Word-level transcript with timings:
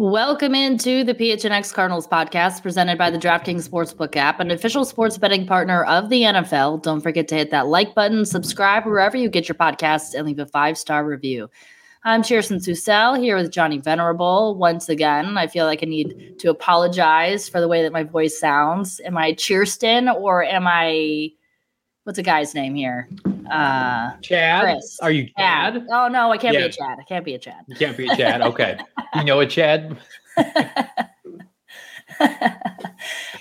Welcome 0.00 0.54
into 0.54 1.04
the 1.04 1.12
PHNX 1.12 1.74
Cardinals 1.74 2.06
podcast 2.06 2.62
presented 2.62 2.96
by 2.96 3.10
the 3.10 3.18
DraftKings 3.18 3.68
Sportsbook 3.68 4.16
app, 4.16 4.40
an 4.40 4.50
official 4.50 4.86
sports 4.86 5.18
betting 5.18 5.46
partner 5.46 5.84
of 5.84 6.08
the 6.08 6.22
NFL. 6.22 6.82
Don't 6.82 7.02
forget 7.02 7.28
to 7.28 7.34
hit 7.34 7.50
that 7.50 7.66
like 7.66 7.94
button, 7.94 8.24
subscribe 8.24 8.86
wherever 8.86 9.18
you 9.18 9.28
get 9.28 9.46
your 9.46 9.56
podcasts, 9.56 10.14
and 10.14 10.26
leave 10.26 10.38
a 10.38 10.46
five 10.46 10.78
star 10.78 11.04
review. 11.04 11.50
I'm 12.02 12.22
Cheerson 12.22 12.66
Susel 12.66 13.20
here 13.20 13.36
with 13.36 13.52
Johnny 13.52 13.76
Venerable. 13.76 14.54
Once 14.54 14.88
again, 14.88 15.36
I 15.36 15.46
feel 15.48 15.66
like 15.66 15.80
I 15.82 15.86
need 15.86 16.38
to 16.38 16.48
apologize 16.48 17.46
for 17.46 17.60
the 17.60 17.68
way 17.68 17.82
that 17.82 17.92
my 17.92 18.04
voice 18.04 18.40
sounds. 18.40 19.02
Am 19.04 19.18
I 19.18 19.34
Cheerston 19.34 20.10
or 20.14 20.42
am 20.42 20.66
I 20.66 21.32
what's 22.04 22.18
a 22.18 22.22
guy's 22.22 22.54
name 22.54 22.74
here? 22.74 23.08
Uh, 23.50 24.16
Chad. 24.22 24.62
Chris. 24.62 24.98
Are 25.00 25.10
you 25.10 25.28
Chad? 25.38 25.74
Chad? 25.74 25.86
Oh 25.90 26.08
no, 26.08 26.30
I 26.32 26.38
can't 26.38 26.54
yeah. 26.54 26.60
be 26.60 26.66
a 26.66 26.72
Chad. 26.72 26.98
I 26.98 27.04
can't 27.04 27.24
be 27.24 27.34
a 27.34 27.38
Chad. 27.38 27.64
You 27.66 27.76
can't 27.76 27.96
be 27.96 28.08
a 28.08 28.16
Chad. 28.16 28.42
Okay. 28.42 28.78
you 29.16 29.24
know 29.24 29.40
a 29.40 29.46
Chad? 29.46 29.96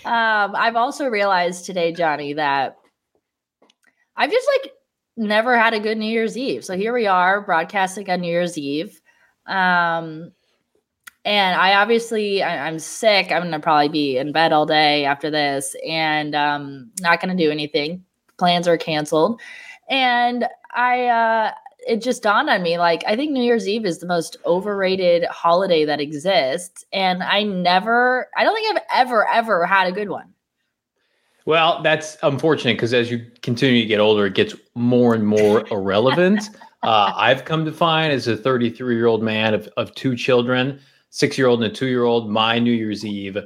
um, 0.05 0.55
I've 0.55 0.75
also 0.75 1.05
realized 1.07 1.65
today, 1.65 1.91
Johnny, 1.91 2.33
that 2.33 2.77
I've 4.15 4.31
just 4.31 4.47
like 4.61 4.73
never 5.15 5.57
had 5.57 5.73
a 5.73 5.79
good 5.79 5.97
New 5.97 6.11
Year's 6.11 6.37
Eve. 6.37 6.65
So 6.65 6.75
here 6.75 6.93
we 6.93 7.07
are 7.07 7.41
broadcasting 7.41 8.09
on 8.09 8.21
New 8.21 8.27
Year's 8.27 8.57
Eve. 8.57 8.99
Um, 9.45 10.31
and 11.25 11.59
I 11.59 11.75
obviously 11.75 12.41
I, 12.41 12.67
am 12.67 12.79
sick. 12.79 13.31
I'm 13.31 13.43
gonna 13.43 13.59
probably 13.59 13.89
be 13.89 14.17
in 14.17 14.31
bed 14.31 14.53
all 14.53 14.65
day 14.65 15.05
after 15.05 15.29
this, 15.29 15.75
and 15.87 16.33
um, 16.33 16.91
not 17.01 17.21
gonna 17.21 17.35
do 17.35 17.51
anything. 17.51 18.05
Plans 18.39 18.67
are 18.67 18.77
canceled, 18.77 19.39
and 19.89 20.47
I 20.73 21.05
uh, 21.05 21.51
it 21.87 22.01
just 22.01 22.23
dawned 22.23 22.49
on 22.49 22.61
me 22.61 22.77
like 22.77 23.03
I 23.07 23.15
think 23.15 23.31
New 23.31 23.43
Year's 23.43 23.67
Eve 23.67 23.85
is 23.85 23.99
the 23.99 24.07
most 24.07 24.37
overrated 24.45 25.25
holiday 25.25 25.85
that 25.85 25.99
exists, 25.99 26.85
and 26.91 27.21
I 27.23 27.43
never, 27.43 28.29
I 28.37 28.43
don't 28.43 28.55
think 28.55 28.75
I've 28.75 29.07
ever 29.07 29.27
ever 29.29 29.65
had 29.65 29.87
a 29.87 29.91
good 29.91 30.09
one. 30.09 30.33
Well, 31.45 31.81
that's 31.81 32.17
unfortunate 32.21 32.75
because 32.75 32.93
as 32.93 33.09
you 33.09 33.25
continue 33.41 33.81
to 33.81 33.87
get 33.87 33.99
older, 33.99 34.27
it 34.27 34.35
gets 34.35 34.55
more 34.75 35.15
and 35.15 35.25
more 35.25 35.65
irrelevant. 35.71 36.49
uh, 36.83 37.11
I've 37.15 37.45
come 37.45 37.65
to 37.65 37.71
find 37.71 38.13
as 38.13 38.27
a 38.27 38.37
33 38.37 38.95
year 38.95 39.07
old 39.07 39.23
man 39.23 39.53
of, 39.53 39.67
of 39.75 39.93
two 39.95 40.15
children, 40.15 40.79
six 41.09 41.37
year 41.37 41.47
old 41.47 41.63
and 41.63 41.71
a 41.71 41.75
two 41.75 41.87
year 41.87 42.03
old, 42.03 42.29
my 42.29 42.59
New 42.59 42.71
Year's 42.71 43.03
Eve 43.05 43.37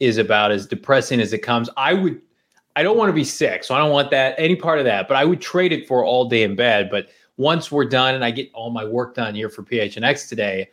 is 0.00 0.18
about 0.18 0.50
as 0.50 0.66
depressing 0.66 1.20
as 1.20 1.32
it 1.32 1.38
comes. 1.38 1.70
I 1.76 1.94
would 1.94 2.20
I 2.74 2.82
don't 2.82 2.96
want 2.96 3.10
to 3.10 3.14
be 3.14 3.24
sick, 3.24 3.64
so 3.64 3.74
I 3.74 3.78
don't 3.78 3.90
want 3.90 4.10
that 4.10 4.34
any 4.38 4.56
part 4.56 4.78
of 4.78 4.84
that. 4.86 5.08
But 5.08 5.16
I 5.16 5.24
would 5.24 5.40
trade 5.40 5.72
it 5.72 5.86
for 5.86 6.04
all 6.04 6.28
day 6.28 6.42
in 6.42 6.56
bed. 6.56 6.88
But 6.90 7.08
once 7.36 7.70
we're 7.70 7.84
done 7.84 8.14
and 8.14 8.24
I 8.24 8.30
get 8.30 8.50
all 8.54 8.70
my 8.70 8.84
work 8.84 9.14
done 9.14 9.34
here 9.34 9.48
for 9.48 9.62
PHNX 9.62 10.28
today, 10.28 10.70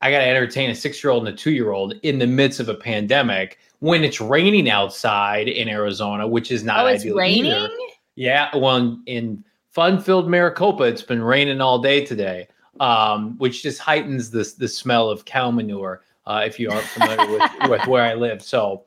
I 0.00 0.10
got 0.10 0.18
to 0.18 0.26
entertain 0.26 0.70
a 0.70 0.74
six 0.74 1.02
year 1.02 1.12
old 1.12 1.26
and 1.26 1.34
a 1.34 1.38
two 1.38 1.52
year 1.52 1.72
old 1.72 1.94
in 2.02 2.18
the 2.18 2.26
midst 2.26 2.60
of 2.60 2.68
a 2.68 2.74
pandemic 2.74 3.58
when 3.80 4.04
it's 4.04 4.20
raining 4.20 4.68
outside 4.68 5.48
in 5.48 5.68
Arizona, 5.68 6.26
which 6.26 6.50
is 6.50 6.64
not 6.64 6.84
oh, 6.84 6.86
it's 6.88 7.02
ideal 7.02 7.16
raining. 7.16 7.52
Either. 7.52 7.68
Yeah, 8.16 8.56
well, 8.56 8.76
in, 8.76 9.02
in 9.06 9.44
fun-filled 9.72 10.28
Maricopa, 10.28 10.84
it's 10.84 11.02
been 11.02 11.22
raining 11.22 11.60
all 11.60 11.78
day 11.78 12.04
today, 12.04 12.48
um, 12.80 13.36
which 13.38 13.62
just 13.62 13.78
heightens 13.78 14.30
the 14.30 14.50
the 14.58 14.68
smell 14.68 15.10
of 15.10 15.24
cow 15.24 15.50
manure. 15.50 16.02
Uh, 16.26 16.42
if 16.44 16.58
you 16.58 16.70
aren't 16.70 16.86
familiar 16.86 17.30
with, 17.30 17.50
with 17.70 17.86
where 17.86 18.02
I 18.02 18.14
live, 18.14 18.42
so 18.42 18.85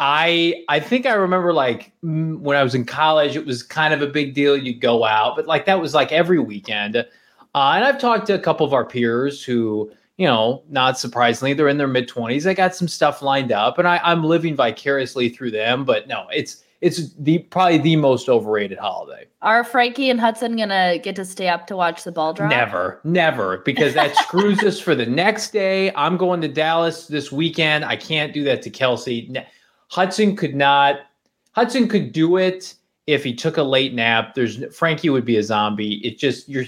I 0.00 0.64
I 0.68 0.78
think 0.80 1.06
I 1.06 1.14
remember 1.14 1.52
like 1.52 1.92
when 2.02 2.56
I 2.56 2.62
was 2.62 2.74
in 2.74 2.84
college, 2.84 3.36
it 3.36 3.44
was 3.44 3.62
kind 3.62 3.92
of 3.92 4.00
a 4.00 4.06
big 4.06 4.34
deal. 4.34 4.56
You'd 4.56 4.80
go 4.80 5.04
out, 5.04 5.34
but 5.36 5.46
like 5.46 5.66
that 5.66 5.80
was 5.80 5.94
like 5.94 6.12
every 6.12 6.38
weekend. 6.38 6.96
Uh, 6.96 7.72
and 7.74 7.84
I've 7.84 7.98
talked 7.98 8.26
to 8.28 8.34
a 8.34 8.38
couple 8.38 8.64
of 8.64 8.72
our 8.72 8.84
peers 8.84 9.42
who, 9.42 9.90
you 10.16 10.26
know, 10.26 10.62
not 10.68 10.98
surprisingly, 10.98 11.54
they're 11.54 11.68
in 11.68 11.78
their 11.78 11.88
mid 11.88 12.06
twenties. 12.06 12.44
They 12.44 12.54
got 12.54 12.76
some 12.76 12.86
stuff 12.86 13.22
lined 13.22 13.50
up, 13.50 13.78
and 13.78 13.88
I, 13.88 14.00
I'm 14.04 14.22
living 14.22 14.54
vicariously 14.54 15.30
through 15.30 15.50
them. 15.50 15.84
But 15.84 16.06
no, 16.06 16.26
it's 16.32 16.62
it's 16.80 17.12
the 17.14 17.38
probably 17.38 17.78
the 17.78 17.96
most 17.96 18.28
overrated 18.28 18.78
holiday. 18.78 19.26
Are 19.42 19.64
Frankie 19.64 20.10
and 20.10 20.20
Hudson 20.20 20.56
gonna 20.56 20.98
get 21.02 21.16
to 21.16 21.24
stay 21.24 21.48
up 21.48 21.66
to 21.68 21.76
watch 21.76 22.04
the 22.04 22.12
ball 22.12 22.32
drop? 22.32 22.50
Never, 22.50 23.00
never, 23.02 23.58
because 23.58 23.94
that 23.94 24.14
screws 24.22 24.62
us 24.62 24.78
for 24.78 24.94
the 24.94 25.06
next 25.06 25.52
day. 25.52 25.92
I'm 25.96 26.16
going 26.16 26.40
to 26.42 26.48
Dallas 26.48 27.08
this 27.08 27.32
weekend. 27.32 27.84
I 27.84 27.96
can't 27.96 28.32
do 28.32 28.44
that 28.44 28.62
to 28.62 28.70
Kelsey. 28.70 29.34
Hudson 29.88 30.36
could 30.36 30.54
not. 30.54 31.00
Hudson 31.52 31.88
could 31.88 32.12
do 32.12 32.36
it 32.36 32.74
if 33.06 33.24
he 33.24 33.34
took 33.34 33.56
a 33.56 33.62
late 33.62 33.94
nap. 33.94 34.34
There's 34.34 34.64
Frankie 34.74 35.10
would 35.10 35.24
be 35.24 35.36
a 35.36 35.42
zombie. 35.42 35.94
It 36.06 36.18
just 36.18 36.48
your 36.48 36.64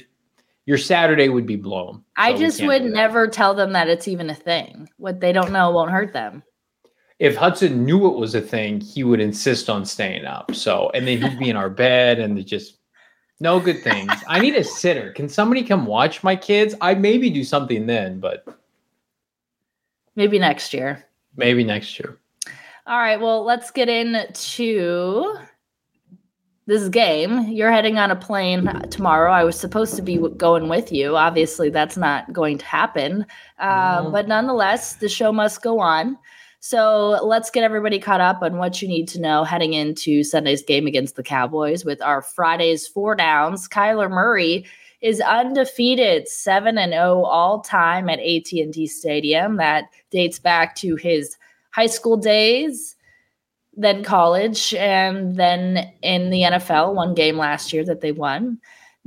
your 0.67 0.79
Saturday 0.79 1.29
would 1.29 1.47
be 1.47 1.57
blown. 1.57 2.05
I 2.17 2.33
just 2.37 2.63
would 2.63 2.85
never 2.85 3.27
tell 3.29 3.55
them 3.55 3.73
that 3.73 3.89
it's 3.89 4.09
even 4.09 4.31
a 4.31 4.35
thing. 4.35 4.89
What 4.97 5.21
they 5.21 5.33
don't 5.33 5.53
know 5.53 5.71
won't 5.71 5.91
hurt 5.91 6.13
them. 6.13 6.43
If 7.19 7.37
Hudson 7.37 7.85
knew 7.85 8.07
it 8.07 8.17
was 8.17 8.35
a 8.35 8.41
thing, 8.41 8.81
he 8.81 9.05
would 9.05 9.21
insist 9.21 9.69
on 9.69 9.85
staying 9.85 10.25
up. 10.25 10.55
So, 10.55 10.91
and 10.95 11.07
then 11.07 11.21
he'd 11.21 11.39
be 11.39 11.51
in 11.51 11.57
our 11.57 11.69
bed 11.69 12.19
and 12.19 12.47
just 12.47 12.79
no 13.41 13.61
good 13.61 13.83
things. 13.83 14.13
I 14.29 14.39
need 14.39 14.55
a 14.55 14.65
sitter. 14.65 15.13
Can 15.13 15.29
somebody 15.29 15.63
come 15.63 15.87
watch 15.87 16.23
my 16.23 16.37
kids? 16.37 16.75
I 16.81 16.95
maybe 16.95 17.29
do 17.29 17.45
something 17.45 17.87
then, 17.87 18.21
but 18.21 18.47
maybe 20.17 20.39
next 20.39 20.73
year. 20.73 21.05
Maybe 21.37 21.63
next 21.63 21.99
year. 21.99 22.19
All 22.87 22.99
right, 22.99 23.21
well, 23.21 23.45
let's 23.45 23.71
get 23.71 23.89
into 23.89 25.35
this 26.67 26.89
game. 26.89 27.49
You're 27.49 27.73
heading 27.73 27.99
on 27.99 28.11
a 28.11 28.17
plane 28.17 28.67
tomorrow. 28.91 29.33
I 29.33 29.45
was 29.45 29.59
supposed 29.59 29.97
to 29.97 30.03
be 30.03 30.17
going 30.37 30.69
with 30.69 30.93
you. 30.93 31.17
Obviously, 31.17 31.69
that's 31.71 31.97
not 31.97 32.33
going 32.33 32.59
to 32.59 32.65
happen. 32.65 33.27
Uh, 33.59 34.09
But 34.11 34.29
nonetheless, 34.29 34.95
the 34.95 35.09
show 35.09 35.33
must 35.33 35.63
go 35.63 35.81
on. 35.81 36.17
So 36.61 37.19
let's 37.25 37.51
get 37.51 37.65
everybody 37.65 37.99
caught 37.99 38.21
up 38.21 38.43
on 38.43 38.59
what 38.59 38.83
you 38.83 38.89
need 38.89 39.09
to 39.09 39.21
know 39.21 39.45
heading 39.45 39.73
into 39.73 40.23
Sunday's 40.23 40.63
game 40.63 40.87
against 40.87 41.17
the 41.17 41.23
Cowboys 41.23 41.85
with 41.85 42.03
our 42.03 42.23
Friday's 42.23 42.87
four 42.87 43.15
downs. 43.15 43.67
Kyler 43.69 44.11
Murray 44.11 44.67
is 45.01 45.21
undefeated 45.23 46.29
7 46.29 46.77
and 46.77 46.93
0 46.93 47.25
all 47.25 47.61
time 47.61 48.11
at 48.11 48.19
AT&T 48.21 48.87
Stadium. 48.87 49.57
That 49.57 49.85
dates 50.11 50.39
back 50.39 50.77
to 50.77 50.97
his 50.97 51.37
high 51.71 51.87
school 51.87 52.17
days, 52.17 52.97
then 53.75 54.03
college, 54.03 54.75
and 54.75 55.37
then 55.37 55.93
in 56.03 56.31
the 56.31 56.43
NFL, 56.43 56.95
one 56.95 57.15
game 57.15 57.37
last 57.37 57.73
year 57.73 57.85
that 57.85 58.01
they 58.01 58.13
won. 58.13 58.59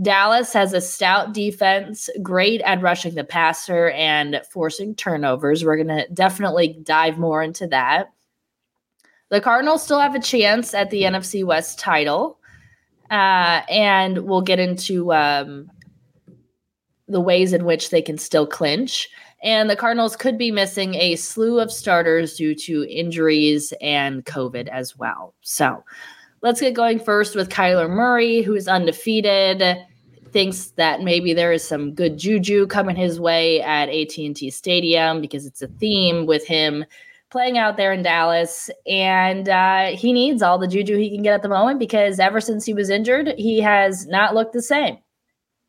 Dallas 0.01 0.53
has 0.53 0.73
a 0.73 0.81
stout 0.81 1.33
defense, 1.33 2.09
great 2.21 2.61
at 2.61 2.81
rushing 2.81 3.13
the 3.13 3.23
passer 3.23 3.89
and 3.91 4.41
forcing 4.51 4.95
turnovers. 4.95 5.63
We're 5.63 5.75
going 5.75 5.95
to 5.95 6.07
definitely 6.13 6.79
dive 6.83 7.19
more 7.19 7.43
into 7.43 7.67
that. 7.67 8.11
The 9.29 9.41
Cardinals 9.41 9.83
still 9.83 9.99
have 9.99 10.15
a 10.15 10.19
chance 10.19 10.73
at 10.73 10.89
the 10.89 11.03
NFC 11.03 11.43
West 11.43 11.77
title. 11.79 12.39
Uh, 13.11 13.61
and 13.69 14.19
we'll 14.19 14.41
get 14.41 14.59
into 14.59 15.13
um, 15.13 15.69
the 17.07 17.21
ways 17.21 17.53
in 17.53 17.63
which 17.65 17.91
they 17.91 18.01
can 18.01 18.17
still 18.17 18.47
clinch. 18.47 19.09
And 19.43 19.69
the 19.69 19.75
Cardinals 19.75 20.15
could 20.15 20.37
be 20.37 20.51
missing 20.51 20.95
a 20.95 21.17
slew 21.17 21.59
of 21.59 21.71
starters 21.71 22.35
due 22.35 22.55
to 22.55 22.89
injuries 22.89 23.73
and 23.81 24.25
COVID 24.25 24.69
as 24.69 24.97
well. 24.97 25.35
So 25.41 25.83
let's 26.41 26.61
get 26.61 26.73
going 26.73 26.99
first 26.99 27.35
with 27.35 27.49
Kyler 27.49 27.89
Murray, 27.89 28.41
who 28.41 28.55
is 28.55 28.69
undefeated. 28.69 29.77
Thinks 30.31 30.67
that 30.77 31.01
maybe 31.01 31.33
there 31.33 31.51
is 31.51 31.63
some 31.67 31.93
good 31.93 32.17
juju 32.17 32.65
coming 32.67 32.95
his 32.95 33.19
way 33.19 33.61
at 33.61 33.89
AT&T 33.89 34.49
Stadium 34.49 35.21
because 35.21 35.45
it's 35.45 35.61
a 35.61 35.67
theme 35.67 36.25
with 36.25 36.47
him 36.47 36.85
playing 37.33 37.57
out 37.57 37.77
there 37.77 37.91
in 37.91 38.03
Dallas, 38.03 38.69
and 38.85 39.49
uh, 39.49 39.87
he 39.87 40.13
needs 40.13 40.43
all 40.43 40.59
the 40.59 40.67
juju 40.67 40.97
he 40.97 41.09
can 41.09 41.23
get 41.23 41.33
at 41.33 41.41
the 41.41 41.49
moment 41.49 41.79
because 41.79 42.19
ever 42.19 42.39
since 42.39 42.63
he 42.63 42.75
was 42.75 42.91
injured, 42.91 43.33
he 43.39 43.59
has 43.59 44.05
not 44.05 44.35
looked 44.35 44.53
the 44.53 44.61
same. 44.61 44.99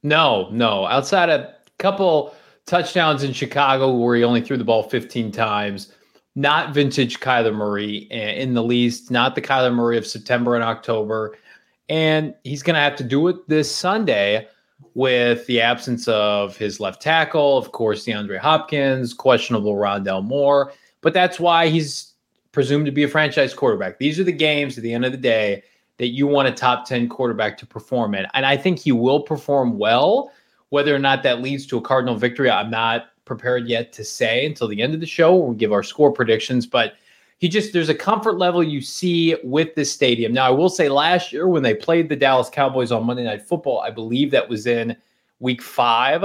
No, 0.02 0.50
no. 0.50 0.84
Outside 0.84 1.30
of 1.30 1.40
a 1.40 1.54
couple 1.78 2.34
touchdowns 2.66 3.22
in 3.22 3.32
Chicago 3.32 3.94
where 3.94 4.16
he 4.16 4.24
only 4.24 4.40
threw 4.40 4.56
the 4.56 4.64
ball 4.64 4.82
15 4.82 5.30
times. 5.32 5.92
not 6.36 6.74
vintage 6.74 7.20
Kyler 7.20 7.54
Murray 7.54 8.08
eh, 8.10 8.32
in 8.32 8.54
the 8.54 8.62
least, 8.62 9.10
not 9.10 9.36
the 9.36 9.40
Kyler 9.40 9.72
Murray 9.72 9.96
of 9.96 10.06
September 10.06 10.56
and 10.56 10.64
October. 10.64 11.36
And 11.88 12.34
he's 12.42 12.62
going 12.62 12.74
to 12.74 12.80
have 12.80 12.96
to 12.96 13.04
do 13.04 13.28
it 13.28 13.36
this 13.48 13.72
Sunday 13.72 14.48
with 14.94 15.46
the 15.46 15.60
absence 15.60 16.08
of 16.08 16.56
his 16.56 16.80
left 16.80 17.00
tackle, 17.00 17.56
of 17.56 17.72
course, 17.72 18.04
DeAndre 18.04 18.38
Hopkins, 18.38 19.14
questionable 19.14 19.74
Rondale 19.74 20.24
Moore. 20.24 20.72
But 21.02 21.14
that's 21.14 21.38
why 21.38 21.68
he's 21.68 22.14
presumed 22.52 22.86
to 22.86 22.92
be 22.92 23.02
a 23.02 23.08
franchise 23.08 23.54
quarterback. 23.54 23.98
These 23.98 24.18
are 24.18 24.24
the 24.24 24.32
games 24.32 24.76
at 24.76 24.82
the 24.82 24.92
end 24.92 25.04
of 25.04 25.12
the 25.12 25.18
day 25.18 25.62
that 25.98 26.08
you 26.08 26.26
want 26.26 26.48
a 26.48 26.52
top 26.52 26.86
10 26.86 27.08
quarterback 27.08 27.58
to 27.58 27.66
perform 27.66 28.14
in. 28.14 28.26
And 28.34 28.44
I 28.46 28.56
think 28.56 28.78
he 28.78 28.92
will 28.92 29.20
perform 29.20 29.78
well. 29.78 30.32
Whether 30.70 30.94
or 30.94 30.98
not 30.98 31.22
that 31.22 31.42
leads 31.42 31.66
to 31.66 31.78
a 31.78 31.82
Cardinal 31.82 32.16
victory, 32.16 32.50
I'm 32.50 32.70
not 32.70 33.06
prepared 33.24 33.68
yet 33.68 33.92
to 33.94 34.04
say 34.04 34.44
until 34.46 34.68
the 34.68 34.82
end 34.82 34.94
of 34.94 35.00
the 35.00 35.06
show. 35.06 35.34
When 35.34 35.48
We'll 35.48 35.56
give 35.56 35.72
our 35.72 35.82
score 35.82 36.12
predictions, 36.12 36.66
but 36.66 36.94
he 37.38 37.48
just 37.48 37.72
there's 37.72 37.88
a 37.88 37.94
comfort 37.94 38.38
level 38.38 38.62
you 38.62 38.80
see 38.80 39.36
with 39.44 39.74
this 39.74 39.92
stadium. 39.92 40.32
Now, 40.32 40.46
I 40.46 40.50
will 40.50 40.68
say 40.68 40.88
last 40.88 41.32
year 41.32 41.48
when 41.48 41.62
they 41.62 41.74
played 41.74 42.08
the 42.08 42.16
Dallas 42.16 42.48
Cowboys 42.48 42.92
on 42.92 43.04
Monday 43.04 43.24
Night 43.24 43.42
Football, 43.42 43.80
I 43.80 43.90
believe 43.90 44.30
that 44.30 44.48
was 44.48 44.66
in 44.66 44.96
week 45.40 45.62
five, 45.62 46.24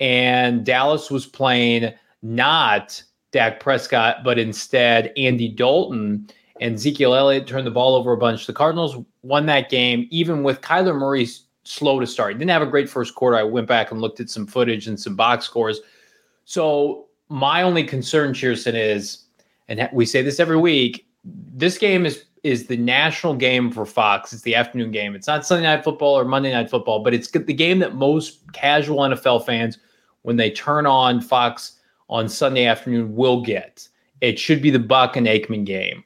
and 0.00 0.64
Dallas 0.64 1.10
was 1.10 1.26
playing 1.26 1.92
not 2.22 3.02
Dak 3.32 3.60
Prescott, 3.60 4.22
but 4.24 4.38
instead 4.38 5.12
Andy 5.16 5.48
Dalton. 5.48 6.28
And 6.60 6.74
Ezekiel 6.76 7.14
Elliott 7.14 7.48
turned 7.48 7.66
the 7.66 7.72
ball 7.72 7.96
over 7.96 8.12
a 8.12 8.16
bunch. 8.16 8.46
The 8.46 8.52
Cardinals 8.52 8.96
won 9.22 9.46
that 9.46 9.68
game, 9.68 10.06
even 10.10 10.44
with 10.44 10.60
Kyler 10.60 10.96
Murray's 10.96 11.46
slow 11.64 12.00
to 12.00 12.06
start. 12.06 12.38
Didn't 12.38 12.50
have 12.50 12.62
a 12.62 12.66
great 12.66 12.88
first 12.88 13.14
quarter. 13.14 13.36
I 13.36 13.42
went 13.42 13.68
back 13.68 13.90
and 13.90 14.00
looked 14.00 14.20
at 14.20 14.30
some 14.30 14.46
footage 14.46 14.86
and 14.88 14.98
some 14.98 15.16
box 15.16 15.44
scores. 15.44 15.80
So 16.44 17.06
my 17.28 17.62
only 17.62 17.84
concern, 17.84 18.32
Chierstin, 18.32 18.74
is, 18.74 19.24
and 19.68 19.88
we 19.92 20.04
say 20.04 20.22
this 20.22 20.40
every 20.40 20.58
week, 20.58 21.06
this 21.24 21.78
game 21.78 22.04
is 22.04 22.24
is 22.42 22.66
the 22.66 22.76
national 22.76 23.34
game 23.34 23.70
for 23.70 23.86
Fox. 23.86 24.32
It's 24.32 24.42
the 24.42 24.54
afternoon 24.54 24.90
game. 24.90 25.14
It's 25.14 25.28
not 25.28 25.46
Sunday 25.46 25.64
night 25.64 25.84
football 25.84 26.18
or 26.18 26.24
Monday 26.24 26.52
night 26.52 26.70
football, 26.70 27.00
but 27.00 27.14
it's 27.14 27.30
the 27.30 27.40
game 27.54 27.78
that 27.78 27.94
most 27.94 28.52
casual 28.52 28.98
NFL 28.98 29.46
fans, 29.46 29.78
when 30.22 30.36
they 30.36 30.50
turn 30.50 30.84
on 30.84 31.20
Fox 31.20 31.78
on 32.08 32.28
Sunday 32.28 32.66
afternoon, 32.66 33.14
will 33.14 33.42
get. 33.42 33.86
It 34.20 34.38
should 34.38 34.60
be 34.60 34.70
the 34.70 34.78
Buck 34.80 35.16
and 35.16 35.26
Aikman 35.26 35.64
game. 35.64 36.02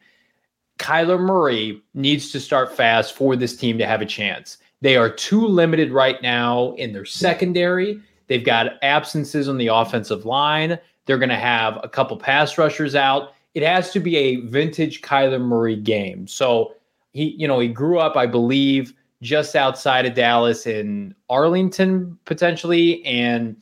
Kyler 0.79 1.19
Murray 1.19 1.83
needs 1.95 2.31
to 2.33 2.41
start 2.41 2.77
fast 2.77 3.15
for 3.15 3.35
this 3.35 3.57
team 3.57 3.79
to 3.79 3.87
have 3.87 4.03
a 4.03 4.07
chance. 4.07 4.59
They 4.81 4.97
are 4.97 5.11
too 5.11 5.47
limited 5.47 5.93
right 5.93 6.21
now 6.23 6.73
in 6.73 6.93
their 6.93 7.05
secondary. 7.05 8.01
They've 8.29 8.45
got 8.45 8.83
absences 8.83 9.49
on 9.49 9.59
the 9.59 9.69
offensive 9.69 10.27
line. 10.27 10.79
They're 11.07 11.19
going 11.19 11.31
to 11.31 11.37
have 11.37 11.79
a 11.83 11.89
couple 11.89 12.17
pass 12.17 12.59
rushers 12.59 12.95
out. 12.95 13.33
It 13.55 13.63
has 13.63 13.91
to 13.93 14.01
be 14.01 14.17
a 14.17 14.37
vintage 14.43 15.01
Kyler 15.01 15.41
Murray 15.41 15.77
game. 15.77 16.27
So 16.27 16.75
he, 17.13 17.35
you 17.39 17.49
know, 17.49 17.59
he 17.59 17.69
grew 17.69 17.99
up, 17.99 18.17
I 18.17 18.27
believe, 18.27 18.93
just 19.23 19.57
outside 19.57 20.05
of 20.05 20.15
Dallas 20.15 20.67
in 20.67 21.15
Arlington, 21.31 22.19
potentially. 22.27 23.03
And 23.05 23.57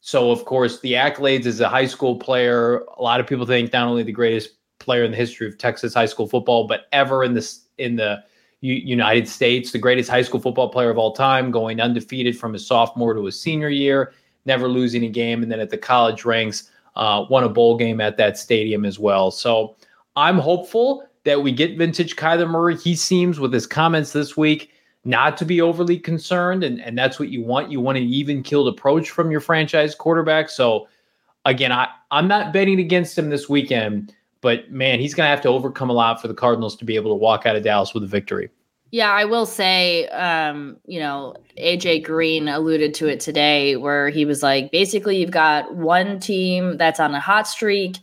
so, 0.00 0.30
of 0.30 0.44
course, 0.44 0.80
the 0.80 0.92
accolades 0.92 1.46
as 1.46 1.60
a 1.60 1.68
high 1.68 1.86
school 1.86 2.16
player, 2.16 2.84
a 2.98 3.02
lot 3.02 3.20
of 3.20 3.26
people 3.26 3.46
think 3.46 3.72
not 3.72 3.88
only 3.88 4.02
the 4.02 4.12
greatest 4.12 4.50
player 4.78 5.04
in 5.04 5.10
the 5.10 5.16
history 5.16 5.46
of 5.46 5.56
Texas 5.56 5.94
high 5.94 6.06
school 6.06 6.28
football, 6.28 6.66
but 6.66 6.82
ever 6.92 7.24
in 7.24 7.34
this 7.34 7.66
in 7.78 7.96
the 7.96 8.22
United 8.60 9.28
States, 9.28 9.70
the 9.70 9.78
greatest 9.78 10.10
high 10.10 10.22
school 10.22 10.40
football 10.40 10.68
player 10.68 10.90
of 10.90 10.98
all 10.98 11.12
time, 11.12 11.50
going 11.50 11.80
undefeated 11.80 12.36
from 12.36 12.52
his 12.52 12.66
sophomore 12.66 13.14
to 13.14 13.24
his 13.24 13.40
senior 13.40 13.68
year, 13.68 14.12
never 14.46 14.68
losing 14.68 15.04
a 15.04 15.08
game, 15.08 15.42
and 15.42 15.52
then 15.52 15.60
at 15.60 15.70
the 15.70 15.78
college 15.78 16.24
ranks, 16.24 16.70
uh, 16.96 17.24
won 17.30 17.44
a 17.44 17.48
bowl 17.48 17.76
game 17.76 18.00
at 18.00 18.16
that 18.16 18.36
stadium 18.36 18.84
as 18.84 18.98
well. 18.98 19.30
So 19.30 19.76
I'm 20.16 20.38
hopeful 20.38 21.08
that 21.24 21.42
we 21.42 21.52
get 21.52 21.78
vintage 21.78 22.16
Kyler 22.16 22.50
Murray. 22.50 22.76
He 22.76 22.96
seems, 22.96 23.38
with 23.38 23.52
his 23.52 23.66
comments 23.66 24.12
this 24.12 24.36
week, 24.36 24.72
not 25.04 25.36
to 25.36 25.44
be 25.44 25.60
overly 25.60 25.98
concerned, 25.98 26.64
and, 26.64 26.80
and 26.80 26.98
that's 26.98 27.20
what 27.20 27.28
you 27.28 27.42
want. 27.42 27.70
You 27.70 27.80
want 27.80 27.98
an 27.98 28.04
even 28.04 28.42
killed 28.42 28.66
approach 28.66 29.10
from 29.10 29.30
your 29.30 29.40
franchise 29.40 29.94
quarterback. 29.94 30.50
So 30.50 30.88
again, 31.44 31.70
I, 31.70 31.88
I'm 32.10 32.26
not 32.26 32.52
betting 32.52 32.80
against 32.80 33.16
him 33.16 33.30
this 33.30 33.48
weekend 33.48 34.12
but 34.40 34.70
man, 34.70 35.00
he's 35.00 35.14
going 35.14 35.26
to 35.26 35.30
have 35.30 35.40
to 35.42 35.48
overcome 35.48 35.90
a 35.90 35.92
lot 35.92 36.20
for 36.20 36.28
the 36.28 36.34
Cardinals 36.34 36.76
to 36.76 36.84
be 36.84 36.96
able 36.96 37.10
to 37.10 37.16
walk 37.16 37.46
out 37.46 37.56
of 37.56 37.62
Dallas 37.62 37.94
with 37.94 38.02
a 38.02 38.06
victory. 38.06 38.50
Yeah, 38.90 39.10
I 39.10 39.26
will 39.26 39.44
say, 39.44 40.08
um, 40.08 40.78
you 40.86 40.98
know, 40.98 41.34
AJ 41.58 42.04
Green 42.04 42.48
alluded 42.48 42.94
to 42.94 43.08
it 43.08 43.20
today 43.20 43.76
where 43.76 44.08
he 44.08 44.24
was 44.24 44.42
like, 44.42 44.72
basically, 44.72 45.18
you've 45.18 45.30
got 45.30 45.74
one 45.74 46.18
team 46.20 46.78
that's 46.78 46.98
on 46.98 47.14
a 47.14 47.20
hot 47.20 47.46
streak 47.46 47.96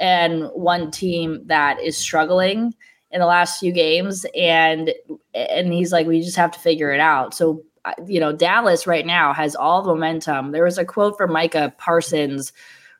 and 0.00 0.46
one 0.46 0.90
team 0.90 1.42
that 1.46 1.80
is 1.80 1.96
struggling 1.96 2.74
in 3.12 3.20
the 3.20 3.26
last 3.26 3.60
few 3.60 3.70
games. 3.70 4.26
And, 4.36 4.92
and 5.32 5.72
he's 5.72 5.92
like, 5.92 6.08
we 6.08 6.20
just 6.20 6.36
have 6.36 6.50
to 6.52 6.58
figure 6.58 6.90
it 6.90 7.00
out. 7.00 7.34
So, 7.34 7.62
you 8.06 8.18
know, 8.18 8.32
Dallas 8.32 8.84
right 8.84 9.06
now 9.06 9.32
has 9.32 9.54
all 9.54 9.82
the 9.82 9.90
momentum. 9.90 10.50
There 10.50 10.64
was 10.64 10.78
a 10.78 10.84
quote 10.84 11.16
from 11.16 11.32
Micah 11.32 11.72
Parsons 11.78 12.52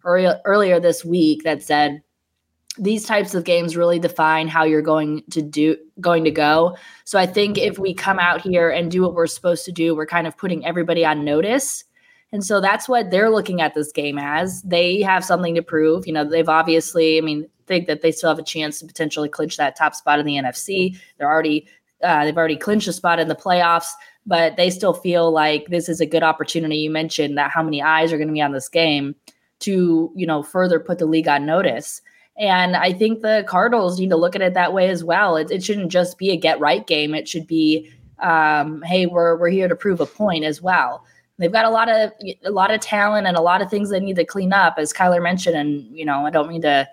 earlier 0.04 0.78
this 0.78 1.04
week 1.04 1.42
that 1.42 1.62
said, 1.62 2.02
these 2.78 3.04
types 3.04 3.34
of 3.34 3.44
games 3.44 3.76
really 3.76 3.98
define 3.98 4.48
how 4.48 4.64
you're 4.64 4.82
going 4.82 5.22
to 5.30 5.42
do 5.42 5.76
going 6.00 6.24
to 6.24 6.30
go. 6.30 6.76
So 7.04 7.18
I 7.18 7.26
think 7.26 7.58
if 7.58 7.78
we 7.78 7.92
come 7.92 8.18
out 8.18 8.40
here 8.40 8.70
and 8.70 8.90
do 8.90 9.02
what 9.02 9.14
we're 9.14 9.26
supposed 9.26 9.64
to 9.66 9.72
do, 9.72 9.94
we're 9.94 10.06
kind 10.06 10.26
of 10.26 10.36
putting 10.36 10.64
everybody 10.64 11.04
on 11.04 11.24
notice. 11.24 11.84
And 12.32 12.42
so 12.42 12.62
that's 12.62 12.88
what 12.88 13.10
they're 13.10 13.30
looking 13.30 13.60
at 13.60 13.74
this 13.74 13.92
game 13.92 14.18
as. 14.18 14.62
They 14.62 15.02
have 15.02 15.22
something 15.22 15.54
to 15.54 15.62
prove. 15.62 16.06
You 16.06 16.14
know, 16.14 16.24
they've 16.24 16.48
obviously, 16.48 17.18
I 17.18 17.20
mean, 17.20 17.46
think 17.66 17.86
that 17.88 18.00
they 18.00 18.10
still 18.10 18.30
have 18.30 18.38
a 18.38 18.42
chance 18.42 18.80
to 18.80 18.86
potentially 18.86 19.28
clinch 19.28 19.58
that 19.58 19.76
top 19.76 19.94
spot 19.94 20.18
in 20.18 20.24
the 20.24 20.36
NFC. 20.36 20.96
They're 21.18 21.30
already 21.30 21.68
uh, 22.02 22.24
they've 22.24 22.36
already 22.36 22.56
clinched 22.56 22.88
a 22.88 22.92
spot 22.92 23.20
in 23.20 23.28
the 23.28 23.34
playoffs, 23.36 23.90
but 24.26 24.56
they 24.56 24.70
still 24.70 24.92
feel 24.92 25.30
like 25.30 25.66
this 25.68 25.88
is 25.88 26.00
a 26.00 26.06
good 26.06 26.22
opportunity. 26.22 26.76
You 26.78 26.90
mentioned 26.90 27.38
that 27.38 27.52
how 27.52 27.62
many 27.62 27.80
eyes 27.80 28.12
are 28.12 28.16
going 28.16 28.28
to 28.28 28.34
be 28.34 28.42
on 28.42 28.50
this 28.50 28.68
game 28.68 29.14
to, 29.60 30.10
you 30.16 30.26
know, 30.26 30.42
further 30.42 30.80
put 30.80 30.98
the 30.98 31.06
league 31.06 31.28
on 31.28 31.46
notice. 31.46 32.02
And 32.38 32.76
I 32.76 32.92
think 32.92 33.20
the 33.20 33.44
Cardinals 33.46 34.00
need 34.00 34.10
to 34.10 34.16
look 34.16 34.34
at 34.34 34.42
it 34.42 34.54
that 34.54 34.72
way 34.72 34.88
as 34.88 35.04
well. 35.04 35.36
It, 35.36 35.50
it 35.50 35.62
shouldn't 35.62 35.92
just 35.92 36.18
be 36.18 36.30
a 36.30 36.36
get 36.36 36.58
right 36.60 36.86
game. 36.86 37.14
It 37.14 37.28
should 37.28 37.46
be, 37.46 37.90
um, 38.20 38.82
hey, 38.82 39.06
we're 39.06 39.36
we're 39.36 39.50
here 39.50 39.68
to 39.68 39.76
prove 39.76 40.00
a 40.00 40.06
point 40.06 40.44
as 40.44 40.62
well. 40.62 41.04
They've 41.38 41.52
got 41.52 41.64
a 41.64 41.70
lot 41.70 41.88
of 41.88 42.12
a 42.44 42.50
lot 42.50 42.72
of 42.72 42.80
talent 42.80 43.26
and 43.26 43.36
a 43.36 43.42
lot 43.42 43.62
of 43.62 43.68
things 43.68 43.90
they 43.90 44.00
need 44.00 44.16
to 44.16 44.24
clean 44.24 44.52
up, 44.52 44.74
as 44.78 44.92
Kyler 44.92 45.22
mentioned. 45.22 45.56
And 45.56 45.84
you 45.96 46.04
know, 46.04 46.24
I 46.24 46.30
don't 46.30 46.48
mean 46.48 46.62
to, 46.62 46.88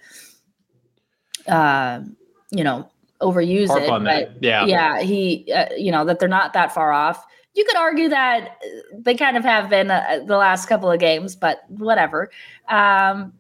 uh, 1.47 2.01
you 2.51 2.63
know, 2.63 2.89
overuse 3.21 3.68
Harp 3.68 3.83
it, 3.83 4.03
but 4.03 4.44
yeah, 4.44 4.65
yeah, 4.65 5.01
he, 5.01 5.51
uh, 5.53 5.68
you 5.77 5.91
know, 5.91 6.03
that 6.06 6.19
they're 6.19 6.27
not 6.27 6.53
that 6.53 6.74
far 6.74 6.91
off 6.91 7.25
you 7.56 7.65
could 7.65 7.77
argue 7.77 8.10
that 8.10 8.62
they 8.94 9.15
kind 9.15 9.36
of 9.36 9.44
have 9.44 9.70
been 9.70 9.89
uh, 9.89 10.20
the 10.25 10.38
last 10.38 10.68
couple 10.68 10.91
of 10.91 11.00
games, 11.00 11.36
but 11.36 11.63
whatever. 11.70 12.29
Um, 12.70 13.34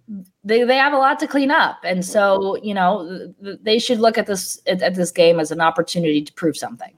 they 0.43 0.63
they 0.63 0.77
have 0.77 0.93
a 0.93 0.97
lot 0.97 1.19
to 1.19 1.27
clean 1.27 1.51
up, 1.51 1.77
and 1.83 2.03
so 2.03 2.57
you 2.63 2.73
know 2.73 3.33
they 3.41 3.77
should 3.79 3.99
look 3.99 4.17
at 4.17 4.25
this 4.25 4.59
at, 4.67 4.81
at 4.81 4.95
this 4.95 5.11
game 5.11 5.39
as 5.39 5.51
an 5.51 5.61
opportunity 5.61 6.21
to 6.21 6.33
prove 6.33 6.57
something. 6.57 6.97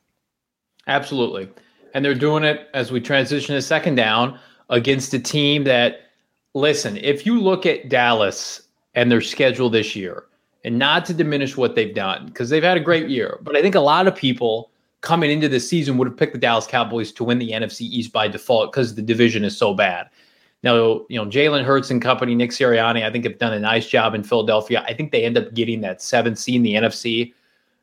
Absolutely, 0.88 1.50
and 1.94 2.04
they're 2.04 2.16
doing 2.16 2.44
it 2.44 2.70
as 2.74 2.92
we 2.92 3.02
transition 3.02 3.56
to 3.56 3.62
second 3.62 3.96
down 3.96 4.40
against 4.70 5.14
a 5.14 5.20
team 5.20 5.64
that. 5.66 6.08
Listen, 6.54 6.98
if 6.98 7.26
you 7.26 7.40
look 7.40 7.66
at 7.66 7.88
Dallas 7.88 8.64
and 8.94 9.10
their 9.10 9.22
schedule 9.22 9.70
this 9.70 9.96
year, 9.96 10.26
and 10.66 10.78
not 10.78 11.06
to 11.06 11.14
diminish 11.14 11.56
what 11.56 11.76
they've 11.76 11.96
done 11.96 12.26
because 12.26 12.50
they've 12.50 12.62
had 12.62 12.76
a 12.76 12.82
great 12.82 13.08
year, 13.08 13.40
but 13.42 13.56
I 13.56 13.62
think 13.62 13.74
a 13.74 13.80
lot 13.80 14.06
of 14.06 14.18
people 14.18 14.70
coming 15.02 15.32
into 15.32 15.50
the 15.50 15.60
season 15.60 15.98
would 15.98 16.08
have 16.08 16.18
picked 16.18 16.34
the 16.34 16.40
Dallas 16.40 16.68
Cowboys 16.68 17.12
to 17.14 17.24
win 17.24 17.40
the 17.40 17.52
NFC 17.52 17.82
East 17.82 18.14
by 18.14 18.28
default 18.28 18.72
because 18.72 18.96
the 18.96 19.02
division 19.02 19.44
is 19.44 19.58
so 19.58 19.74
bad. 19.74 20.10
Now, 20.64 21.06
you 21.10 21.18
know, 21.18 21.26
Jalen 21.26 21.64
Hurts 21.64 21.90
and 21.90 22.02
company, 22.02 22.36
Nick 22.36 22.52
Sirianni, 22.52 23.04
I 23.04 23.12
think 23.12 23.26
have 23.26 23.40
done 23.40 23.54
a 23.54 23.60
nice 23.60 23.88
job 23.88 24.14
in 24.14 24.24
Philadelphia. 24.24 24.84
I 24.88 24.94
think 24.94 25.12
they 25.12 25.26
end 25.26 25.38
up 25.38 25.54
getting 25.56 25.82
that 25.82 26.04
seventh 26.04 26.38
seed 26.38 26.56
in 26.56 26.64
the 26.64 26.76
NFC. 26.76 27.34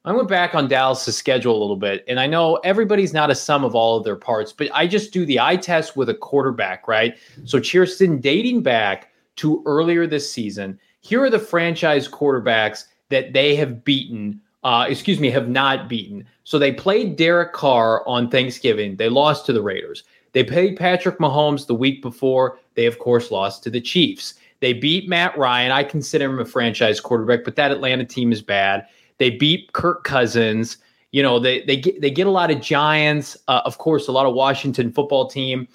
I 0.04 0.12
went 0.12 0.28
back 0.28 0.54
on 0.54 0.68
Dallas' 0.68 1.14
schedule 1.14 1.58
a 1.58 1.60
little 1.60 1.76
bit, 1.76 2.04
and 2.06 2.20
I 2.20 2.28
know 2.28 2.56
everybody's 2.64 3.12
not 3.12 3.30
a 3.30 3.34
sum 3.34 3.64
of 3.64 3.74
all 3.74 3.98
of 3.98 4.04
their 4.04 4.16
parts, 4.16 4.52
but 4.52 4.68
I 4.72 4.86
just 4.86 5.12
do 5.12 5.26
the 5.26 5.40
eye 5.40 5.56
test 5.56 5.96
with 5.96 6.08
a 6.08 6.14
quarterback, 6.14 6.86
right? 6.86 7.16
So, 7.44 7.58
Chierstin, 7.58 8.20
dating 8.20 8.62
back 8.62 9.10
to 9.36 9.62
earlier 9.66 10.06
this 10.06 10.32
season, 10.32 10.78
here 11.00 11.22
are 11.22 11.30
the 11.30 11.38
franchise 11.38 12.08
quarterbacks 12.08 12.84
that 13.08 13.32
they 13.32 13.56
have 13.56 13.84
beaten 13.84 14.40
uh, 14.64 14.86
excuse 14.88 15.20
me, 15.20 15.30
have 15.30 15.48
not 15.48 15.88
beaten. 15.88 16.26
So 16.44 16.58
they 16.58 16.72
played 16.72 17.16
Derek 17.16 17.52
Carr 17.52 18.06
on 18.08 18.30
Thanksgiving. 18.30 18.96
They 18.96 19.08
lost 19.08 19.46
to 19.46 19.52
the 19.52 19.62
Raiders. 19.62 20.04
They 20.32 20.44
played 20.44 20.76
Patrick 20.76 21.18
Mahomes 21.18 21.66
the 21.66 21.74
week 21.74 22.02
before. 22.02 22.58
They, 22.74 22.86
of 22.86 22.98
course, 22.98 23.30
lost 23.30 23.62
to 23.64 23.70
the 23.70 23.80
Chiefs. 23.80 24.34
They 24.60 24.72
beat 24.72 25.08
Matt 25.08 25.36
Ryan. 25.38 25.72
I 25.72 25.84
consider 25.84 26.26
him 26.26 26.40
a 26.40 26.44
franchise 26.44 27.00
quarterback, 27.00 27.44
but 27.44 27.56
that 27.56 27.70
Atlanta 27.70 28.04
team 28.04 28.32
is 28.32 28.42
bad. 28.42 28.86
They 29.18 29.30
beat 29.30 29.72
Kirk 29.72 30.04
Cousins. 30.04 30.78
You 31.12 31.22
know, 31.22 31.38
they 31.38 31.62
they 31.62 31.76
get 31.76 32.00
they 32.00 32.10
get 32.10 32.26
a 32.26 32.30
lot 32.30 32.50
of 32.50 32.60
Giants, 32.60 33.36
uh, 33.48 33.62
of 33.64 33.78
course, 33.78 34.08
a 34.08 34.12
lot 34.12 34.26
of 34.26 34.34
Washington 34.34 34.92
football 34.92 35.26
team, 35.26 35.66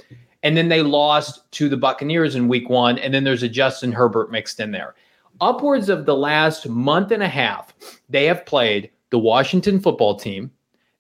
and 0.44 0.56
then 0.56 0.70
they 0.70 0.84
lost 0.84 1.50
to 1.54 1.70
the 1.70 1.78
Buccaneers 1.78 2.36
in 2.36 2.48
Week 2.48 2.70
One. 2.70 3.00
And 3.00 3.14
then 3.14 3.24
there's 3.24 3.42
a 3.42 3.50
Justin 3.50 3.92
Herbert 3.92 4.32
mixed 4.32 4.60
in 4.60 4.72
there 4.72 4.96
upwards 5.42 5.90
of 5.90 6.06
the 6.06 6.16
last 6.16 6.68
month 6.68 7.12
and 7.12 7.24
a 7.24 7.28
half, 7.28 7.74
they 8.10 8.26
have 8.26 8.46
played 8.46 8.90
the 9.10 9.20
Washington 9.20 9.80
football 9.80 10.16
team. 10.16 10.52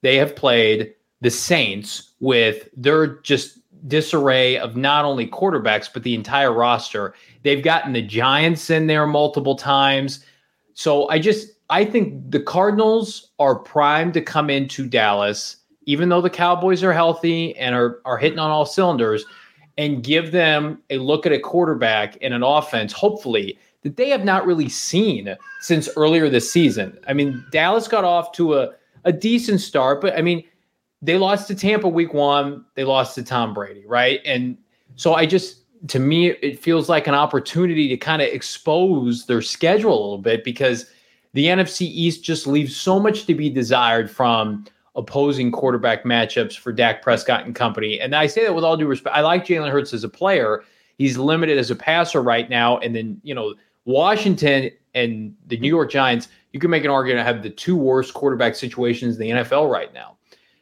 They 0.01 0.17
have 0.17 0.35
played 0.35 0.93
the 1.21 1.31
Saints 1.31 2.11
with 2.19 2.69
their 2.75 3.19
just 3.21 3.59
disarray 3.87 4.57
of 4.57 4.75
not 4.75 5.05
only 5.05 5.27
quarterbacks, 5.27 5.89
but 5.91 6.03
the 6.03 6.15
entire 6.15 6.53
roster. 6.53 7.13
They've 7.43 7.63
gotten 7.63 7.93
the 7.93 8.01
Giants 8.01 8.69
in 8.69 8.87
there 8.87 9.07
multiple 9.07 9.55
times. 9.55 10.25
So 10.73 11.09
I 11.09 11.19
just, 11.19 11.49
I 11.69 11.85
think 11.85 12.31
the 12.31 12.39
Cardinals 12.39 13.31
are 13.39 13.55
primed 13.55 14.13
to 14.13 14.21
come 14.21 14.49
into 14.49 14.87
Dallas, 14.87 15.57
even 15.85 16.09
though 16.09 16.21
the 16.21 16.29
Cowboys 16.29 16.83
are 16.83 16.93
healthy 16.93 17.55
and 17.57 17.75
are, 17.75 17.99
are 18.05 18.17
hitting 18.17 18.39
on 18.39 18.51
all 18.51 18.65
cylinders, 18.65 19.25
and 19.77 20.03
give 20.03 20.31
them 20.31 20.81
a 20.89 20.97
look 20.97 21.25
at 21.25 21.31
a 21.31 21.39
quarterback 21.39 22.17
and 22.21 22.33
an 22.33 22.43
offense, 22.43 22.93
hopefully, 22.93 23.57
that 23.83 23.97
they 23.97 24.09
have 24.09 24.23
not 24.23 24.45
really 24.45 24.69
seen 24.69 25.35
since 25.61 25.89
earlier 25.95 26.29
this 26.29 26.51
season. 26.51 26.97
I 27.07 27.13
mean, 27.13 27.45
Dallas 27.51 27.87
got 27.87 28.03
off 28.03 28.31
to 28.33 28.55
a, 28.55 28.71
a 29.03 29.11
decent 29.11 29.61
start, 29.61 30.01
but 30.01 30.17
I 30.17 30.21
mean, 30.21 30.43
they 31.01 31.17
lost 31.17 31.47
to 31.49 31.55
Tampa 31.55 31.87
week 31.87 32.13
one, 32.13 32.65
they 32.75 32.85
lost 32.85 33.15
to 33.15 33.23
Tom 33.23 33.53
Brady, 33.53 33.85
right? 33.85 34.21
And 34.25 34.57
so 34.95 35.15
I 35.15 35.25
just, 35.25 35.59
to 35.89 35.99
me, 35.99 36.29
it 36.29 36.59
feels 36.59 36.87
like 36.87 37.07
an 37.07 37.13
opportunity 37.13 37.89
to 37.89 37.97
kind 37.97 38.21
of 38.21 38.29
expose 38.29 39.25
their 39.25 39.41
schedule 39.41 39.91
a 39.91 40.01
little 40.01 40.17
bit 40.17 40.45
because 40.45 40.89
the 41.33 41.47
NFC 41.47 41.81
East 41.81 42.23
just 42.23 42.47
leaves 42.47 42.75
so 42.75 42.99
much 42.99 43.25
to 43.25 43.35
be 43.35 43.49
desired 43.49 44.09
from 44.09 44.65
opposing 44.95 45.51
quarterback 45.51 46.03
matchups 46.03 46.57
for 46.57 46.71
Dak 46.71 47.01
Prescott 47.01 47.45
and 47.45 47.55
company. 47.55 47.99
And 47.99 48.15
I 48.15 48.27
say 48.27 48.45
that 48.45 48.53
with 48.53 48.63
all 48.63 48.77
due 48.77 48.87
respect. 48.87 49.15
I 49.15 49.21
like 49.21 49.45
Jalen 49.45 49.71
Hurts 49.71 49.93
as 49.93 50.03
a 50.03 50.09
player. 50.09 50.63
He's 50.97 51.17
limited 51.17 51.57
as 51.57 51.71
a 51.71 51.75
passer 51.75 52.21
right 52.21 52.49
now. 52.49 52.77
And 52.77 52.95
then, 52.95 53.19
you 53.23 53.33
know, 53.33 53.55
Washington 53.85 54.71
and 54.93 55.35
the 55.47 55.57
New 55.57 55.67
York 55.67 55.91
Giants, 55.91 56.29
you 56.51 56.59
can 56.59 56.69
make 56.69 56.85
an 56.85 56.91
argument 56.91 57.25
have 57.25 57.43
the 57.43 57.49
two 57.49 57.75
worst 57.75 58.13
quarterback 58.13 58.55
situations 58.55 59.19
in 59.19 59.21
the 59.21 59.29
NFL 59.43 59.69
right 59.69 59.93
now. 59.93 60.17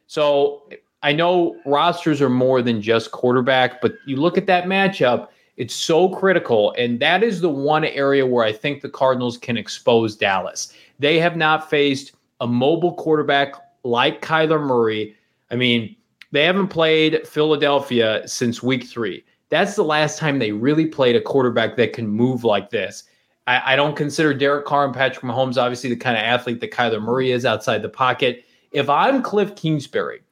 So 0.06 0.68
I 1.02 1.12
know 1.12 1.56
rosters 1.66 2.20
are 2.20 2.30
more 2.30 2.62
than 2.62 2.80
just 2.80 3.10
quarterback, 3.10 3.80
but 3.80 3.94
you 4.06 4.16
look 4.16 4.38
at 4.38 4.46
that 4.46 4.64
matchup, 4.64 5.28
it's 5.56 5.74
so 5.74 6.08
critical. 6.08 6.74
And 6.78 6.98
that 7.00 7.22
is 7.22 7.40
the 7.40 7.50
one 7.50 7.84
area 7.84 8.26
where 8.26 8.44
I 8.44 8.52
think 8.52 8.80
the 8.80 8.88
Cardinals 8.88 9.36
can 9.36 9.56
expose 9.56 10.16
Dallas. 10.16 10.72
They 10.98 11.18
have 11.18 11.36
not 11.36 11.68
faced 11.68 12.12
a 12.40 12.46
mobile 12.46 12.94
quarterback 12.94 13.54
like 13.84 14.22
Kyler 14.22 14.64
Murray. 14.64 15.14
I 15.50 15.56
mean, 15.56 15.94
they 16.30 16.44
haven't 16.44 16.68
played 16.68 17.26
Philadelphia 17.26 18.26
since 18.26 18.62
week 18.62 18.84
three. 18.84 19.24
That's 19.50 19.76
the 19.76 19.84
last 19.84 20.18
time 20.18 20.38
they 20.38 20.52
really 20.52 20.86
played 20.86 21.14
a 21.14 21.20
quarterback 21.20 21.76
that 21.76 21.92
can 21.92 22.08
move 22.08 22.42
like 22.42 22.70
this. 22.70 23.04
I, 23.46 23.72
I 23.72 23.76
don't 23.76 23.96
consider 23.96 24.34
Derek 24.34 24.66
Carr 24.66 24.84
and 24.84 24.94
Patrick 24.94 25.24
Mahomes 25.24 25.56
obviously 25.56 25.90
the 25.90 25.96
kind 25.96 26.16
of 26.16 26.22
athlete 26.22 26.60
that 26.60 26.70
Kyler 26.70 27.02
Murray 27.02 27.32
is 27.32 27.44
outside 27.44 27.82
the 27.82 27.88
pocket. 27.88 28.44
If 28.72 28.88
I'm 28.88 29.22
Cliff 29.22 29.54
Kingsbury 29.56 30.22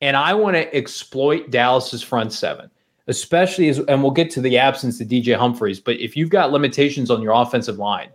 and 0.00 0.16
I 0.16 0.34
want 0.34 0.56
to 0.56 0.74
exploit 0.74 1.50
Dallas's 1.50 2.02
front 2.02 2.32
seven, 2.32 2.70
especially 3.06 3.68
as, 3.68 3.78
and 3.80 4.02
we'll 4.02 4.12
get 4.12 4.30
to 4.30 4.40
the 4.40 4.56
absence 4.56 5.00
of 5.00 5.08
DJ 5.08 5.36
Humphries, 5.36 5.80
but 5.80 5.98
if 5.98 6.16
you've 6.16 6.30
got 6.30 6.52
limitations 6.52 7.10
on 7.10 7.22
your 7.22 7.32
offensive 7.32 7.78
line, 7.78 8.10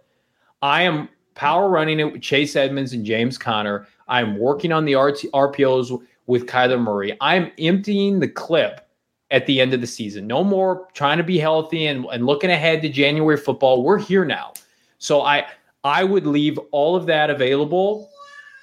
I 0.62 0.84
am 0.84 1.10
power 1.36 1.70
running 1.70 2.00
it 2.00 2.12
with 2.12 2.22
Chase 2.22 2.56
Edmonds 2.56 2.94
and 2.94 3.06
James 3.06 3.38
Conner. 3.38 3.88
I'm 4.08 4.38
working 4.40 4.72
on 4.72 4.86
the 4.86 4.96
RT, 4.96 5.26
RPOs 5.34 6.02
with 6.28 6.48
Kyler 6.48 6.82
Murray. 6.82 7.16
I'm 7.22 7.52
emptying 7.60 8.20
the 8.20 8.28
clip 8.28 8.85
at 9.32 9.46
the 9.46 9.60
end 9.60 9.74
of 9.74 9.82
the 9.82 9.88
season. 9.88 10.28
No 10.28 10.44
more 10.44 10.88
trying 10.94 11.18
to 11.18 11.24
be 11.24 11.38
healthy 11.38 11.88
and, 11.88 12.06
and 12.06 12.26
looking 12.26 12.52
ahead 12.52 12.82
to 12.84 12.90
January 12.90 13.38
football. 13.38 13.84
We're 13.84 14.00
here 14.00 14.26
now. 14.26 14.54
So 15.00 15.22
I 15.22 15.46
I 15.84 16.04
would 16.04 16.26
leave 16.26 16.58
all 16.72 16.96
of 16.96 17.06
that 17.08 17.30
available 17.30 18.10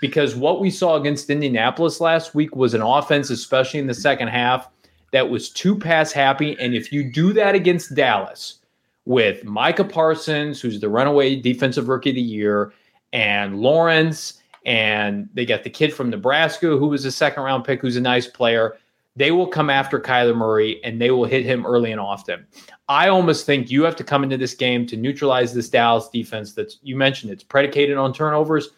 because 0.00 0.34
what 0.34 0.60
we 0.60 0.70
saw 0.70 0.96
against 0.96 1.30
Indianapolis 1.30 2.00
last 2.00 2.34
week 2.34 2.56
was 2.56 2.74
an 2.74 2.82
offense, 2.82 3.30
especially 3.30 3.78
in 3.78 3.86
the 3.86 3.94
second 3.94 4.28
half, 4.28 4.68
that 5.12 5.30
was 5.30 5.48
too 5.48 5.78
pass 5.78 6.10
happy. 6.10 6.58
And 6.58 6.74
if 6.74 6.92
you 6.92 7.12
do 7.12 7.32
that 7.34 7.54
against 7.54 7.94
Dallas 7.94 8.58
with 9.04 9.44
Micah 9.44 9.84
Parsons, 9.84 10.60
who's 10.60 10.80
the 10.80 10.88
runaway 10.88 11.36
defensive 11.36 11.88
rookie 11.88 12.10
of 12.10 12.16
the 12.16 12.22
year, 12.22 12.72
and 13.12 13.60
Lawrence, 13.60 14.42
and 14.64 15.28
they 15.34 15.44
got 15.44 15.62
the 15.64 15.70
kid 15.70 15.92
from 15.92 16.10
Nebraska 16.10 16.76
who 16.76 16.88
was 16.88 17.04
a 17.04 17.12
second 17.12 17.42
round 17.42 17.64
pick, 17.64 17.80
who's 17.80 17.96
a 17.96 18.00
nice 18.00 18.26
player 18.26 18.76
they 19.16 19.30
will 19.30 19.46
come 19.46 19.68
after 19.68 20.00
Kyler 20.00 20.36
Murray 20.36 20.82
and 20.84 21.00
they 21.00 21.10
will 21.10 21.24
hit 21.24 21.44
him 21.44 21.66
early 21.66 21.92
and 21.92 22.00
often. 22.00 22.46
I 22.88 23.08
almost 23.08 23.44
think 23.44 23.70
you 23.70 23.82
have 23.82 23.96
to 23.96 24.04
come 24.04 24.22
into 24.22 24.36
this 24.36 24.54
game 24.54 24.86
to 24.86 24.96
neutralize 24.96 25.52
this 25.52 25.68
Dallas 25.68 26.08
defense 26.08 26.54
that's 26.54 26.78
you 26.82 26.96
mentioned 26.96 27.32
it's 27.32 27.44
predicated 27.44 27.96
on 27.96 28.12
turnovers. 28.12 28.70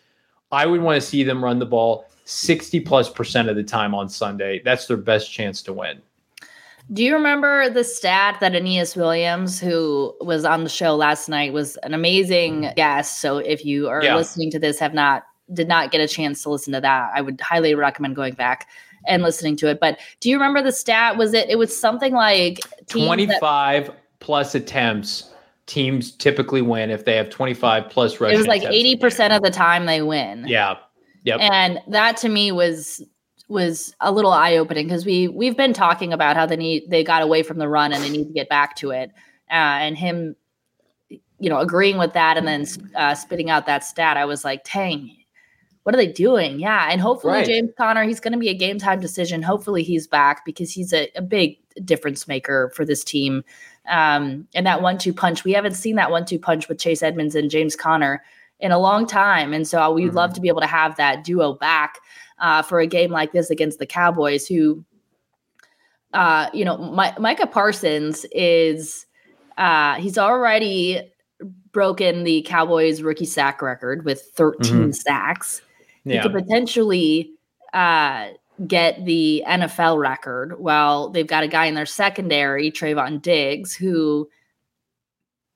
I 0.51 0.67
would 0.67 0.81
want 0.81 1.01
to 1.01 1.07
see 1.07 1.23
them 1.23 1.43
run 1.43 1.59
the 1.59 1.67
ball 1.67 2.07
60 2.25 2.81
plus 2.81 3.09
percent 3.09 3.49
of 3.49 3.57
the 3.57 3.63
time 3.63 3.95
on 3.95 4.09
Sunday. 4.09 4.61
That's 4.65 4.87
their 4.87 4.97
best 4.97 5.33
chance 5.33 5.63
to 5.63 5.73
win. 5.73 6.01
Do 6.93 7.03
you 7.03 7.15
remember 7.15 7.71
the 7.71 7.83
stat 7.83 8.39
that 8.41 8.55
Aeneas 8.55 8.95
Williams, 8.95 9.59
who 9.59 10.15
was 10.21 10.45
on 10.45 10.65
the 10.65 10.71
show 10.71 10.95
last 10.95 11.31
night, 11.31 11.53
was 11.53 11.77
an 11.79 11.95
amazing 11.95 12.73
guest? 12.77 13.21
So 13.21 13.39
if 13.39 13.65
you 13.65 13.89
are 13.89 14.03
yeah. 14.03 14.17
listening 14.17 14.51
to 14.51 14.59
this, 14.59 14.79
have 14.81 14.93
not 14.93 15.25
did 15.53 15.69
not 15.69 15.91
get 15.91 16.01
a 16.01 16.09
chance 16.09 16.43
to 16.43 16.51
listen 16.51 16.73
to 16.73 16.81
that, 16.81 17.11
I 17.15 17.21
would 17.21 17.41
highly 17.41 17.75
recommend 17.75 18.17
going 18.17 18.35
back 18.35 18.69
and 19.07 19.23
listening 19.23 19.57
to 19.57 19.69
it. 19.69 19.81
But 19.81 19.99
do 20.21 20.29
you 20.29 20.37
remember 20.37 20.63
the 20.63 20.73
stat? 20.73 21.17
Was 21.17 21.35
it 21.35 21.49
it 21.49 21.57
was 21.57 21.77
something 21.77 22.13
like 22.13 22.61
25 22.89 23.87
that, 23.87 23.97
plus 24.21 24.55
attempts 24.55 25.31
teams 25.67 26.13
typically 26.13 26.63
win 26.63 26.91
if 26.91 27.05
they 27.05 27.17
have 27.17 27.31
25 27.31 27.89
plus 27.89 28.21
rushing. 28.21 28.35
It 28.35 28.39
was 28.39 28.47
like 28.47 28.63
80% 28.63 29.35
of 29.35 29.43
the 29.43 29.51
time 29.51 29.87
they 29.87 30.03
win. 30.03 30.45
Yeah. 30.47 30.77
Yep. 31.25 31.41
And 31.41 31.81
that 31.89 32.17
to 32.19 32.29
me 32.29 32.53
was 32.53 33.03
was 33.49 33.95
a 34.01 34.11
little 34.11 34.33
eye 34.33 34.57
opening 34.57 34.87
because 34.87 35.05
we 35.05 35.29
we've 35.29 35.57
been 35.57 35.73
talking 35.73 36.13
about 36.13 36.37
how 36.37 36.47
they 36.47 36.57
need 36.57 36.91
they 36.91 37.05
got 37.05 37.23
away 37.23 37.43
from 37.43 37.59
the 37.59 37.69
run 37.69 37.93
and 37.93 38.03
they 38.03 38.11
need 38.11 38.27
to 38.27 38.33
get 38.33 38.49
back 38.49 38.77
to 38.77 38.91
it. 38.91 39.11
Uh, 39.51 39.81
and 39.81 39.97
him, 39.97 40.37
you 41.39 41.51
know, 41.51 41.59
agreeing 41.59 41.99
with 41.99 42.13
that 42.15 42.37
and 42.37 42.47
then 42.47 42.67
uh, 42.95 43.15
spitting 43.15 43.51
out 43.51 43.67
that 43.67 43.85
stat, 43.85 44.17
I 44.17 44.25
was 44.25 44.45
like, 44.45 44.65
dang, 44.65 45.15
what 45.85 45.95
are 45.95 45.99
they 45.99 46.11
doing? 46.11 46.59
Yeah. 46.59 46.89
And 46.91 47.01
hopefully 47.01 47.35
right. 47.35 47.47
James 47.47 47.71
Conner, 47.77 48.05
he's 48.05 48.19
going 48.19 48.33
to 48.33 48.39
be 48.39 48.49
a 48.49 48.55
game 48.55 48.79
time 48.79 49.01
decision. 49.01 49.43
Hopefully 49.43 49.83
he's 49.83 50.07
back 50.07 50.45
because 50.45 50.73
he's 50.73 50.93
a, 50.93 51.11
a 51.15 51.23
big 51.23 51.59
difference 51.85 52.27
maker 52.27 52.73
for 52.75 52.85
this 52.85 53.05
team. 53.05 53.45
Um, 53.89 54.49
and 54.55 54.67
that 54.67 54.81
one 54.81 54.97
two 54.97 55.13
punch, 55.13 55.45
we 55.45 55.53
haven't 55.53 55.75
seen 55.75 55.97
that 55.97 56.11
one 56.11 56.25
two 56.25 56.39
punch 56.39 56.69
with 56.69 56.79
Chase 56.79 57.03
Edmonds 57.03 57.35
and 57.35 57.51
James 57.51 57.77
Conner 57.77 58.23
in 58.61 58.73
a 58.73 58.79
long 58.79 59.07
time. 59.07 59.53
And 59.53 59.69
so 59.69 59.93
we'd 59.93 60.09
mm-hmm. 60.09 60.17
love 60.17 60.33
to 60.35 60.41
be 60.41 60.49
able 60.49 60.63
to 60.63 60.67
have 60.67 60.97
that 60.97 61.23
duo 61.23 61.53
back 61.53 61.99
uh, 62.39 62.63
for 62.63 62.81
a 62.81 62.87
game 62.87 63.11
like 63.11 63.33
this 63.33 63.51
against 63.51 63.79
the 63.79 63.87
Cowboys, 63.87 64.47
who, 64.47 64.83
uh, 66.15 66.49
you 66.55 66.65
know, 66.65 66.79
My- 66.79 67.15
Micah 67.19 67.47
Parsons 67.47 68.25
is, 68.33 69.05
uh, 69.59 69.97
he's 69.97 70.17
already 70.17 71.13
broken 71.73 72.25
the 72.25 72.41
Cowboys 72.43 73.03
rookie 73.03 73.27
sack 73.27 73.61
record 73.61 74.07
with 74.07 74.23
13 74.35 74.75
mm-hmm. 74.75 74.91
sacks 74.93 75.61
yeah. 76.05 76.23
he 76.23 76.29
could 76.29 76.33
potentially 76.33 77.33
uh, 77.73 78.29
get 78.67 79.05
the 79.05 79.43
NFL 79.47 79.99
record. 79.99 80.61
Well, 80.61 81.11
they've 81.11 81.27
got 81.27 81.43
a 81.43 81.49
guy 81.49 81.67
in 81.67 81.75
their 81.75 81.87
secondary, 81.87 82.71
Trevon 82.71 83.21
Diggs, 83.21 83.75
who 83.75 84.29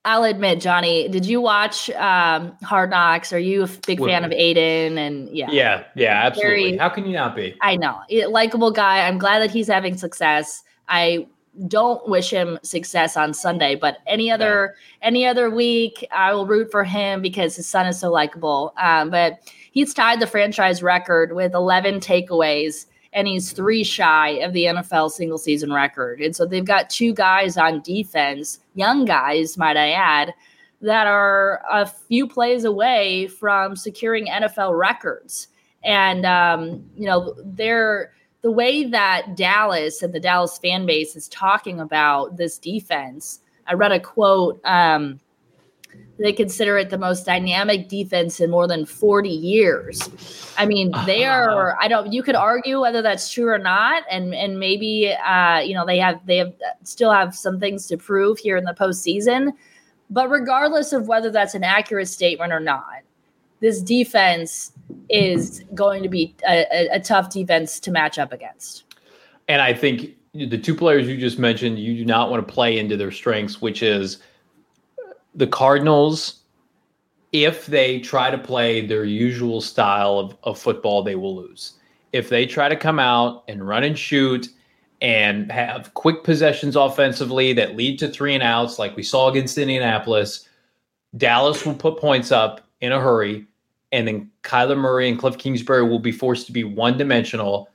I'll 0.04 0.24
admit, 0.24 0.60
Johnny, 0.60 1.06
did 1.08 1.26
you 1.26 1.40
watch 1.40 1.90
um, 1.90 2.56
Hard 2.62 2.90
Knocks? 2.90 3.32
Are 3.32 3.38
you 3.38 3.64
a 3.64 3.68
big 3.86 3.98
fan 3.98 4.24
of 4.24 4.30
Aiden? 4.30 4.96
And 4.96 5.28
yeah, 5.28 5.50
yeah, 5.50 5.84
yeah, 5.94 6.22
absolutely. 6.24 6.62
Very, 6.62 6.76
How 6.78 6.88
can 6.88 7.04
you 7.04 7.12
not 7.12 7.36
be? 7.36 7.56
I 7.60 7.76
know, 7.76 8.00
likable 8.30 8.70
guy. 8.70 9.06
I'm 9.06 9.18
glad 9.18 9.40
that 9.40 9.50
he's 9.50 9.66
having 9.66 9.96
success. 9.96 10.62
I 10.88 11.26
don't 11.66 12.08
wish 12.08 12.30
him 12.30 12.58
success 12.62 13.16
on 13.16 13.34
Sunday, 13.34 13.74
but 13.74 13.98
any 14.06 14.30
other 14.30 14.76
any 15.02 15.26
other 15.26 15.50
week, 15.50 16.06
I 16.12 16.32
will 16.32 16.46
root 16.46 16.70
for 16.70 16.84
him 16.84 17.20
because 17.20 17.56
his 17.56 17.66
son 17.66 17.86
is 17.86 17.98
so 17.98 18.10
likable. 18.10 18.72
Um, 18.78 19.10
but 19.10 19.40
he's 19.78 19.94
tied 19.94 20.18
the 20.18 20.26
franchise 20.26 20.82
record 20.82 21.34
with 21.34 21.54
11 21.54 22.00
takeaways, 22.00 22.86
and 23.12 23.28
he's 23.28 23.52
three 23.52 23.84
shy 23.84 24.30
of 24.30 24.52
the 24.52 24.64
NFL 24.64 25.12
single 25.12 25.38
season 25.38 25.72
record. 25.72 26.20
And 26.20 26.34
so 26.34 26.44
they've 26.44 26.64
got 26.64 26.90
two 26.90 27.14
guys 27.14 27.56
on 27.56 27.80
defense, 27.82 28.58
young 28.74 29.04
guys, 29.04 29.56
might 29.56 29.76
I 29.76 29.92
add, 29.92 30.34
that 30.80 31.06
are 31.06 31.62
a 31.70 31.86
few 31.86 32.26
plays 32.26 32.64
away 32.64 33.28
from 33.28 33.76
securing 33.76 34.26
NFL 34.26 34.76
records. 34.76 35.46
And 35.84 36.26
um, 36.26 36.84
you 36.96 37.06
know, 37.06 37.36
they're 37.44 38.12
the 38.42 38.50
way 38.50 38.84
that 38.84 39.36
Dallas 39.36 40.02
and 40.02 40.12
the 40.12 40.18
Dallas 40.18 40.58
fan 40.58 40.86
base 40.86 41.14
is 41.14 41.28
talking 41.28 41.78
about 41.78 42.36
this 42.36 42.58
defense. 42.58 43.42
I 43.68 43.74
read 43.74 43.92
a 43.92 44.00
quote. 44.00 44.60
Um, 44.64 45.20
they 46.18 46.32
consider 46.32 46.76
it 46.78 46.90
the 46.90 46.98
most 46.98 47.24
dynamic 47.24 47.88
defense 47.88 48.40
in 48.40 48.50
more 48.50 48.66
than 48.66 48.84
40 48.84 49.28
years. 49.28 50.00
I 50.58 50.66
mean, 50.66 50.92
they 51.06 51.24
uh-huh. 51.24 51.54
are. 51.54 51.78
I 51.80 51.88
don't. 51.88 52.12
You 52.12 52.22
could 52.22 52.34
argue 52.34 52.80
whether 52.80 53.02
that's 53.02 53.32
true 53.32 53.48
or 53.48 53.58
not, 53.58 54.02
and 54.10 54.34
and 54.34 54.58
maybe 54.58 55.12
uh, 55.12 55.60
you 55.60 55.74
know 55.74 55.86
they 55.86 55.98
have 55.98 56.24
they 56.26 56.38
have 56.38 56.52
still 56.82 57.12
have 57.12 57.34
some 57.34 57.60
things 57.60 57.86
to 57.86 57.96
prove 57.96 58.38
here 58.38 58.56
in 58.56 58.64
the 58.64 58.74
postseason. 58.74 59.52
But 60.10 60.30
regardless 60.30 60.92
of 60.92 61.06
whether 61.06 61.30
that's 61.30 61.54
an 61.54 61.64
accurate 61.64 62.08
statement 62.08 62.52
or 62.52 62.60
not, 62.60 63.02
this 63.60 63.82
defense 63.82 64.72
is 65.10 65.62
going 65.74 66.02
to 66.02 66.08
be 66.08 66.34
a, 66.48 66.66
a, 66.72 66.88
a 66.96 67.00
tough 67.00 67.30
defense 67.30 67.78
to 67.80 67.90
match 67.90 68.18
up 68.18 68.32
against. 68.32 68.84
And 69.48 69.60
I 69.60 69.74
think 69.74 70.16
the 70.34 70.58
two 70.58 70.74
players 70.74 71.06
you 71.06 71.16
just 71.16 71.38
mentioned, 71.38 71.78
you 71.78 71.94
do 71.94 72.04
not 72.04 72.30
want 72.30 72.46
to 72.46 72.52
play 72.52 72.78
into 72.78 72.96
their 72.96 73.10
strengths, 73.10 73.60
which 73.60 73.82
is 73.82 74.18
the 75.34 75.46
Cardinals. 75.46 76.42
If 77.32 77.66
they 77.66 78.00
try 78.00 78.30
to 78.30 78.38
play 78.38 78.86
their 78.86 79.04
usual 79.04 79.60
style 79.60 80.18
of, 80.18 80.36
of 80.44 80.58
football, 80.58 81.02
they 81.02 81.14
will 81.14 81.36
lose. 81.36 81.74
If 82.12 82.30
they 82.30 82.46
try 82.46 82.68
to 82.70 82.76
come 82.76 82.98
out 82.98 83.44
and 83.48 83.66
run 83.66 83.84
and 83.84 83.98
shoot 83.98 84.48
and 85.02 85.52
have 85.52 85.92
quick 85.94 86.24
possessions 86.24 86.74
offensively 86.74 87.52
that 87.52 87.76
lead 87.76 87.98
to 87.98 88.08
three 88.08 88.34
and 88.34 88.42
outs, 88.42 88.78
like 88.78 88.96
we 88.96 89.02
saw 89.02 89.28
against 89.28 89.58
Indianapolis, 89.58 90.48
Dallas 91.16 91.64
will 91.64 91.74
put 91.74 91.98
points 91.98 92.32
up 92.32 92.66
in 92.80 92.92
a 92.92 93.00
hurry. 93.00 93.46
And 93.92 94.08
then 94.08 94.30
Kyler 94.42 94.76
Murray 94.76 95.08
and 95.08 95.18
Cliff 95.18 95.38
Kingsbury 95.38 95.86
will 95.86 95.98
be 95.98 96.12
forced 96.12 96.46
to 96.46 96.52
be 96.52 96.64
one 96.64 96.98
dimensional. 96.98 97.68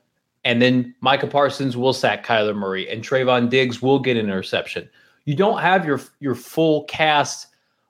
And 0.44 0.62
then 0.62 0.94
Micah 1.02 1.28
Parsons 1.28 1.78
will 1.78 1.94
sack 1.94 2.26
Kyler 2.26 2.56
Murray 2.56 2.90
and 2.90 3.04
Trevon 3.04 3.50
Diggs 3.50 3.82
will 3.82 4.00
get 4.00 4.18
an 4.18 4.26
interception. 4.26 4.90
You 5.26 5.36
don't 5.36 5.60
have 5.60 5.86
your 5.86 6.02
your 6.20 6.36
full 6.36 6.84
cast 6.86 7.48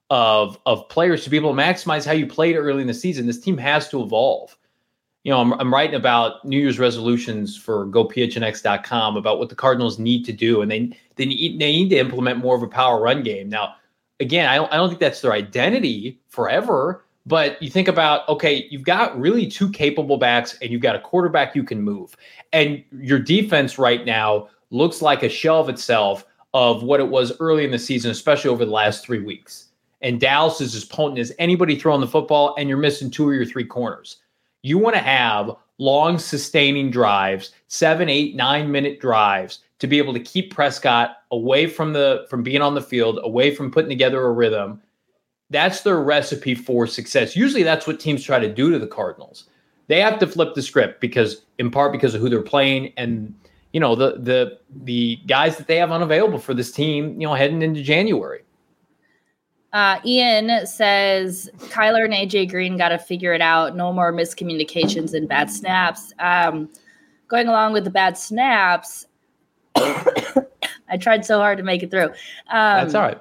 of 0.09 0.59
of 0.65 0.87
players 0.89 1.23
to 1.23 1.29
be 1.29 1.37
able 1.37 1.55
to 1.55 1.61
maximize 1.61 2.05
how 2.05 2.11
you 2.11 2.27
played 2.27 2.55
early 2.55 2.81
in 2.81 2.87
the 2.87 2.93
season. 2.93 3.25
This 3.25 3.39
team 3.39 3.57
has 3.57 3.89
to 3.89 4.01
evolve 4.01 4.55
you 5.23 5.31
know, 5.31 5.39
I'm, 5.39 5.53
I'm 5.53 5.73
writing 5.73 5.95
about 5.95 6.43
New 6.43 6.59
Year's 6.59 6.79
resolutions 6.79 7.57
for 7.57 7.87
GoPHNX.com 7.87 9.15
about 9.15 9.39
what 9.39 9.49
the 9.49 9.55
Cardinals 9.55 9.97
need 9.97 10.25
to 10.25 10.33
do, 10.33 10.61
and 10.61 10.69
they 10.69 10.97
they 11.15 11.25
need, 11.25 11.59
they 11.59 11.71
need 11.71 11.89
to 11.89 11.97
implement 11.97 12.39
more 12.39 12.55
of 12.55 12.63
a 12.63 12.67
power 12.67 13.01
run 13.01 13.23
game. 13.23 13.49
Now, 13.49 13.75
again, 14.19 14.49
I 14.49 14.55
don't 14.55 14.71
I 14.71 14.75
don't 14.75 14.89
think 14.89 14.99
that's 14.99 15.21
their 15.21 15.33
identity 15.33 16.19
forever. 16.27 17.05
But 17.25 17.61
you 17.63 17.69
think 17.69 17.87
about 17.87 18.27
okay, 18.27 18.67
you've 18.69 18.83
got 18.83 19.17
really 19.17 19.47
two 19.47 19.69
capable 19.69 20.17
backs, 20.17 20.57
and 20.61 20.71
you've 20.71 20.81
got 20.81 20.97
a 20.97 20.99
quarterback 20.99 21.55
you 21.55 21.63
can 21.63 21.81
move, 21.81 22.17
and 22.51 22.83
your 22.91 23.19
defense 23.19 23.79
right 23.79 24.05
now 24.05 24.49
looks 24.71 25.01
like 25.01 25.23
a 25.23 25.29
shell 25.29 25.61
of 25.61 25.69
itself 25.69 26.25
of 26.53 26.83
what 26.83 26.99
it 26.99 27.07
was 27.07 27.37
early 27.39 27.65
in 27.65 27.71
the 27.71 27.79
season, 27.79 28.11
especially 28.11 28.49
over 28.49 28.65
the 28.65 28.71
last 28.71 29.03
three 29.03 29.21
weeks. 29.21 29.69
And 30.01 30.19
Dallas 30.19 30.61
is 30.61 30.75
as 30.75 30.85
potent 30.85 31.19
as 31.19 31.31
anybody 31.39 31.77
throwing 31.77 32.01
the 32.01 32.07
football, 32.07 32.55
and 32.57 32.67
you're 32.67 32.77
missing 32.77 33.09
two 33.09 33.27
or 33.27 33.33
your 33.33 33.45
three 33.45 33.65
corners. 33.65 34.17
You 34.61 34.77
want 34.77 34.95
to 34.95 35.01
have 35.01 35.55
long, 35.77 36.19
sustaining 36.19 36.91
drives, 36.91 37.51
seven, 37.67 38.09
eight, 38.09 38.35
nine 38.35 38.71
minute 38.71 38.99
drives 38.99 39.59
to 39.79 39.87
be 39.87 39.97
able 39.97 40.13
to 40.13 40.19
keep 40.19 40.53
Prescott 40.53 41.17
away 41.31 41.67
from 41.67 41.93
the 41.93 42.25
from 42.29 42.43
being 42.43 42.61
on 42.61 42.75
the 42.75 42.81
field, 42.81 43.19
away 43.23 43.53
from 43.53 43.71
putting 43.71 43.89
together 43.89 44.25
a 44.25 44.31
rhythm. 44.31 44.81
That's 45.49 45.81
their 45.81 46.01
recipe 46.01 46.55
for 46.55 46.87
success. 46.87 47.35
Usually 47.35 47.63
that's 47.63 47.85
what 47.85 47.99
teams 47.99 48.23
try 48.23 48.39
to 48.39 48.53
do 48.53 48.71
to 48.71 48.79
the 48.79 48.87
Cardinals. 48.87 49.49
They 49.87 49.99
have 49.99 50.19
to 50.19 50.27
flip 50.27 50.55
the 50.55 50.61
script 50.61 51.01
because 51.01 51.43
in 51.59 51.69
part 51.69 51.91
because 51.91 52.15
of 52.15 52.21
who 52.21 52.29
they're 52.29 52.41
playing 52.41 52.93
and 52.97 53.33
you 53.73 53.79
know 53.79 53.95
the 53.95 54.13
the 54.19 54.59
the 54.83 55.17
guys 55.27 55.57
that 55.57 55.67
they 55.67 55.77
have 55.77 55.91
unavailable 55.91 56.39
for 56.39 56.53
this 56.53 56.71
team, 56.71 57.19
you 57.19 57.27
know, 57.27 57.33
heading 57.33 57.61
into 57.61 57.81
January. 57.81 58.43
Uh, 59.73 59.99
Ian 60.05 60.67
says 60.67 61.49
Kyler 61.57 62.05
and 62.05 62.13
AJ 62.13 62.51
Green 62.51 62.77
got 62.77 62.89
to 62.89 62.99
figure 62.99 63.33
it 63.33 63.41
out. 63.41 63.75
No 63.75 63.91
more 63.91 64.13
miscommunications 64.13 65.15
and 65.15 65.27
bad 65.27 65.49
snaps. 65.49 66.13
Um, 66.19 66.69
going 67.27 67.47
along 67.47 67.73
with 67.73 67.83
the 67.83 67.89
bad 67.89 68.15
snaps, 68.15 69.07
I 69.75 70.97
tried 70.99 71.25
so 71.25 71.39
hard 71.39 71.57
to 71.57 71.63
make 71.63 71.81
it 71.81 71.89
through. 71.89 72.09
Um, 72.09 72.13
that's 72.51 72.93
all 72.93 73.01
right. 73.01 73.19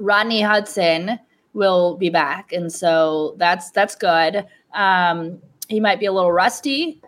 Rodney 0.00 0.40
Hudson 0.40 1.20
will 1.52 1.96
be 1.96 2.10
back, 2.10 2.52
and 2.52 2.72
so 2.72 3.36
that's 3.38 3.70
that's 3.70 3.94
good. 3.94 4.44
Um, 4.74 5.38
he 5.68 5.78
might 5.78 6.00
be 6.00 6.06
a 6.06 6.12
little 6.12 6.32
rusty, 6.32 7.00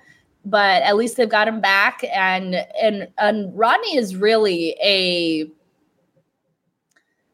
but 0.46 0.82
at 0.82 0.96
least 0.96 1.16
they've 1.16 1.28
got 1.28 1.48
him 1.48 1.60
back. 1.60 2.02
And 2.12 2.54
and 2.80 3.08
and 3.18 3.56
Rodney 3.56 3.96
is 3.96 4.16
really 4.16 4.76
a 4.82 5.50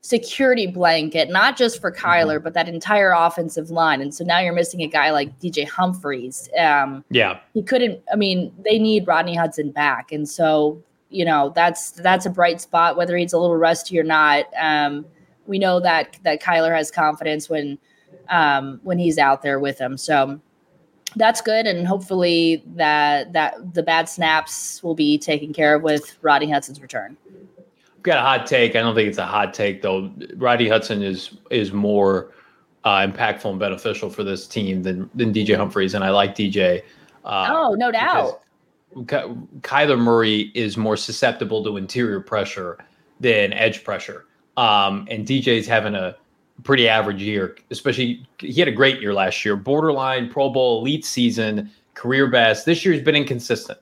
security 0.00 0.66
blanket, 0.66 1.30
not 1.30 1.56
just 1.56 1.80
for 1.80 1.92
mm-hmm. 1.92 2.04
Kyler, 2.04 2.42
but 2.42 2.54
that 2.54 2.68
entire 2.68 3.12
offensive 3.12 3.70
line. 3.70 4.00
And 4.00 4.12
so 4.14 4.24
now 4.24 4.40
you're 4.40 4.54
missing 4.54 4.82
a 4.82 4.88
guy 4.88 5.10
like 5.10 5.38
DJ 5.38 5.68
Humphries. 5.68 6.48
Um, 6.58 7.04
yeah, 7.10 7.38
he 7.54 7.62
couldn't. 7.62 8.00
I 8.12 8.16
mean, 8.16 8.52
they 8.64 8.78
need 8.78 9.06
Rodney 9.06 9.36
Hudson 9.36 9.70
back, 9.70 10.10
and 10.10 10.28
so 10.28 10.82
you 11.10 11.24
know 11.24 11.52
that's 11.54 11.92
that's 11.92 12.24
a 12.24 12.30
bright 12.30 12.60
spot. 12.62 12.96
Whether 12.96 13.16
he's 13.16 13.34
a 13.34 13.38
little 13.38 13.56
rusty 13.56 13.98
or 13.98 14.04
not, 14.04 14.46
um, 14.58 15.04
we 15.46 15.58
know 15.58 15.80
that 15.80 16.18
that 16.24 16.42
Kyler 16.42 16.74
has 16.74 16.90
confidence 16.90 17.50
when 17.50 17.78
um, 18.30 18.80
when 18.82 18.98
he's 18.98 19.18
out 19.18 19.42
there 19.42 19.60
with 19.60 19.78
him. 19.78 19.98
So 19.98 20.40
that's 21.16 21.40
good, 21.40 21.66
and 21.66 21.86
hopefully 21.86 22.62
that 22.74 23.32
that 23.32 23.74
the 23.74 23.82
bad 23.82 24.08
snaps 24.08 24.82
will 24.82 24.94
be 24.94 25.18
taken 25.18 25.52
care 25.52 25.74
of 25.74 25.82
with 25.82 26.16
roddy 26.22 26.48
Hudson's 26.48 26.80
return 26.80 27.16
I've 28.02 28.04
got 28.04 28.18
a 28.18 28.22
hot 28.22 28.46
take. 28.48 28.74
I 28.74 28.80
don't 28.80 28.96
think 28.96 29.08
it's 29.08 29.18
a 29.18 29.26
hot 29.26 29.54
take 29.54 29.80
though. 29.80 30.12
roddy 30.34 30.68
Hudson 30.68 31.02
is 31.02 31.36
is 31.50 31.72
more 31.72 32.32
uh, 32.82 33.06
impactful 33.06 33.48
and 33.48 33.60
beneficial 33.60 34.10
for 34.10 34.24
this 34.24 34.48
team 34.48 34.82
than 34.82 35.08
than 35.14 35.32
DJ 35.32 35.56
Humphries 35.56 35.94
and 35.94 36.02
I 36.02 36.10
like 36.10 36.34
DJ. 36.34 36.82
Uh, 37.24 37.46
oh, 37.50 37.74
no 37.74 37.92
doubt. 37.92 38.40
Kyler 38.96 39.98
Murray 39.98 40.50
is 40.54 40.76
more 40.76 40.96
susceptible 40.96 41.62
to 41.62 41.76
interior 41.76 42.20
pressure 42.20 42.76
than 43.20 43.52
edge 43.52 43.84
pressure, 43.84 44.26
um, 44.56 45.06
and 45.08 45.24
DJ's 45.24 45.68
having 45.68 45.94
a 45.94 46.16
pretty 46.62 46.88
average 46.88 47.22
year. 47.22 47.56
Especially, 47.70 48.26
he 48.38 48.54
had 48.54 48.68
a 48.68 48.72
great 48.72 49.00
year 49.00 49.14
last 49.14 49.44
year, 49.44 49.56
borderline 49.56 50.28
Pro 50.28 50.50
Bowl 50.50 50.80
elite 50.80 51.04
season, 51.04 51.70
career 51.94 52.26
best. 52.28 52.66
This 52.66 52.84
year's 52.84 53.02
been 53.02 53.16
inconsistent. 53.16 53.78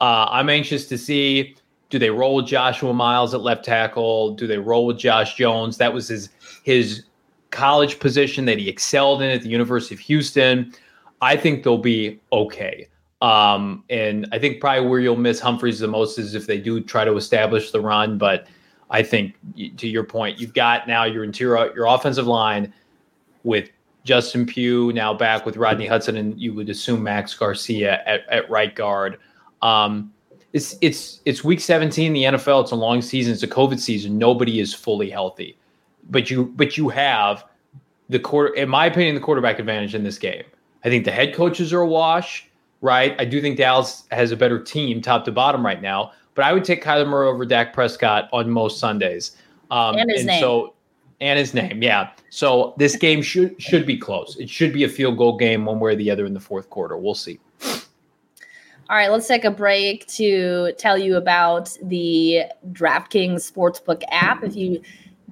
Uh, 0.00 0.26
I'm 0.30 0.48
anxious 0.48 0.86
to 0.86 0.98
see 0.98 1.56
do 1.90 1.98
they 1.98 2.10
roll 2.10 2.36
with 2.36 2.46
Joshua 2.46 2.92
Miles 2.92 3.34
at 3.34 3.40
left 3.40 3.64
tackle? 3.64 4.34
Do 4.34 4.46
they 4.46 4.58
roll 4.58 4.86
with 4.86 4.98
Josh 4.98 5.34
Jones? 5.36 5.78
That 5.78 5.92
was 5.92 6.08
his 6.08 6.28
his 6.62 7.04
college 7.50 7.98
position 7.98 8.44
that 8.44 8.58
he 8.58 8.68
excelled 8.68 9.22
in 9.22 9.30
at 9.30 9.42
the 9.42 9.48
University 9.48 9.94
of 9.94 10.00
Houston. 10.00 10.72
I 11.20 11.36
think 11.36 11.62
they'll 11.62 11.78
be 11.78 12.20
okay. 12.30 12.88
Um, 13.22 13.84
and 13.90 14.28
I 14.32 14.38
think 14.38 14.60
probably 14.60 14.86
where 14.88 15.00
you'll 15.00 15.16
miss 15.16 15.40
Humphreys 15.40 15.80
the 15.80 15.88
most 15.88 16.18
is 16.18 16.34
if 16.34 16.46
they 16.46 16.58
do 16.58 16.80
try 16.80 17.04
to 17.04 17.16
establish 17.16 17.72
the 17.72 17.80
run. 17.80 18.18
But 18.18 18.46
I 18.90 19.02
think 19.02 19.34
to 19.76 19.88
your 19.88 20.04
point, 20.04 20.40
you've 20.40 20.54
got 20.54 20.88
now 20.88 21.04
your 21.04 21.24
interior, 21.24 21.74
your 21.74 21.86
offensive 21.86 22.26
line 22.26 22.72
with 23.44 23.70
Justin 24.04 24.46
Pugh 24.46 24.92
now 24.92 25.12
back 25.12 25.44
with 25.44 25.56
Rodney 25.56 25.86
Hudson, 25.86 26.16
and 26.16 26.40
you 26.40 26.54
would 26.54 26.68
assume 26.68 27.02
Max 27.02 27.34
Garcia 27.34 28.02
at, 28.06 28.26
at 28.28 28.48
right 28.48 28.74
guard. 28.74 29.18
Um, 29.60 30.12
it's 30.54 30.76
it's 30.80 31.20
it's 31.26 31.44
week 31.44 31.60
17 31.60 32.06
in 32.06 32.12
the 32.14 32.38
NFL 32.38 32.62
it's 32.62 32.70
a 32.70 32.76
long 32.76 33.02
season. 33.02 33.34
It's 33.34 33.42
a 33.42 33.48
covid 33.48 33.78
season. 33.78 34.16
Nobody 34.16 34.60
is 34.60 34.72
fully 34.72 35.10
healthy. 35.10 35.58
But 36.08 36.30
you 36.30 36.46
but 36.56 36.78
you 36.78 36.88
have 36.88 37.44
the 38.08 38.18
quarter 38.18 38.54
in 38.54 38.70
my 38.70 38.86
opinion 38.86 39.14
the 39.14 39.20
quarterback 39.20 39.58
advantage 39.58 39.94
in 39.94 40.04
this 40.04 40.16
game. 40.16 40.44
I 40.84 40.88
think 40.88 41.04
the 41.04 41.10
head 41.10 41.34
coaches 41.34 41.72
are 41.72 41.80
a 41.80 41.86
wash 41.86 42.48
right? 42.80 43.16
I 43.18 43.24
do 43.24 43.40
think 43.40 43.56
Dallas 43.56 44.04
has 44.10 44.30
a 44.30 44.36
better 44.36 44.58
team 44.58 45.00
top 45.00 45.24
to 45.24 45.32
bottom 45.32 45.64
right 45.64 45.82
now 45.82 46.12
but 46.38 46.46
I 46.46 46.52
would 46.52 46.64
take 46.64 46.84
Kyler 46.84 47.04
Murray 47.04 47.26
over 47.26 47.44
Dak 47.44 47.72
Prescott 47.72 48.28
on 48.32 48.48
most 48.48 48.78
Sundays. 48.78 49.32
Um, 49.72 49.96
and 49.96 50.08
his 50.08 50.20
and 50.20 50.28
name. 50.28 50.40
so 50.40 50.74
and 51.20 51.36
his 51.36 51.52
name 51.52 51.82
yeah. 51.82 52.10
So 52.30 52.74
this 52.78 52.94
game 52.94 53.22
should 53.22 53.60
should 53.60 53.84
be 53.84 53.98
close. 53.98 54.36
It 54.36 54.48
should 54.48 54.72
be 54.72 54.84
a 54.84 54.88
field 54.88 55.18
goal 55.18 55.36
game 55.36 55.64
one 55.64 55.80
way 55.80 55.94
or 55.94 55.96
the 55.96 56.12
other 56.12 56.24
in 56.26 56.34
the 56.34 56.40
fourth 56.40 56.70
quarter. 56.70 56.96
We'll 56.96 57.16
see. 57.16 57.40
All 57.60 58.96
right, 58.96 59.10
let's 59.10 59.26
take 59.26 59.44
a 59.44 59.50
break 59.50 60.06
to 60.06 60.74
tell 60.78 60.96
you 60.96 61.16
about 61.16 61.76
the 61.82 62.44
DraftKings 62.70 63.50
Sportsbook 63.52 64.04
app. 64.08 64.44
If 64.44 64.54
you 64.54 64.80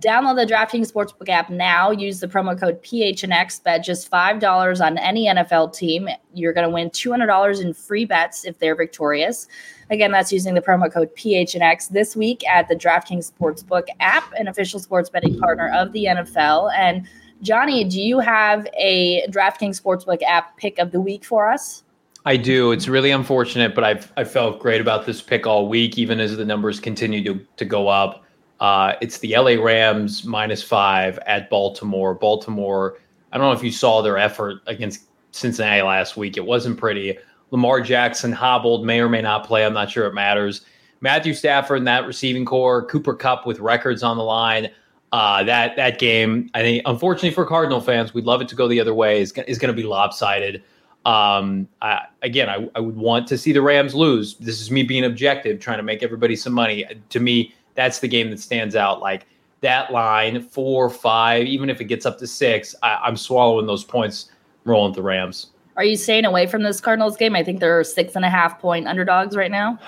download 0.00 0.36
the 0.36 0.52
DraftKings 0.52 0.92
Sportsbook 0.92 1.28
app 1.28 1.48
now, 1.48 1.90
use 1.90 2.20
the 2.20 2.28
promo 2.28 2.58
code 2.58 2.82
PHNX, 2.82 3.62
bet 3.62 3.82
just 3.82 4.10
$5 4.10 4.84
on 4.84 4.98
any 4.98 5.26
NFL 5.26 5.74
team. 5.74 6.08
You're 6.34 6.52
going 6.52 6.66
to 6.66 6.72
win 6.72 6.90
$200 6.90 7.62
in 7.62 7.72
free 7.72 8.04
bets 8.04 8.44
if 8.44 8.58
they're 8.58 8.76
victorious. 8.76 9.48
Again, 9.90 10.10
that's 10.10 10.32
using 10.32 10.54
the 10.54 10.60
promo 10.60 10.92
code 10.92 11.14
PHNX 11.16 11.90
this 11.90 12.14
week 12.14 12.46
at 12.48 12.68
the 12.68 12.76
DraftKings 12.76 13.32
Sportsbook 13.32 13.86
app, 14.00 14.32
an 14.34 14.48
official 14.48 14.80
sports 14.80 15.08
betting 15.08 15.38
partner 15.38 15.72
of 15.74 15.92
the 15.92 16.04
NFL. 16.04 16.72
And 16.76 17.06
Johnny, 17.40 17.84
do 17.84 18.00
you 18.00 18.18
have 18.18 18.66
a 18.76 19.26
DraftKings 19.28 19.80
Sportsbook 19.80 20.22
app 20.22 20.56
pick 20.56 20.78
of 20.78 20.90
the 20.90 21.00
week 21.00 21.24
for 21.24 21.50
us? 21.50 21.84
I 22.26 22.36
do. 22.36 22.72
It's 22.72 22.88
really 22.88 23.12
unfortunate, 23.12 23.72
but 23.74 23.84
I've 23.84 24.12
I 24.16 24.24
felt 24.24 24.58
great 24.58 24.80
about 24.80 25.06
this 25.06 25.22
pick 25.22 25.46
all 25.46 25.68
week, 25.68 25.96
even 25.96 26.18
as 26.18 26.36
the 26.36 26.44
numbers 26.44 26.80
continue 26.80 27.22
to 27.22 27.46
to 27.56 27.64
go 27.64 27.86
up. 27.86 28.25
Uh, 28.60 28.94
it's 29.00 29.18
the 29.18 29.36
LA 29.36 29.62
Rams 29.62 30.24
minus 30.24 30.62
five 30.62 31.18
at 31.26 31.50
Baltimore. 31.50 32.14
Baltimore. 32.14 32.98
I 33.32 33.38
don't 33.38 33.46
know 33.46 33.52
if 33.52 33.62
you 33.62 33.72
saw 33.72 34.02
their 34.02 34.16
effort 34.16 34.62
against 34.66 35.02
Cincinnati 35.32 35.82
last 35.82 36.16
week. 36.16 36.36
It 36.36 36.44
wasn't 36.44 36.78
pretty. 36.78 37.18
Lamar 37.50 37.80
Jackson 37.80 38.32
hobbled, 38.32 38.84
may 38.84 39.00
or 39.00 39.08
may 39.08 39.22
not 39.22 39.46
play. 39.46 39.64
I'm 39.64 39.74
not 39.74 39.90
sure 39.90 40.06
it 40.06 40.14
matters. 40.14 40.62
Matthew 41.00 41.34
Stafford 41.34 41.78
and 41.78 41.86
that 41.86 42.06
receiving 42.06 42.44
corps, 42.44 42.84
Cooper 42.86 43.14
Kupp 43.14 43.46
with 43.46 43.60
records 43.60 44.02
on 44.02 44.16
the 44.16 44.24
line. 44.24 44.70
Uh, 45.12 45.44
that 45.44 45.76
that 45.76 45.98
game, 45.98 46.50
I 46.54 46.62
think, 46.62 46.82
unfortunately 46.86 47.30
for 47.30 47.46
Cardinal 47.46 47.80
fans, 47.80 48.12
we'd 48.12 48.24
love 48.24 48.40
it 48.40 48.48
to 48.48 48.54
go 48.54 48.66
the 48.66 48.80
other 48.80 48.94
way. 48.94 49.20
is 49.20 49.32
is 49.46 49.58
going 49.58 49.74
to 49.74 49.80
be 49.80 49.86
lopsided. 49.86 50.62
Um, 51.04 51.68
I, 51.80 52.06
again, 52.22 52.48
I, 52.48 52.68
I 52.74 52.80
would 52.80 52.96
want 52.96 53.28
to 53.28 53.38
see 53.38 53.52
the 53.52 53.62
Rams 53.62 53.94
lose. 53.94 54.34
This 54.38 54.60
is 54.60 54.72
me 54.72 54.82
being 54.82 55.04
objective, 55.04 55.60
trying 55.60 55.76
to 55.76 55.84
make 55.84 56.02
everybody 56.02 56.34
some 56.34 56.52
money. 56.52 56.84
To 57.10 57.20
me, 57.20 57.54
that's 57.76 58.00
the 58.00 58.08
game 58.08 58.30
that 58.30 58.40
stands 58.40 58.74
out. 58.74 59.00
Like 59.00 59.26
that 59.60 59.92
line, 59.92 60.40
four, 60.40 60.90
five, 60.90 61.46
even 61.46 61.70
if 61.70 61.80
it 61.80 61.84
gets 61.84 62.06
up 62.06 62.18
to 62.18 62.26
six, 62.26 62.74
I, 62.82 62.96
I'm 62.96 63.16
swallowing 63.16 63.66
those 63.66 63.84
points, 63.84 64.30
rolling 64.64 64.92
the 64.92 65.02
Rams. 65.02 65.48
Are 65.76 65.84
you 65.84 65.96
staying 65.96 66.24
away 66.24 66.46
from 66.46 66.62
this 66.62 66.80
Cardinals 66.80 67.16
game? 67.16 67.36
I 67.36 67.44
think 67.44 67.60
they're 67.60 67.84
six 67.84 68.16
and 68.16 68.24
a 68.24 68.30
half 68.30 68.58
point 68.58 68.88
underdogs 68.88 69.36
right 69.36 69.50
now. 69.50 69.78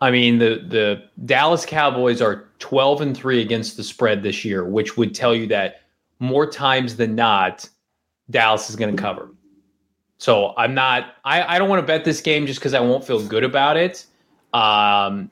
I 0.00 0.10
mean, 0.10 0.38
the 0.38 0.64
the 0.68 1.02
Dallas 1.26 1.64
Cowboys 1.64 2.20
are 2.20 2.48
12 2.58 3.00
and 3.00 3.16
3 3.16 3.40
against 3.40 3.76
the 3.76 3.84
spread 3.84 4.22
this 4.22 4.44
year, 4.44 4.64
which 4.64 4.96
would 4.96 5.14
tell 5.14 5.34
you 5.34 5.46
that 5.48 5.82
more 6.20 6.48
times 6.48 6.96
than 6.96 7.14
not, 7.14 7.68
Dallas 8.30 8.68
is 8.68 8.76
going 8.76 8.94
to 8.94 9.00
cover. 9.00 9.30
So 10.18 10.52
I'm 10.56 10.74
not, 10.74 11.14
I, 11.24 11.54
I 11.54 11.58
don't 11.58 11.68
want 11.68 11.80
to 11.80 11.86
bet 11.86 12.04
this 12.04 12.20
game 12.20 12.46
just 12.46 12.58
because 12.58 12.74
I 12.74 12.80
won't 12.80 13.04
feel 13.04 13.24
good 13.24 13.44
about 13.44 13.76
it. 13.76 14.04
Um, 14.52 15.30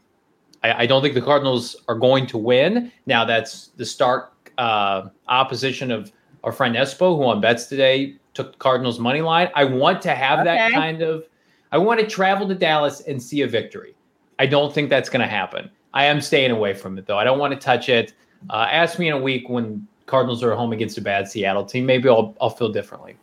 I, 0.67 0.83
I, 0.83 0.87
don't 0.87 1.03
think 1.03 1.15
the 1.15 1.23
Cardinals 1.23 1.77
are 1.89 1.95
going 1.95 2.27
to 2.29 2.39
win. 2.39 2.93
Now, 3.07 3.25
that's 3.25 3.69
the 3.77 3.85
stark 3.85 4.53
uh, 4.59 5.09
opposition 5.29 5.91
of 5.91 6.13
our 6.45 6.53
friend 6.53 6.75
Espo, 6.77 7.17
who 7.17 7.25
on 7.25 7.41
bets 7.41 7.67
today 7.67 8.17
took 8.35 8.59
Cardinals 8.59 8.99
money 8.99 9.21
line. 9.21 9.49
I 9.55 9.65
want 9.65 10.03
to 10.03 10.15
have 10.15 10.41
okay. 10.41 10.45
that 10.45 10.73
kind 10.73 11.03
of, 11.03 11.25
I 11.73 11.79
want 11.79 12.01
to 12.01 12.07
travel 12.07 12.47
to 12.49 12.55
Dallas 12.55 13.01
and 13.03 13.23
see 13.23 13.43
a 13.43 13.47
victory. 13.47 13.95
I 14.39 14.47
don't 14.47 14.73
think 14.73 14.91
that's 14.91 15.09
going 15.09 15.23
to 15.23 15.27
happen. 15.27 15.71
I 15.95 16.05
am 16.05 16.21
staying 16.21 16.51
away 16.51 16.75
from 16.75 16.99
it 16.99 17.07
though. 17.07 17.19
I 17.19 17.25
don't 17.25 17.39
want 17.39 17.55
to 17.55 17.59
touch 17.59 17.89
it. 17.89 18.13
Uh, 18.51 18.69
ask 18.71 18.99
me 18.99 19.09
in 19.09 19.15
a 19.15 19.19
week 19.19 19.49
when 19.49 19.87
Cardinals 20.05 20.43
are 20.43 20.55
home 20.55 20.73
against 20.73 20.99
a 20.99 21.01
bad 21.01 21.27
Seattle 21.27 21.65
team. 21.65 21.87
Maybe 21.87 22.09
I'll 22.09 22.37
I'll 22.41 22.51
feel 22.51 22.71
differently. 22.71 23.17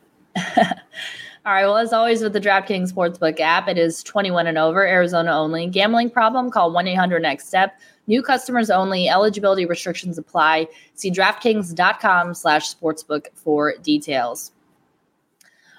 All 1.46 1.52
right. 1.52 1.66
Well, 1.66 1.76
as 1.76 1.92
always 1.92 2.22
with 2.22 2.32
the 2.32 2.40
DraftKings 2.40 2.94
Sportsbook 2.94 3.42
app, 3.42 3.68
it 3.68 3.78
is 3.78 4.02
21 4.02 4.48
and 4.48 4.58
over, 4.58 4.88
Arizona 4.88 5.38
only. 5.38 5.68
Gambling 5.68 6.10
problem? 6.10 6.50
Call 6.50 6.72
1 6.72 6.88
800 6.88 7.22
Next 7.22 7.50
Step. 7.50 7.82
New 8.08 8.24
customers 8.24 8.70
only. 8.70 9.10
Eligibility 9.10 9.66
restrictions 9.66 10.18
apply. 10.18 10.68
See 10.96 11.12
DraftKings.com/sportsbook 11.12 13.26
for 13.36 13.74
details. 13.84 14.54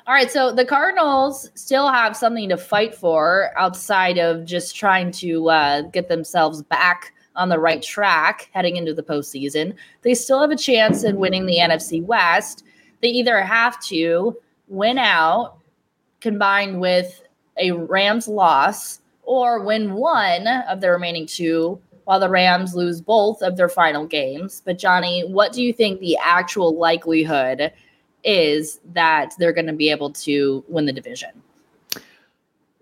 All 0.06 0.12
right, 0.12 0.30
so 0.30 0.52
the 0.52 0.66
Cardinals 0.66 1.50
still 1.54 1.88
have 1.88 2.14
something 2.14 2.50
to 2.50 2.58
fight 2.58 2.94
for 2.94 3.52
outside 3.56 4.18
of 4.18 4.44
just 4.44 4.76
trying 4.76 5.12
to 5.12 5.48
uh, 5.48 5.80
get 5.80 6.10
themselves 6.10 6.60
back 6.60 7.14
on 7.36 7.48
the 7.48 7.58
right 7.58 7.82
track 7.82 8.50
heading 8.52 8.76
into 8.76 8.92
the 8.92 9.02
postseason. 9.02 9.74
They 10.02 10.12
still 10.12 10.42
have 10.42 10.50
a 10.50 10.56
chance 10.56 11.04
in 11.04 11.16
winning 11.16 11.46
the 11.46 11.56
NFC 11.56 12.04
West. 12.04 12.64
They 13.00 13.08
either 13.08 13.40
have 13.40 13.80
to 13.84 14.36
win 14.68 14.98
out 14.98 15.58
combined 16.20 16.80
with 16.80 17.22
a 17.58 17.72
Rams 17.72 18.28
loss 18.28 19.00
or 19.22 19.60
win 19.60 19.94
one 19.94 20.46
of 20.46 20.80
the 20.80 20.90
remaining 20.90 21.26
two 21.26 21.80
while 22.04 22.20
the 22.20 22.28
Rams 22.28 22.74
lose 22.74 23.00
both 23.00 23.40
of 23.42 23.56
their 23.56 23.68
final 23.68 24.06
games. 24.06 24.62
But, 24.64 24.78
Johnny, 24.78 25.22
what 25.22 25.52
do 25.52 25.62
you 25.62 25.72
think 25.72 26.00
the 26.00 26.18
actual 26.22 26.76
likelihood 26.76 27.72
is 28.24 28.80
that 28.92 29.34
they're 29.38 29.52
going 29.52 29.66
to 29.66 29.72
be 29.72 29.90
able 29.90 30.10
to 30.10 30.64
win 30.68 30.86
the 30.86 30.92
division. 30.92 31.30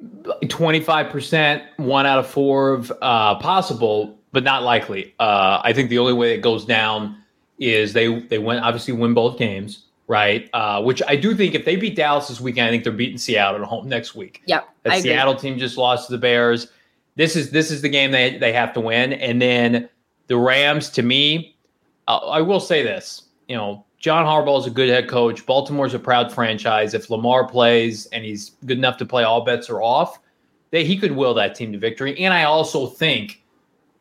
25%, 0.00 1.62
one 1.76 2.06
out 2.06 2.18
of 2.18 2.26
four 2.26 2.72
of 2.72 2.92
uh, 3.02 3.34
possible, 3.36 4.18
but 4.32 4.42
not 4.42 4.62
likely. 4.62 5.14
Uh, 5.20 5.60
I 5.62 5.72
think 5.72 5.90
the 5.90 5.98
only 5.98 6.12
way 6.12 6.34
it 6.34 6.38
goes 6.38 6.64
down 6.64 7.18
is 7.58 7.92
they 7.92 8.20
they 8.22 8.38
went 8.38 8.64
obviously 8.64 8.94
win 8.94 9.14
both 9.14 9.38
games, 9.38 9.84
right? 10.12 10.50
Uh, 10.52 10.82
which 10.82 11.02
I 11.08 11.16
do 11.16 11.34
think 11.34 11.54
if 11.54 11.64
they 11.64 11.74
beat 11.74 11.96
Dallas 11.96 12.28
this 12.28 12.38
weekend, 12.38 12.68
I 12.68 12.70
think 12.70 12.84
they're 12.84 12.92
beating 12.92 13.16
Seattle 13.16 13.62
at 13.62 13.66
home 13.66 13.88
next 13.88 14.14
week. 14.14 14.42
Yep. 14.44 14.68
That 14.82 15.00
Seattle 15.00 15.34
team 15.34 15.58
just 15.58 15.78
lost 15.78 16.08
to 16.08 16.12
the 16.12 16.18
Bears. 16.18 16.68
This 17.16 17.34
is 17.34 17.50
this 17.50 17.70
is 17.70 17.80
the 17.80 17.88
game 17.88 18.10
they 18.10 18.36
they 18.36 18.52
have 18.52 18.74
to 18.74 18.80
win, 18.80 19.14
and 19.14 19.40
then 19.40 19.88
the 20.26 20.36
Rams. 20.36 20.90
To 20.90 21.02
me, 21.02 21.56
uh, 22.08 22.18
I 22.18 22.42
will 22.42 22.60
say 22.60 22.82
this: 22.82 23.22
you 23.48 23.56
know, 23.56 23.86
John 24.00 24.26
Harbaugh 24.26 24.60
is 24.60 24.66
a 24.66 24.70
good 24.70 24.90
head 24.90 25.08
coach. 25.08 25.46
Baltimore's 25.46 25.94
a 25.94 25.98
proud 25.98 26.30
franchise. 26.30 26.92
If 26.92 27.08
Lamar 27.08 27.48
plays 27.48 28.04
and 28.06 28.22
he's 28.22 28.50
good 28.66 28.76
enough 28.76 28.98
to 28.98 29.06
play, 29.06 29.24
all 29.24 29.46
bets 29.46 29.70
are 29.70 29.80
off. 29.80 30.18
That 30.72 30.84
he 30.84 30.98
could 30.98 31.12
will 31.12 31.32
that 31.34 31.54
team 31.54 31.72
to 31.72 31.78
victory. 31.78 32.18
And 32.18 32.34
I 32.34 32.44
also 32.44 32.86
think 32.86 33.42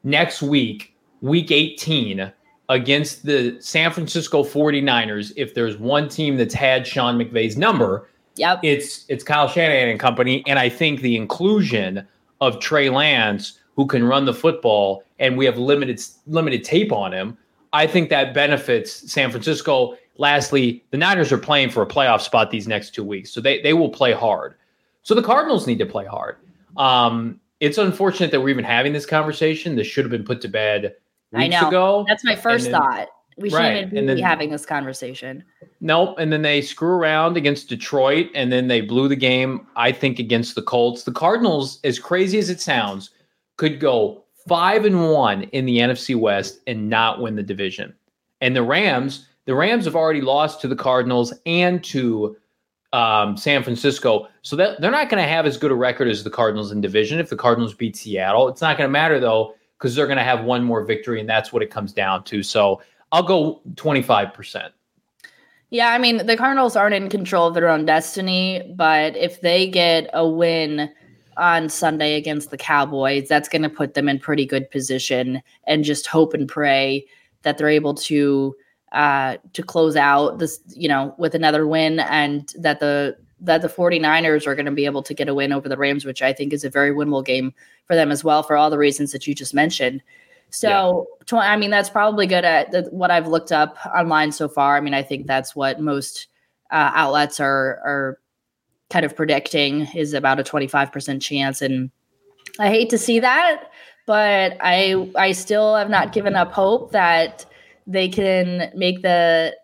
next 0.03 0.41
week, 0.41 0.93
week 1.21 1.51
18, 1.51 2.33
against 2.71 3.25
the 3.25 3.55
San 3.59 3.91
Francisco 3.91 4.43
49ers, 4.43 5.31
if 5.35 5.53
there's 5.53 5.77
one 5.77 6.09
team 6.09 6.37
that's 6.37 6.53
had 6.53 6.87
Sean 6.87 7.17
McVay's 7.17 7.57
number, 7.57 8.09
yep. 8.35 8.59
it's 8.63 9.05
it's 9.07 9.23
Kyle 9.23 9.47
Shanahan 9.47 9.89
and 9.89 9.99
company. 9.99 10.43
And 10.47 10.57
I 10.57 10.69
think 10.69 11.01
the 11.01 11.15
inclusion 11.15 12.07
of 12.39 12.59
Trey 12.59 12.89
Lance, 12.89 13.59
who 13.75 13.85
can 13.85 14.03
run 14.03 14.25
the 14.25 14.33
football, 14.33 15.03
and 15.19 15.37
we 15.37 15.45
have 15.45 15.57
limited 15.59 16.01
limited 16.25 16.63
tape 16.63 16.91
on 16.91 17.13
him 17.13 17.37
I 17.73 17.87
think 17.87 18.09
that 18.09 18.33
benefits 18.33 19.11
San 19.11 19.31
Francisco. 19.31 19.97
Lastly, 20.17 20.83
the 20.91 20.97
Niners 20.97 21.31
are 21.31 21.37
playing 21.37 21.69
for 21.69 21.81
a 21.81 21.87
playoff 21.87 22.21
spot 22.21 22.51
these 22.51 22.67
next 22.67 22.93
two 22.93 23.03
weeks, 23.03 23.31
so 23.31 23.39
they 23.39 23.61
they 23.61 23.73
will 23.73 23.89
play 23.89 24.11
hard. 24.11 24.55
So 25.03 25.15
the 25.15 25.23
Cardinals 25.23 25.67
need 25.67 25.79
to 25.79 25.85
play 25.85 26.05
hard. 26.05 26.37
Um, 26.77 27.39
it's 27.59 27.77
unfortunate 27.77 28.31
that 28.31 28.41
we're 28.41 28.49
even 28.49 28.65
having 28.65 28.93
this 28.93 29.05
conversation. 29.05 29.75
This 29.75 29.87
should 29.87 30.03
have 30.03 30.11
been 30.11 30.23
put 30.23 30.41
to 30.41 30.47
bed 30.47 30.95
I 31.33 31.47
know. 31.47 31.67
ago. 31.67 32.05
That's 32.07 32.23
my 32.23 32.35
first 32.35 32.65
then, 32.65 32.73
thought. 32.73 33.07
We 33.37 33.49
shouldn't 33.49 33.93
right. 33.93 34.15
be 34.15 34.21
having 34.21 34.51
this 34.51 34.65
conversation. 34.65 35.43
Nope. 35.79 36.15
And 36.19 36.31
then 36.31 36.41
they 36.41 36.61
screw 36.61 36.93
around 36.93 37.37
against 37.37 37.69
Detroit, 37.69 38.29
and 38.35 38.51
then 38.51 38.67
they 38.67 38.81
blew 38.81 39.07
the 39.07 39.15
game. 39.15 39.67
I 39.75 39.91
think 39.91 40.19
against 40.19 40.55
the 40.55 40.61
Colts. 40.61 41.03
The 41.03 41.11
Cardinals, 41.11 41.79
as 41.83 41.97
crazy 41.97 42.37
as 42.37 42.49
it 42.49 42.61
sounds, 42.61 43.11
could 43.57 43.79
go 43.79 44.23
five 44.47 44.85
and 44.85 45.11
one 45.11 45.43
in 45.43 45.65
the 45.65 45.77
NFC 45.77 46.15
West 46.15 46.59
and 46.67 46.89
not 46.89 47.21
win 47.21 47.35
the 47.35 47.43
division. 47.43 47.93
And 48.41 48.55
the 48.55 48.63
Rams, 48.63 49.27
the 49.45 49.55
Rams 49.55 49.85
have 49.85 49.95
already 49.95 50.21
lost 50.21 50.61
to 50.61 50.67
the 50.67 50.75
Cardinals 50.75 51.33
and 51.45 51.83
to 51.85 52.35
um, 52.93 53.37
San 53.37 53.63
Francisco, 53.63 54.27
so 54.41 54.57
that 54.57 54.81
they're 54.81 54.91
not 54.91 55.09
going 55.09 55.23
to 55.23 55.29
have 55.29 55.45
as 55.45 55.55
good 55.55 55.71
a 55.71 55.75
record 55.75 56.09
as 56.09 56.25
the 56.25 56.29
Cardinals 56.29 56.73
in 56.73 56.81
division. 56.81 57.19
If 57.19 57.29
the 57.29 57.37
Cardinals 57.37 57.73
beat 57.73 57.95
Seattle, 57.95 58.49
it's 58.49 58.61
not 58.61 58.77
going 58.77 58.87
to 58.87 58.91
matter 58.91 59.19
though 59.19 59.55
because 59.81 59.95
they're 59.95 60.05
going 60.05 60.17
to 60.17 60.23
have 60.23 60.43
one 60.43 60.63
more 60.63 60.83
victory, 60.83 61.19
and 61.19 61.27
that's 61.27 61.51
what 61.51 61.63
it 61.63 61.71
comes 61.71 61.91
down 61.91 62.23
to. 62.25 62.43
So 62.43 62.81
I'll 63.11 63.23
go 63.23 63.61
twenty 63.75 64.03
five 64.03 64.33
percent. 64.33 64.73
Yeah, 65.71 65.89
I 65.89 65.97
mean 65.97 66.25
the 66.25 66.37
Cardinals 66.37 66.75
aren't 66.75 66.93
in 66.93 67.09
control 67.09 67.47
of 67.47 67.55
their 67.55 67.69
own 67.69 67.85
destiny, 67.85 68.73
but 68.75 69.15
if 69.15 69.41
they 69.41 69.67
get 69.67 70.09
a 70.13 70.27
win 70.27 70.91
on 71.37 71.69
Sunday 71.69 72.15
against 72.15 72.51
the 72.51 72.57
Cowboys, 72.57 73.27
that's 73.27 73.49
going 73.49 73.63
to 73.63 73.69
put 73.69 73.95
them 73.95 74.07
in 74.07 74.19
pretty 74.19 74.45
good 74.45 74.69
position 74.69 75.41
and 75.65 75.83
just 75.83 76.05
hope 76.05 76.33
and 76.33 76.47
pray 76.47 77.05
that 77.41 77.57
they're 77.57 77.69
able 77.69 77.95
to 77.95 78.55
uh 78.91 79.37
to 79.53 79.63
close 79.63 79.95
out 79.95 80.37
this 80.37 80.59
you 80.75 80.89
know 80.89 81.15
with 81.17 81.33
another 81.33 81.65
win 81.65 82.01
and 82.01 82.53
that 82.59 82.81
the 82.81 83.15
that 83.41 83.61
the 83.61 83.67
49ers 83.67 84.45
are 84.47 84.55
going 84.55 84.65
to 84.65 84.71
be 84.71 84.85
able 84.85 85.03
to 85.03 85.13
get 85.13 85.27
a 85.27 85.33
win 85.33 85.51
over 85.51 85.67
the 85.67 85.77
Rams 85.77 86.05
which 86.05 86.21
I 86.21 86.33
think 86.33 86.53
is 86.53 86.63
a 86.63 86.69
very 86.69 86.91
winnable 86.91 87.25
game 87.25 87.53
for 87.85 87.95
them 87.95 88.11
as 88.11 88.23
well 88.23 88.43
for 88.43 88.55
all 88.55 88.69
the 88.69 88.77
reasons 88.77 89.11
that 89.11 89.27
you 89.27 89.35
just 89.35 89.53
mentioned. 89.53 90.01
So, 90.49 91.07
yeah. 91.31 91.39
I 91.39 91.57
mean 91.57 91.71
that's 91.71 91.89
probably 91.89 92.27
good 92.27 92.45
at 92.45 92.91
what 92.91 93.11
I've 93.11 93.27
looked 93.27 93.51
up 93.51 93.77
online 93.85 94.31
so 94.31 94.47
far. 94.47 94.77
I 94.77 94.81
mean 94.81 94.93
I 94.93 95.03
think 95.03 95.27
that's 95.27 95.55
what 95.55 95.79
most 95.79 96.27
uh, 96.71 96.91
outlets 96.93 97.39
are 97.39 97.79
are 97.83 98.19
kind 98.89 99.05
of 99.05 99.15
predicting 99.15 99.87
is 99.95 100.13
about 100.13 100.39
a 100.39 100.43
25% 100.43 101.21
chance 101.21 101.61
and 101.61 101.89
I 102.59 102.69
hate 102.69 102.89
to 102.89 102.97
see 102.97 103.19
that, 103.19 103.63
but 104.05 104.57
I 104.59 105.09
I 105.15 105.31
still 105.31 105.75
have 105.75 105.89
not 105.89 106.11
given 106.11 106.35
up 106.35 106.51
hope 106.51 106.91
that 106.91 107.45
they 107.87 108.09
can 108.09 108.71
make 108.75 109.01
the 109.01 109.55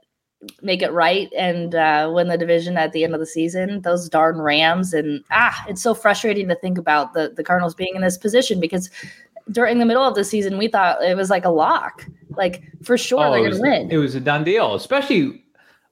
make 0.62 0.82
it 0.82 0.92
right 0.92 1.32
and 1.38 1.76
uh, 1.76 2.12
win 2.14 2.28
the 2.28 2.38
division 2.38 2.78
at 2.78 2.92
the 2.92 3.04
end 3.04 3.14
of 3.14 3.20
the 3.20 3.26
season. 3.26 3.82
Those 3.82 4.10
darn 4.10 4.40
Rams 4.40 4.94
and 4.94 5.24
ah, 5.32 5.66
it's 5.68 5.82
so 5.82 5.94
frustrating 5.94 6.48
to 6.48 6.56
think 6.56 6.78
about 6.78 7.14
the 7.14 7.34
the 7.36 7.44
Cardinals 7.44 7.76
being 7.76 7.96
in 7.96 8.02
this 8.02 8.18
position 8.18 8.60
because 8.60 8.90
during 9.52 9.80
the 9.80 9.86
middle 9.86 10.04
of 10.04 10.16
the 10.16 10.24
season 10.24 10.58
we 10.58 10.68
thought 10.68 11.02
it 11.04 11.16
was 11.16 11.30
like 11.30 11.46
a 11.46 11.50
lock, 11.50 12.06
like 12.32 12.64
for 12.84 12.98
sure 12.98 13.26
oh, 13.26 13.32
they're 13.32 13.42
going 13.42 13.54
to 13.54 13.62
win. 13.62 13.92
It 13.92 13.98
was 13.98 14.16
a 14.16 14.20
done 14.20 14.44
deal, 14.44 14.76
especially 14.76 15.44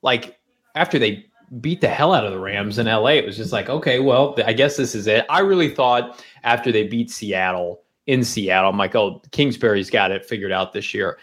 like 0.01 0.37
after 0.75 0.99
they 0.99 1.25
beat 1.61 1.81
the 1.81 1.87
hell 1.87 2.13
out 2.13 2.25
of 2.25 2.31
the 2.31 2.39
Rams 2.39 2.77
in 2.77 2.87
LA. 2.87 3.11
It 3.11 3.25
was 3.25 3.37
just 3.37 3.51
like, 3.51 3.69
okay, 3.69 3.99
well, 3.99 4.35
I 4.45 4.53
guess 4.53 4.77
this 4.77 4.95
is 4.95 5.07
it. 5.07 5.25
I 5.29 5.39
really 5.39 5.69
thought 5.69 6.23
after 6.43 6.71
they 6.71 6.87
beat 6.87 7.11
Seattle 7.11 7.81
in 8.07 8.23
Seattle, 8.23 8.69
I'm 8.69 8.77
like, 8.77 8.95
oh, 8.95 9.21
Kingsbury's 9.31 9.89
got 9.89 10.11
it 10.11 10.25
figured 10.25 10.51
out 10.51 10.73
this 10.73 10.93
year. 10.93 11.17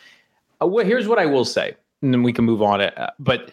Uh, 0.60 0.66
well, 0.66 0.84
here's 0.84 1.08
what 1.08 1.18
I 1.18 1.26
will 1.26 1.44
say, 1.44 1.74
and 2.02 2.12
then 2.12 2.22
we 2.22 2.32
can 2.32 2.44
move 2.44 2.62
on. 2.62 2.80
It, 2.80 2.96
uh, 2.98 3.10
but 3.18 3.52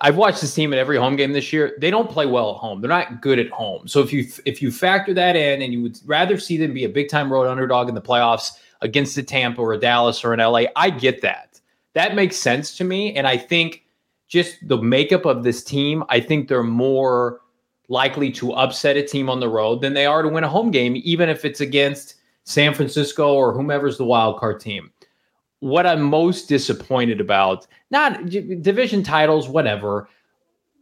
I've 0.00 0.16
watched 0.16 0.40
this 0.40 0.54
team 0.54 0.72
at 0.72 0.78
every 0.78 0.96
home 0.96 1.16
game 1.16 1.32
this 1.32 1.52
year. 1.52 1.76
They 1.80 1.90
don't 1.90 2.08
play 2.10 2.26
well 2.26 2.50
at 2.52 2.56
home. 2.56 2.80
They're 2.80 2.88
not 2.88 3.20
good 3.20 3.38
at 3.38 3.50
home. 3.50 3.88
So 3.88 4.00
if 4.00 4.12
you 4.12 4.26
if 4.46 4.62
you 4.62 4.70
factor 4.70 5.12
that 5.14 5.36
in, 5.36 5.62
and 5.62 5.72
you 5.72 5.82
would 5.82 5.98
rather 6.06 6.38
see 6.38 6.56
them 6.56 6.72
be 6.72 6.84
a 6.84 6.88
big 6.88 7.08
time 7.08 7.32
road 7.32 7.48
underdog 7.48 7.88
in 7.88 7.94
the 7.94 8.02
playoffs 8.02 8.52
against 8.80 9.16
a 9.18 9.22
Tampa 9.22 9.60
or 9.60 9.72
a 9.72 9.78
Dallas 9.78 10.24
or 10.24 10.32
an 10.32 10.40
LA, 10.40 10.64
I 10.76 10.90
get 10.90 11.22
that. 11.22 11.60
that 11.94 12.14
makes 12.14 12.36
sense 12.36 12.76
to 12.76 12.84
me. 12.84 13.14
And 13.14 13.26
I 13.26 13.36
think 13.36 13.84
just 14.28 14.56
the 14.66 14.78
makeup 14.78 15.24
of 15.24 15.44
this 15.44 15.62
team, 15.62 16.02
I 16.08 16.18
think 16.20 16.48
they're 16.48 16.62
more 16.62 17.40
likely 17.88 18.30
to 18.32 18.52
upset 18.54 18.96
a 18.96 19.02
team 19.02 19.28
on 19.28 19.40
the 19.40 19.48
road 19.48 19.82
than 19.82 19.92
they 19.92 20.06
are 20.06 20.22
to 20.22 20.28
win 20.28 20.44
a 20.44 20.48
home 20.48 20.70
game, 20.70 20.94
even 21.04 21.28
if 21.28 21.44
it's 21.44 21.60
against 21.60 22.14
San 22.44 22.74
Francisco 22.74 23.34
or 23.34 23.52
whomever's 23.52 23.98
the 23.98 24.04
wild 24.04 24.38
card 24.40 24.58
team. 24.58 24.90
What 25.62 25.86
I'm 25.86 26.02
most 26.02 26.48
disappointed 26.48 27.20
about, 27.20 27.68
not 27.92 28.26
division 28.26 29.04
titles, 29.04 29.48
whatever. 29.48 30.08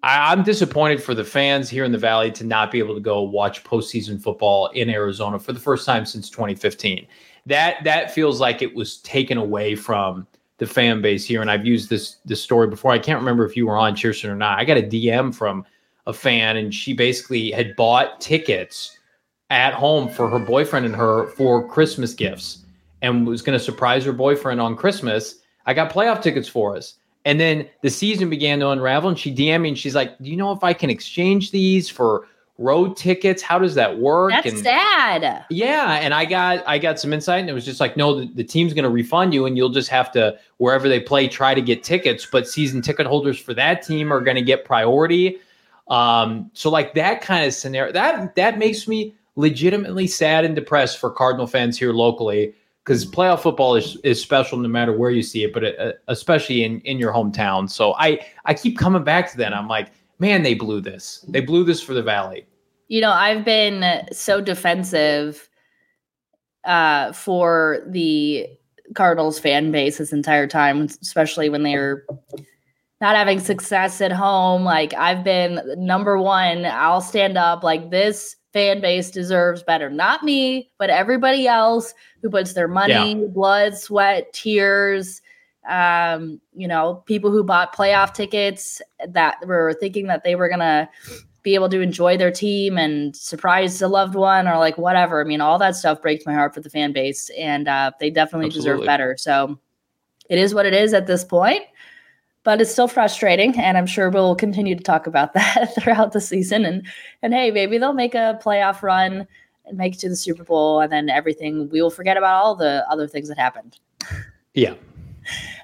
I, 0.02 0.32
am 0.32 0.42
disappointed 0.42 1.02
for 1.02 1.14
the 1.14 1.22
fans 1.22 1.68
here 1.68 1.84
in 1.84 1.92
the 1.92 1.98
Valley 1.98 2.32
to 2.32 2.44
not 2.44 2.70
be 2.70 2.78
able 2.78 2.94
to 2.94 3.00
go 3.00 3.20
watch 3.20 3.62
postseason 3.62 4.22
football 4.22 4.68
in 4.68 4.88
Arizona 4.88 5.38
for 5.38 5.52
the 5.52 5.60
first 5.60 5.84
time 5.84 6.06
since 6.06 6.30
2015. 6.30 7.06
That 7.44 7.84
that 7.84 8.14
feels 8.14 8.40
like 8.40 8.62
it 8.62 8.74
was 8.74 9.02
taken 9.02 9.36
away 9.36 9.74
from 9.74 10.26
the 10.56 10.66
fan 10.66 11.02
base 11.02 11.26
here. 11.26 11.42
And 11.42 11.50
I've 11.50 11.66
used 11.66 11.90
this 11.90 12.16
this 12.24 12.42
story 12.42 12.66
before. 12.66 12.90
I 12.90 12.98
can't 12.98 13.20
remember 13.20 13.44
if 13.44 13.58
you 13.58 13.66
were 13.66 13.76
on 13.76 13.94
Cheerson 13.94 14.30
or 14.30 14.34
not. 14.34 14.58
I 14.58 14.64
got 14.64 14.78
a 14.78 14.82
DM 14.82 15.34
from 15.34 15.66
a 16.06 16.14
fan, 16.14 16.56
and 16.56 16.74
she 16.74 16.94
basically 16.94 17.50
had 17.50 17.76
bought 17.76 18.18
tickets 18.18 18.96
at 19.50 19.74
home 19.74 20.08
for 20.08 20.26
her 20.30 20.38
boyfriend 20.38 20.86
and 20.86 20.96
her 20.96 21.26
for 21.32 21.68
Christmas 21.68 22.14
gifts 22.14 22.64
and 23.02 23.26
was 23.26 23.42
going 23.42 23.58
to 23.58 23.64
surprise 23.64 24.04
her 24.04 24.12
boyfriend 24.12 24.60
on 24.60 24.76
Christmas. 24.76 25.36
I 25.66 25.74
got 25.74 25.92
playoff 25.92 26.22
tickets 26.22 26.48
for 26.48 26.76
us. 26.76 26.94
And 27.24 27.38
then 27.38 27.68
the 27.82 27.90
season 27.90 28.30
began 28.30 28.60
to 28.60 28.70
unravel, 28.70 29.10
and 29.10 29.18
she 29.18 29.34
DM'd 29.34 29.62
me 29.62 29.68
and 29.70 29.78
she's 29.78 29.94
like, 29.94 30.16
Do 30.18 30.30
you 30.30 30.36
know 30.36 30.52
if 30.52 30.64
I 30.64 30.72
can 30.72 30.88
exchange 30.88 31.50
these 31.50 31.88
for 31.88 32.26
road 32.56 32.96
tickets? 32.96 33.42
How 33.42 33.58
does 33.58 33.74
that 33.74 33.98
work? 33.98 34.30
That's 34.30 34.48
and, 34.48 34.58
sad. 34.58 35.44
Yeah. 35.50 35.98
And 36.00 36.14
I 36.14 36.24
got 36.24 36.66
I 36.66 36.78
got 36.78 36.98
some 36.98 37.12
insight, 37.12 37.40
and 37.40 37.50
it 37.50 37.52
was 37.52 37.66
just 37.66 37.78
like, 37.78 37.96
no, 37.96 38.20
the, 38.20 38.26
the 38.34 38.44
team's 38.44 38.72
gonna 38.72 38.88
refund 38.90 39.34
you, 39.34 39.44
and 39.44 39.54
you'll 39.56 39.68
just 39.68 39.90
have 39.90 40.10
to 40.12 40.38
wherever 40.56 40.88
they 40.88 41.00
play, 41.00 41.28
try 41.28 41.52
to 41.52 41.60
get 41.60 41.82
tickets. 41.82 42.26
But 42.30 42.48
season 42.48 42.80
ticket 42.80 43.06
holders 43.06 43.38
for 43.38 43.52
that 43.52 43.82
team 43.82 44.12
are 44.12 44.22
gonna 44.22 44.42
get 44.42 44.64
priority. 44.64 45.38
Um, 45.88 46.50
so 46.54 46.70
like 46.70 46.94
that 46.94 47.20
kind 47.20 47.44
of 47.44 47.52
scenario, 47.52 47.92
that 47.92 48.34
that 48.36 48.56
makes 48.56 48.88
me 48.88 49.14
legitimately 49.36 50.06
sad 50.06 50.46
and 50.46 50.54
depressed 50.54 50.98
for 50.98 51.10
Cardinal 51.10 51.46
fans 51.46 51.78
here 51.78 51.92
locally 51.92 52.54
because 52.90 53.06
playoff 53.06 53.38
football 53.38 53.76
is, 53.76 53.96
is 54.02 54.20
special 54.20 54.58
no 54.58 54.66
matter 54.66 54.92
where 54.92 55.12
you 55.12 55.22
see 55.22 55.44
it, 55.44 55.54
but 55.54 55.78
uh, 55.78 55.92
especially 56.08 56.64
in, 56.64 56.80
in 56.80 56.98
your 56.98 57.12
hometown. 57.12 57.70
So 57.70 57.94
I, 57.94 58.18
I 58.46 58.54
keep 58.54 58.76
coming 58.76 59.04
back 59.04 59.30
to 59.30 59.36
that. 59.36 59.54
I'm 59.54 59.68
like, 59.68 59.92
man, 60.18 60.42
they 60.42 60.54
blew 60.54 60.80
this. 60.80 61.24
They 61.28 61.40
blew 61.40 61.62
this 61.62 61.80
for 61.80 61.94
the 61.94 62.02
Valley. 62.02 62.48
You 62.88 63.00
know, 63.00 63.12
I've 63.12 63.44
been 63.44 64.02
so 64.10 64.40
defensive 64.40 65.48
uh, 66.64 67.12
for 67.12 67.84
the 67.86 68.48
Cardinals 68.96 69.38
fan 69.38 69.70
base 69.70 69.98
this 69.98 70.12
entire 70.12 70.48
time, 70.48 70.88
especially 71.00 71.48
when 71.48 71.62
they're 71.62 72.04
not 73.00 73.14
having 73.14 73.38
success 73.38 74.00
at 74.00 74.10
home. 74.10 74.64
Like 74.64 74.94
I've 74.94 75.22
been 75.22 75.60
number 75.76 76.18
one. 76.18 76.64
I'll 76.66 77.00
stand 77.00 77.38
up 77.38 77.62
like 77.62 77.92
this 77.92 78.34
fan 78.52 78.80
base 78.80 79.10
deserves 79.10 79.62
better. 79.62 79.90
Not 79.90 80.22
me, 80.22 80.70
but 80.78 80.90
everybody 80.90 81.46
else 81.46 81.94
who 82.22 82.30
puts 82.30 82.52
their 82.52 82.68
money, 82.68 83.14
yeah. 83.14 83.26
blood, 83.28 83.76
sweat, 83.76 84.32
tears, 84.32 85.22
um, 85.68 86.40
you 86.54 86.66
know, 86.66 87.02
people 87.06 87.30
who 87.30 87.44
bought 87.44 87.74
playoff 87.74 88.14
tickets 88.14 88.80
that 89.08 89.36
were 89.46 89.74
thinking 89.78 90.06
that 90.06 90.24
they 90.24 90.34
were 90.34 90.48
going 90.48 90.60
to 90.60 90.88
be 91.42 91.54
able 91.54 91.68
to 91.70 91.80
enjoy 91.80 92.16
their 92.16 92.30
team 92.30 92.76
and 92.76 93.16
surprise 93.16 93.80
a 93.80 93.88
loved 93.88 94.14
one 94.14 94.46
or 94.46 94.58
like 94.58 94.76
whatever. 94.76 95.20
I 95.20 95.24
mean, 95.24 95.40
all 95.40 95.58
that 95.58 95.76
stuff 95.76 96.02
breaks 96.02 96.26
my 96.26 96.34
heart 96.34 96.54
for 96.54 96.60
the 96.60 96.70
fan 96.70 96.92
base 96.92 97.30
and 97.38 97.68
uh, 97.68 97.92
they 97.98 98.10
definitely 98.10 98.48
Absolutely. 98.48 98.72
deserve 98.72 98.86
better. 98.86 99.16
So 99.18 99.58
it 100.28 100.38
is 100.38 100.54
what 100.54 100.66
it 100.66 100.74
is 100.74 100.92
at 100.92 101.06
this 101.06 101.24
point 101.24 101.62
but 102.44 102.60
it's 102.60 102.70
still 102.70 102.88
frustrating 102.88 103.58
and 103.58 103.76
i'm 103.76 103.86
sure 103.86 104.10
we'll 104.10 104.34
continue 104.34 104.74
to 104.74 104.82
talk 104.82 105.06
about 105.06 105.32
that 105.34 105.74
throughout 105.80 106.12
the 106.12 106.20
season. 106.20 106.64
And 106.64 106.86
and 107.22 107.34
hey 107.34 107.50
maybe 107.50 107.78
they'll 107.78 107.92
make 107.92 108.14
a 108.14 108.38
playoff 108.42 108.82
run 108.82 109.26
and 109.66 109.78
make 109.78 109.94
it 109.94 110.00
to 110.00 110.08
the 110.08 110.16
super 110.16 110.44
bowl 110.44 110.80
and 110.80 110.92
then 110.92 111.08
everything 111.08 111.68
we 111.70 111.80
will 111.80 111.90
forget 111.90 112.16
about 112.16 112.42
all 112.42 112.54
the 112.54 112.84
other 112.90 113.06
things 113.06 113.28
that 113.28 113.38
happened. 113.38 113.78
Yeah. 114.54 114.74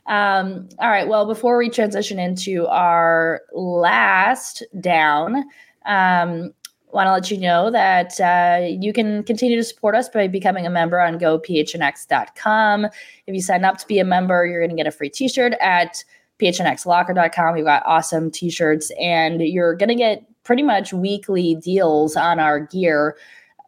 Um, 0.07 0.69
all 0.79 0.91
right 0.91 1.09
well 1.09 1.27
before 1.27 1.59
we 1.59 1.69
transition 1.69 2.19
into 2.19 2.67
our 2.69 3.43
last 3.53 4.63
down 4.81 5.45
um, 5.87 6.53
want 6.93 7.07
to 7.07 7.13
let 7.13 7.31
you 7.31 7.39
know 7.39 7.71
that 7.71 8.19
uh, 8.21 8.65
you 8.65 8.93
can 8.93 9.23
continue 9.25 9.57
to 9.57 9.65
support 9.65 9.95
us 9.95 10.09
by 10.09 10.27
becoming 10.29 10.67
a 10.67 10.71
member 10.71 11.01
on 11.01 11.19
gophnx.com. 11.19 12.85
If 12.85 13.35
you 13.35 13.41
sign 13.41 13.65
up 13.65 13.79
to 13.79 13.87
be 13.87 13.99
a 13.99 14.05
member, 14.05 14.47
you're 14.47 14.61
going 14.61 14.71
to 14.71 14.77
get 14.77 14.87
a 14.87 14.91
free 14.91 15.11
t-shirt 15.11 15.53
at 15.61 16.03
phnxlocker.com. 16.39 17.55
We've 17.55 17.65
got 17.65 17.83
awesome 17.87 18.31
t-shirts 18.31 18.91
and 19.01 19.41
you're 19.41 19.75
going 19.75 19.89
to 19.89 19.95
get 19.95 20.25
pretty 20.45 20.63
much 20.63 20.93
weekly 20.93 21.57
deals 21.57 22.17
on 22.17 22.39
our 22.39 22.61
gear 22.61 23.17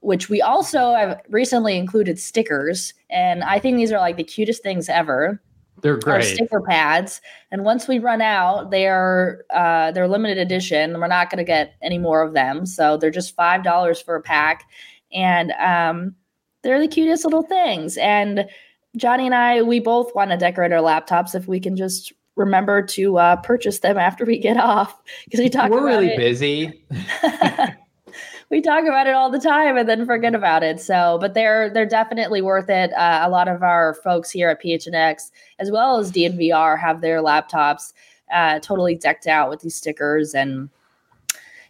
which 0.01 0.29
we 0.29 0.41
also 0.41 0.95
have 0.95 1.21
recently 1.29 1.77
included 1.77 2.19
stickers 2.19 2.95
and 3.11 3.43
I 3.43 3.59
think 3.59 3.77
these 3.77 3.93
are 3.93 3.99
like 3.99 4.17
the 4.17 4.25
cutest 4.25 4.63
things 4.63 4.89
ever. 4.89 5.43
They're 5.81 5.97
great. 5.97 6.15
Our 6.15 6.23
sticker 6.23 6.61
pads, 6.61 7.21
and 7.53 7.65
once 7.65 7.87
we 7.87 8.01
run 8.01 8.21
out, 8.21 8.71
they're 8.71 9.45
uh, 9.55 9.93
they're 9.93 10.09
limited 10.09 10.39
edition. 10.39 10.99
We're 10.99 11.07
not 11.07 11.31
going 11.31 11.39
to 11.39 11.45
get 11.45 11.75
any 11.83 11.99
more 11.99 12.21
of 12.21 12.35
them, 12.35 12.67
so 12.67 12.97
they're 12.97 13.13
just 13.13 13.37
five 13.37 13.63
dollars 13.63 14.01
for 14.01 14.17
a 14.17 14.21
pack, 14.21 14.69
and 15.13 15.53
um, 15.53 16.17
they're 16.63 16.81
the 16.81 16.89
cutest 16.89 17.25
little 17.25 17.45
things. 17.45 17.97
And 17.97 18.47
Johnny 18.97 19.27
and 19.27 19.35
I, 19.37 19.63
we 19.63 19.79
both 19.79 20.13
want 20.17 20.33
to 20.33 20.37
decorate 20.37 20.73
our 20.73 20.81
laptops 20.83 21.37
if 21.37 21.47
we 21.47 21.61
can 21.61 21.77
just 21.77 22.13
remember 22.39 22.81
to 22.83 23.19
uh, 23.19 23.37
purchase 23.37 23.81
them 23.81 23.99
after 23.99 24.25
we 24.25 24.39
get 24.39 24.57
off 24.57 25.01
because 25.25 25.41
we 25.41 25.51
talk. 25.51 25.71
We're 25.71 25.85
really 25.85 26.09
it. 26.09 26.17
busy. 26.17 26.85
we 28.51 28.61
talk 28.61 28.85
about 28.85 29.07
it 29.07 29.15
all 29.15 29.31
the 29.31 29.39
time 29.39 29.77
and 29.77 29.89
then 29.89 30.07
forget 30.07 30.35
about 30.35 30.63
it. 30.63 30.81
So, 30.81 31.19
but 31.21 31.35
they're 31.35 31.69
they're 31.71 31.87
definitely 31.87 32.41
worth 32.41 32.71
it. 32.71 32.93
Uh, 32.93 33.21
a 33.23 33.29
lot 33.29 33.49
of 33.49 33.63
our 33.63 33.95
folks 33.95 34.31
here 34.31 34.49
at 34.49 34.63
PHNX, 34.63 35.31
as 35.59 35.71
well 35.71 35.99
as 35.99 36.11
DNVR, 36.11 36.79
have 36.79 37.01
their 37.01 37.21
laptops 37.21 37.93
uh, 38.33 38.59
totally 38.61 38.95
decked 38.95 39.27
out 39.27 39.51
with 39.51 39.61
these 39.61 39.75
stickers 39.75 40.35
and. 40.35 40.71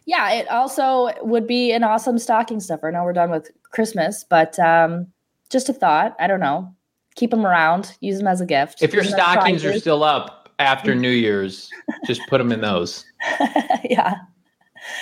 Yeah, 0.05 0.31
it 0.31 0.49
also 0.49 1.11
would 1.21 1.45
be 1.45 1.71
an 1.71 1.83
awesome 1.83 2.17
stocking 2.17 2.59
stuffer. 2.59 2.87
I 2.87 2.91
know 2.91 3.03
we're 3.03 3.13
done 3.13 3.29
with 3.29 3.51
Christmas, 3.69 4.25
but 4.27 4.57
um, 4.57 5.05
just 5.51 5.69
a 5.69 5.73
thought. 5.73 6.15
I 6.19 6.25
don't 6.25 6.39
know. 6.39 6.73
Keep 7.13 7.29
them 7.29 7.45
around. 7.45 7.95
Use 7.99 8.17
them 8.17 8.27
as 8.27 8.41
a 8.41 8.45
gift. 8.47 8.81
If 8.81 8.91
your 8.91 9.03
stockings 9.03 9.63
are 9.65 9.77
still 9.77 10.03
up, 10.03 10.38
after 10.59 10.93
New 10.95 11.09
Year's, 11.09 11.69
just 12.05 12.21
put 12.29 12.37
them 12.37 12.51
in 12.51 12.61
those. 12.61 13.05
yeah. 13.83 14.15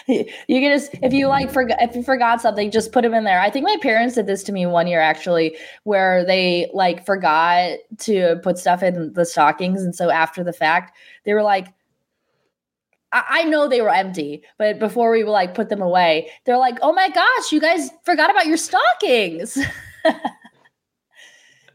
You 0.07 0.25
can 0.47 0.75
just 0.75 0.89
if 1.03 1.13
you 1.13 1.27
like 1.27 1.51
forgot 1.51 1.77
if 1.81 1.95
you 1.95 2.03
forgot 2.03 2.41
something, 2.41 2.71
just 2.71 2.91
put 2.91 3.03
them 3.03 3.13
in 3.13 3.23
there. 3.25 3.39
I 3.39 3.49
think 3.49 3.63
my 3.63 3.77
parents 3.81 4.15
did 4.15 4.25
this 4.25 4.43
to 4.43 4.51
me 4.51 4.65
one 4.65 4.87
year 4.87 4.99
actually, 4.99 5.55
where 5.83 6.25
they 6.25 6.69
like 6.73 7.05
forgot 7.05 7.77
to 7.99 8.37
put 8.43 8.57
stuff 8.57 8.81
in 8.81 9.13
the 9.13 9.25
stockings, 9.25 9.83
and 9.83 9.95
so 9.95 10.09
after 10.09 10.43
the 10.43 10.51
fact, 10.51 10.97
they 11.25 11.33
were 11.33 11.43
like, 11.43 11.67
I, 13.11 13.43
know 13.45 13.67
they 13.67 13.81
were 13.81 13.93
empty, 13.93 14.43
but 14.57 14.79
before 14.79 15.11
we 15.11 15.23
would 15.23 15.31
like 15.31 15.53
put 15.53 15.69
them 15.69 15.81
away, 15.81 16.29
they're 16.45 16.57
like, 16.57 16.77
"Oh 16.81 16.93
my 16.93 17.09
gosh, 17.09 17.51
you 17.51 17.61
guys 17.61 17.89
forgot 18.03 18.29
about 18.29 18.47
your 18.47 18.57
stockings." 18.57 19.57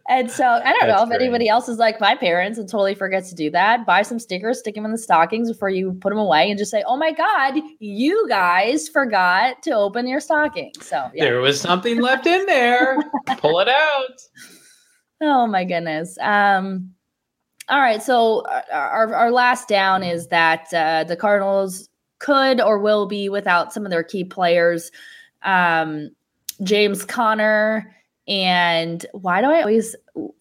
And 0.09 0.31
so 0.31 0.45
I 0.45 0.59
don't 0.73 0.89
That's 0.89 0.99
know 0.99 1.03
if 1.05 1.09
great. 1.11 1.23
anybody 1.23 1.49
else 1.49 1.69
is 1.69 1.79
like 1.79 2.01
my 2.01 2.17
parents 2.17 2.59
and 2.59 2.69
totally 2.69 2.95
forgets 2.95 3.29
to 3.31 3.37
do 3.37 3.51
that. 3.51 3.87
Buy 3.87 4.03
some 4.03 4.19
stickers, 4.19 4.59
stick 4.59 4.75
them 4.75 4.85
in 4.85 4.91
the 4.91 4.99
stockings 4.99 5.51
before 5.51 5.69
you 5.69 5.93
put 5.93 6.11
them 6.11 6.19
away, 6.19 6.51
and 6.51 6.59
just 6.59 6.73
say, 6.73 6.83
"Oh 6.87 6.97
my 6.97 7.13
God, 7.13 7.63
you 7.79 8.27
guys 8.29 8.89
forgot 8.89 9.63
to 9.63 9.71
open 9.73 10.09
your 10.09 10.19
stocking." 10.19 10.73
So 10.81 11.09
yeah. 11.15 11.25
there 11.25 11.41
was 11.41 11.61
something 11.61 12.01
left 12.01 12.27
in 12.27 12.45
there. 12.47 12.99
Pull 13.39 13.61
it 13.61 13.69
out. 13.69 14.21
Oh 15.21 15.47
my 15.47 15.65
goodness. 15.65 16.19
Um. 16.21 16.93
All 17.69 17.81
right. 17.81 18.03
So 18.03 18.41
uh, 18.41 18.63
our 18.73 19.15
our 19.15 19.31
last 19.31 19.69
down 19.69 20.03
is 20.03 20.27
that 20.29 20.67
uh, 20.75 21.05
the 21.05 21.17
Cardinals 21.17 21.89
could 22.19 22.61
or 22.61 22.79
will 22.79 23.07
be 23.07 23.29
without 23.29 23.73
some 23.73 23.85
of 23.85 23.91
their 23.91 24.03
key 24.03 24.25
players. 24.25 24.91
Um, 25.45 26.11
James 26.63 27.05
Conner 27.05 27.95
and 28.29 29.05
why 29.13 29.41
do 29.41 29.49
I 29.49 29.61
always 29.61 29.97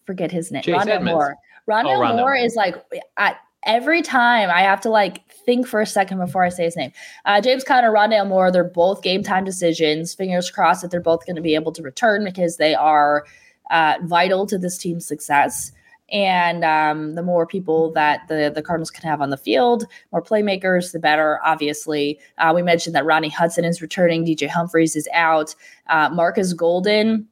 forget 0.06 0.30
his 0.30 0.52
name? 0.52 0.62
Chase 0.62 0.74
Rondale 0.74 0.88
Edmonds. 0.88 1.12
Moore. 1.12 1.36
Rondale, 1.68 1.96
oh, 1.96 2.00
Rondale 2.00 2.16
Moore 2.16 2.34
is 2.34 2.54
like 2.56 2.76
at 3.16 3.38
every 3.64 4.02
time 4.02 4.50
I 4.50 4.62
have 4.62 4.80
to 4.82 4.90
like 4.90 5.30
think 5.30 5.66
for 5.66 5.80
a 5.80 5.86
second 5.86 6.18
before 6.18 6.42
I 6.42 6.48
say 6.48 6.64
his 6.64 6.76
name. 6.76 6.92
Uh, 7.24 7.40
James 7.40 7.64
Conner, 7.64 7.92
Rondale 7.92 8.26
Moore, 8.26 8.50
they're 8.50 8.64
both 8.64 9.02
game 9.02 9.22
time 9.22 9.44
decisions. 9.44 10.14
Fingers 10.14 10.50
crossed 10.50 10.82
that 10.82 10.90
they're 10.90 11.00
both 11.00 11.26
going 11.26 11.36
to 11.36 11.42
be 11.42 11.54
able 11.54 11.72
to 11.72 11.82
return 11.82 12.24
because 12.24 12.56
they 12.56 12.74
are 12.74 13.24
uh, 13.70 13.98
vital 14.02 14.46
to 14.46 14.58
this 14.58 14.78
team's 14.78 15.06
success. 15.06 15.72
And 16.10 16.62
um, 16.62 17.14
the 17.14 17.22
more 17.22 17.46
people 17.46 17.90
that 17.92 18.28
the, 18.28 18.52
the 18.54 18.60
Cardinals 18.60 18.90
can 18.90 19.08
have 19.08 19.22
on 19.22 19.30
the 19.30 19.38
field, 19.38 19.86
more 20.10 20.22
playmakers, 20.22 20.92
the 20.92 20.98
better, 20.98 21.40
obviously. 21.42 22.18
Uh, 22.36 22.52
we 22.54 22.60
mentioned 22.60 22.94
that 22.94 23.06
Ronnie 23.06 23.30
Hudson 23.30 23.64
is 23.64 23.80
returning, 23.80 24.26
DJ 24.26 24.46
Humphries 24.46 24.94
is 24.94 25.08
out. 25.14 25.54
Uh, 25.86 26.10
Marcus 26.10 26.52
Golden 26.52 27.26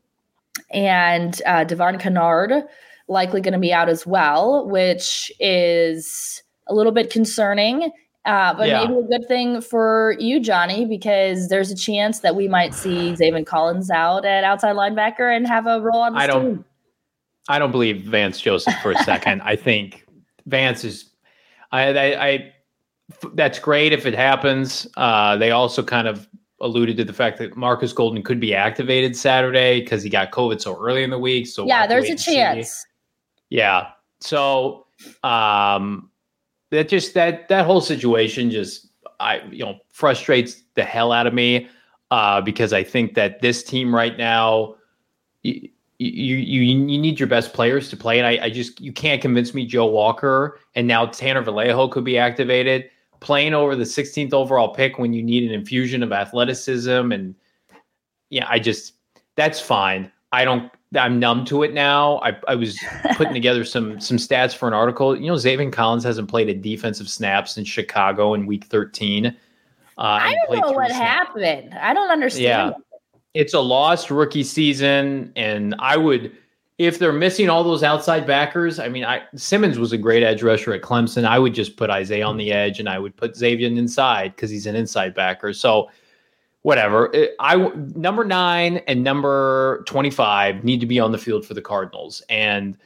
and 0.70 1.40
uh, 1.46 1.64
Devon 1.64 1.98
Kennard 1.98 2.52
likely 3.08 3.40
going 3.40 3.52
to 3.54 3.58
be 3.58 3.72
out 3.72 3.88
as 3.88 4.06
well, 4.06 4.68
which 4.68 5.32
is 5.40 6.42
a 6.68 6.74
little 6.74 6.92
bit 6.92 7.10
concerning. 7.10 7.90
Uh, 8.26 8.52
but 8.54 8.68
Yeah. 8.68 8.84
maybe 8.84 8.94
a 9.00 9.02
good 9.02 9.26
thing 9.26 9.60
for 9.62 10.14
you, 10.18 10.38
Johnny, 10.40 10.84
because 10.84 11.48
there's 11.48 11.70
a 11.70 11.76
chance 11.76 12.20
that 12.20 12.36
we 12.36 12.46
might 12.48 12.74
see 12.74 13.12
Zaven 13.14 13.46
Collins 13.46 13.90
out 13.90 14.24
at 14.24 14.44
outside 14.44 14.76
linebacker 14.76 15.34
and 15.34 15.46
have 15.46 15.66
a 15.66 15.80
role 15.80 16.02
on 16.02 16.12
the 16.12 16.18
I 16.20 16.26
don't- 16.26 16.42
team. 16.56 16.64
I 17.48 17.58
don't 17.58 17.72
believe 17.72 18.02
Vance 18.02 18.40
Joseph 18.40 18.74
for 18.82 18.92
a 18.92 18.98
second. 19.04 19.40
I 19.42 19.56
think 19.56 20.06
Vance 20.46 20.84
is. 20.84 21.10
I, 21.72 21.82
I, 21.88 22.26
I. 22.28 22.52
That's 23.34 23.58
great 23.58 23.92
if 23.92 24.06
it 24.06 24.14
happens. 24.14 24.86
Uh, 24.96 25.36
they 25.36 25.50
also 25.50 25.82
kind 25.82 26.06
of 26.06 26.28
alluded 26.60 26.96
to 26.98 27.04
the 27.04 27.12
fact 27.12 27.38
that 27.38 27.56
Marcus 27.56 27.92
Golden 27.92 28.22
could 28.22 28.40
be 28.40 28.54
activated 28.54 29.16
Saturday 29.16 29.80
because 29.80 30.02
he 30.02 30.10
got 30.10 30.30
COVID 30.30 30.60
so 30.60 30.78
early 30.80 31.02
in 31.02 31.10
the 31.10 31.18
week. 31.18 31.46
So 31.46 31.62
we'll 31.62 31.68
yeah, 31.68 31.86
there's 31.86 32.06
a 32.06 32.10
and 32.10 32.20
see. 32.20 32.34
chance. 32.34 32.86
Yeah. 33.48 33.88
So 34.20 34.86
um 35.22 36.10
that 36.70 36.88
just 36.88 37.14
that 37.14 37.48
that 37.48 37.64
whole 37.64 37.80
situation 37.80 38.50
just 38.50 38.88
I 39.18 39.40
you 39.50 39.64
know 39.64 39.78
frustrates 39.92 40.62
the 40.74 40.84
hell 40.84 41.12
out 41.12 41.26
of 41.26 41.34
me 41.34 41.68
uh 42.10 42.40
because 42.40 42.72
I 42.72 42.84
think 42.84 43.14
that 43.14 43.40
this 43.40 43.62
team 43.62 43.94
right 43.94 44.16
now 44.18 44.76
you 45.42 45.68
you 45.98 46.36
you, 46.36 46.62
you 46.62 46.98
need 46.98 47.18
your 47.18 47.28
best 47.28 47.52
players 47.52 47.88
to 47.90 47.96
play 47.96 48.18
and 48.18 48.26
I, 48.26 48.46
I 48.46 48.50
just 48.50 48.80
you 48.80 48.92
can't 48.92 49.22
convince 49.22 49.54
me 49.54 49.66
Joe 49.66 49.86
Walker 49.86 50.58
and 50.74 50.86
now 50.86 51.06
Tanner 51.06 51.42
Vallejo 51.42 51.88
could 51.88 52.04
be 52.04 52.18
activated 52.18 52.90
playing 53.20 53.54
over 53.54 53.76
the 53.76 53.84
16th 53.84 54.32
overall 54.32 54.74
pick 54.74 54.98
when 54.98 55.12
you 55.12 55.22
need 55.22 55.44
an 55.44 55.52
infusion 55.52 56.02
of 56.02 56.12
athleticism 56.12 57.12
and 57.12 57.34
yeah 58.30 58.46
I 58.48 58.58
just 58.58 58.94
that's 59.36 59.60
fine 59.60 60.10
I 60.32 60.44
don't 60.44 60.70
I'm 60.98 61.20
numb 61.20 61.44
to 61.46 61.62
it 61.62 61.72
now. 61.72 62.18
I, 62.18 62.36
I 62.48 62.56
was 62.56 62.78
putting 63.14 63.34
together 63.34 63.64
some 63.64 64.00
some 64.00 64.16
stats 64.16 64.54
for 64.54 64.66
an 64.66 64.74
article. 64.74 65.16
You 65.16 65.28
know, 65.28 65.34
Zaven 65.34 65.72
Collins 65.72 66.04
hasn't 66.04 66.28
played 66.28 66.48
a 66.48 66.54
defensive 66.54 67.08
snap 67.08 67.48
since 67.48 67.68
Chicago 67.68 68.34
in 68.34 68.46
Week 68.46 68.64
13. 68.64 69.26
Uh, 69.26 69.32
I 69.98 70.34
don't 70.48 70.60
know 70.60 70.72
what 70.72 70.90
snaps. 70.90 70.94
happened. 70.94 71.74
I 71.74 71.94
don't 71.94 72.10
understand. 72.10 72.74
Yeah. 72.74 72.98
It's 73.34 73.54
a 73.54 73.60
lost 73.60 74.10
rookie 74.10 74.42
season, 74.42 75.32
and 75.36 75.76
I 75.78 75.96
would, 75.96 76.32
if 76.80 76.98
they're 76.98 77.12
missing 77.12 77.50
all 77.50 77.62
those 77.62 77.82
outside 77.82 78.26
backers. 78.26 78.78
I 78.78 78.88
mean, 78.88 79.04
I 79.04 79.20
Simmons 79.36 79.78
was 79.78 79.92
a 79.92 79.98
great 79.98 80.22
edge 80.22 80.42
rusher 80.42 80.72
at 80.72 80.80
Clemson. 80.80 81.26
I 81.26 81.38
would 81.38 81.52
just 81.52 81.76
put 81.76 81.90
Isaiah 81.90 82.24
on 82.24 82.38
the 82.38 82.52
edge, 82.52 82.80
and 82.80 82.88
I 82.88 82.98
would 82.98 83.14
put 83.14 83.34
Zaven 83.34 83.76
inside 83.76 84.34
because 84.34 84.48
he's 84.48 84.64
an 84.64 84.74
inside 84.74 85.14
backer. 85.14 85.52
So 85.52 85.90
whatever. 86.62 87.14
I 87.38 87.56
number 87.94 88.24
nine 88.24 88.78
and 88.88 89.04
number 89.04 89.84
twenty 89.86 90.08
five 90.08 90.64
need 90.64 90.80
to 90.80 90.86
be 90.86 90.98
on 90.98 91.12
the 91.12 91.18
field 91.18 91.44
for 91.44 91.52
the 91.52 91.60
Cardinals, 91.60 92.22
and 92.30 92.78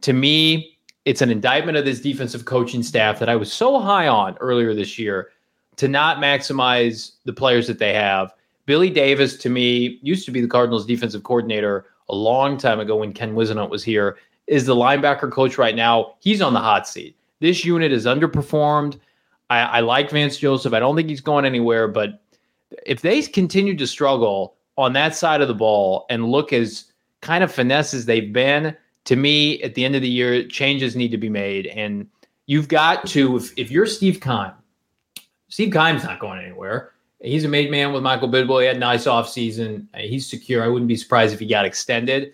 to 0.00 0.14
me, 0.14 0.78
it's 1.04 1.20
an 1.20 1.30
indictment 1.30 1.76
of 1.76 1.84
this 1.84 2.00
defensive 2.00 2.46
coaching 2.46 2.82
staff 2.82 3.18
that 3.18 3.28
I 3.28 3.36
was 3.36 3.52
so 3.52 3.78
high 3.78 4.08
on 4.08 4.34
earlier 4.38 4.72
this 4.72 4.98
year 4.98 5.28
to 5.76 5.88
not 5.88 6.22
maximize 6.22 7.16
the 7.26 7.34
players 7.34 7.66
that 7.66 7.78
they 7.78 7.92
have. 7.92 8.32
Billy 8.64 8.88
Davis, 8.88 9.36
to 9.36 9.50
me, 9.50 9.98
used 10.00 10.24
to 10.24 10.30
be 10.30 10.40
the 10.40 10.48
Cardinals 10.48 10.86
defensive 10.86 11.22
coordinator 11.22 11.84
a 12.12 12.14
long 12.14 12.56
time 12.56 12.78
ago 12.78 12.96
when 12.96 13.12
Ken 13.12 13.34
Whisenhunt 13.34 13.70
was 13.70 13.82
here, 13.82 14.18
is 14.46 14.66
the 14.66 14.76
linebacker 14.76 15.32
coach 15.32 15.58
right 15.58 15.74
now. 15.74 16.14
He's 16.20 16.42
on 16.42 16.52
the 16.52 16.60
hot 16.60 16.86
seat. 16.86 17.16
This 17.40 17.64
unit 17.64 17.90
is 17.90 18.06
underperformed. 18.06 19.00
I, 19.50 19.60
I 19.60 19.80
like 19.80 20.10
Vance 20.10 20.36
Joseph. 20.36 20.74
I 20.74 20.78
don't 20.78 20.94
think 20.94 21.08
he's 21.08 21.20
going 21.20 21.44
anywhere, 21.44 21.88
but 21.88 22.22
if 22.86 23.00
they 23.00 23.22
continue 23.22 23.76
to 23.76 23.86
struggle 23.86 24.54
on 24.76 24.92
that 24.92 25.16
side 25.16 25.40
of 25.40 25.48
the 25.48 25.54
ball 25.54 26.06
and 26.10 26.30
look 26.30 26.52
as 26.52 26.92
kind 27.20 27.42
of 27.42 27.52
finesse 27.52 27.94
as 27.94 28.06
they've 28.06 28.32
been, 28.32 28.76
to 29.04 29.16
me, 29.16 29.62
at 29.62 29.74
the 29.74 29.84
end 29.84 29.96
of 29.96 30.02
the 30.02 30.08
year, 30.08 30.46
changes 30.46 30.94
need 30.94 31.10
to 31.10 31.18
be 31.18 31.28
made. 31.28 31.66
And 31.66 32.06
you've 32.46 32.68
got 32.68 33.06
to, 33.08 33.36
if, 33.36 33.52
if 33.58 33.70
you're 33.70 33.86
Steve 33.86 34.20
Keim, 34.20 34.52
Steve 35.48 35.72
Keim's 35.72 36.04
not 36.04 36.20
going 36.20 36.40
anywhere. 36.40 36.91
He's 37.22 37.44
a 37.44 37.48
made 37.48 37.70
man 37.70 37.92
with 37.92 38.02
Michael 38.02 38.28
Bidwill. 38.28 38.60
He 38.60 38.66
had 38.66 38.76
a 38.76 38.80
nice 38.80 39.04
offseason. 39.04 39.86
He's 39.96 40.28
secure. 40.28 40.62
I 40.62 40.68
wouldn't 40.68 40.88
be 40.88 40.96
surprised 40.96 41.32
if 41.32 41.40
he 41.40 41.46
got 41.46 41.64
extended. 41.64 42.32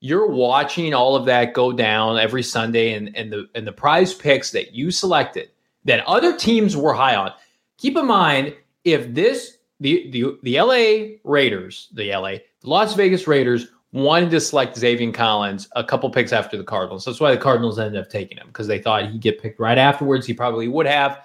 You're 0.00 0.28
watching 0.28 0.94
all 0.94 1.14
of 1.14 1.26
that 1.26 1.52
go 1.52 1.72
down 1.72 2.18
every 2.18 2.42
Sunday 2.42 2.94
and, 2.94 3.14
and 3.14 3.30
the 3.30 3.48
and 3.54 3.66
the 3.66 3.72
prize 3.72 4.14
picks 4.14 4.50
that 4.52 4.72
you 4.72 4.90
selected 4.90 5.50
that 5.84 6.06
other 6.06 6.36
teams 6.36 6.76
were 6.76 6.94
high 6.94 7.16
on. 7.16 7.32
Keep 7.76 7.98
in 7.98 8.06
mind, 8.06 8.56
if 8.84 9.12
this 9.12 9.58
the 9.78 10.10
the 10.10 10.38
the 10.42 10.60
LA 10.60 11.16
Raiders, 11.22 11.88
the 11.92 12.10
LA, 12.14 12.36
the 12.62 12.70
Las 12.70 12.94
Vegas 12.94 13.26
Raiders 13.26 13.68
wanted 13.92 14.30
to 14.30 14.40
select 14.40 14.76
Zaven 14.76 15.12
Collins 15.12 15.68
a 15.74 15.82
couple 15.82 16.08
picks 16.10 16.32
after 16.32 16.56
the 16.56 16.64
Cardinals. 16.64 17.04
That's 17.04 17.20
why 17.20 17.32
the 17.32 17.40
Cardinals 17.40 17.78
ended 17.78 18.00
up 18.00 18.08
taking 18.08 18.38
him 18.38 18.46
because 18.46 18.68
they 18.68 18.78
thought 18.78 19.10
he'd 19.10 19.20
get 19.20 19.42
picked 19.42 19.58
right 19.58 19.78
afterwards. 19.78 20.26
He 20.26 20.32
probably 20.32 20.68
would 20.68 20.86
have. 20.86 21.20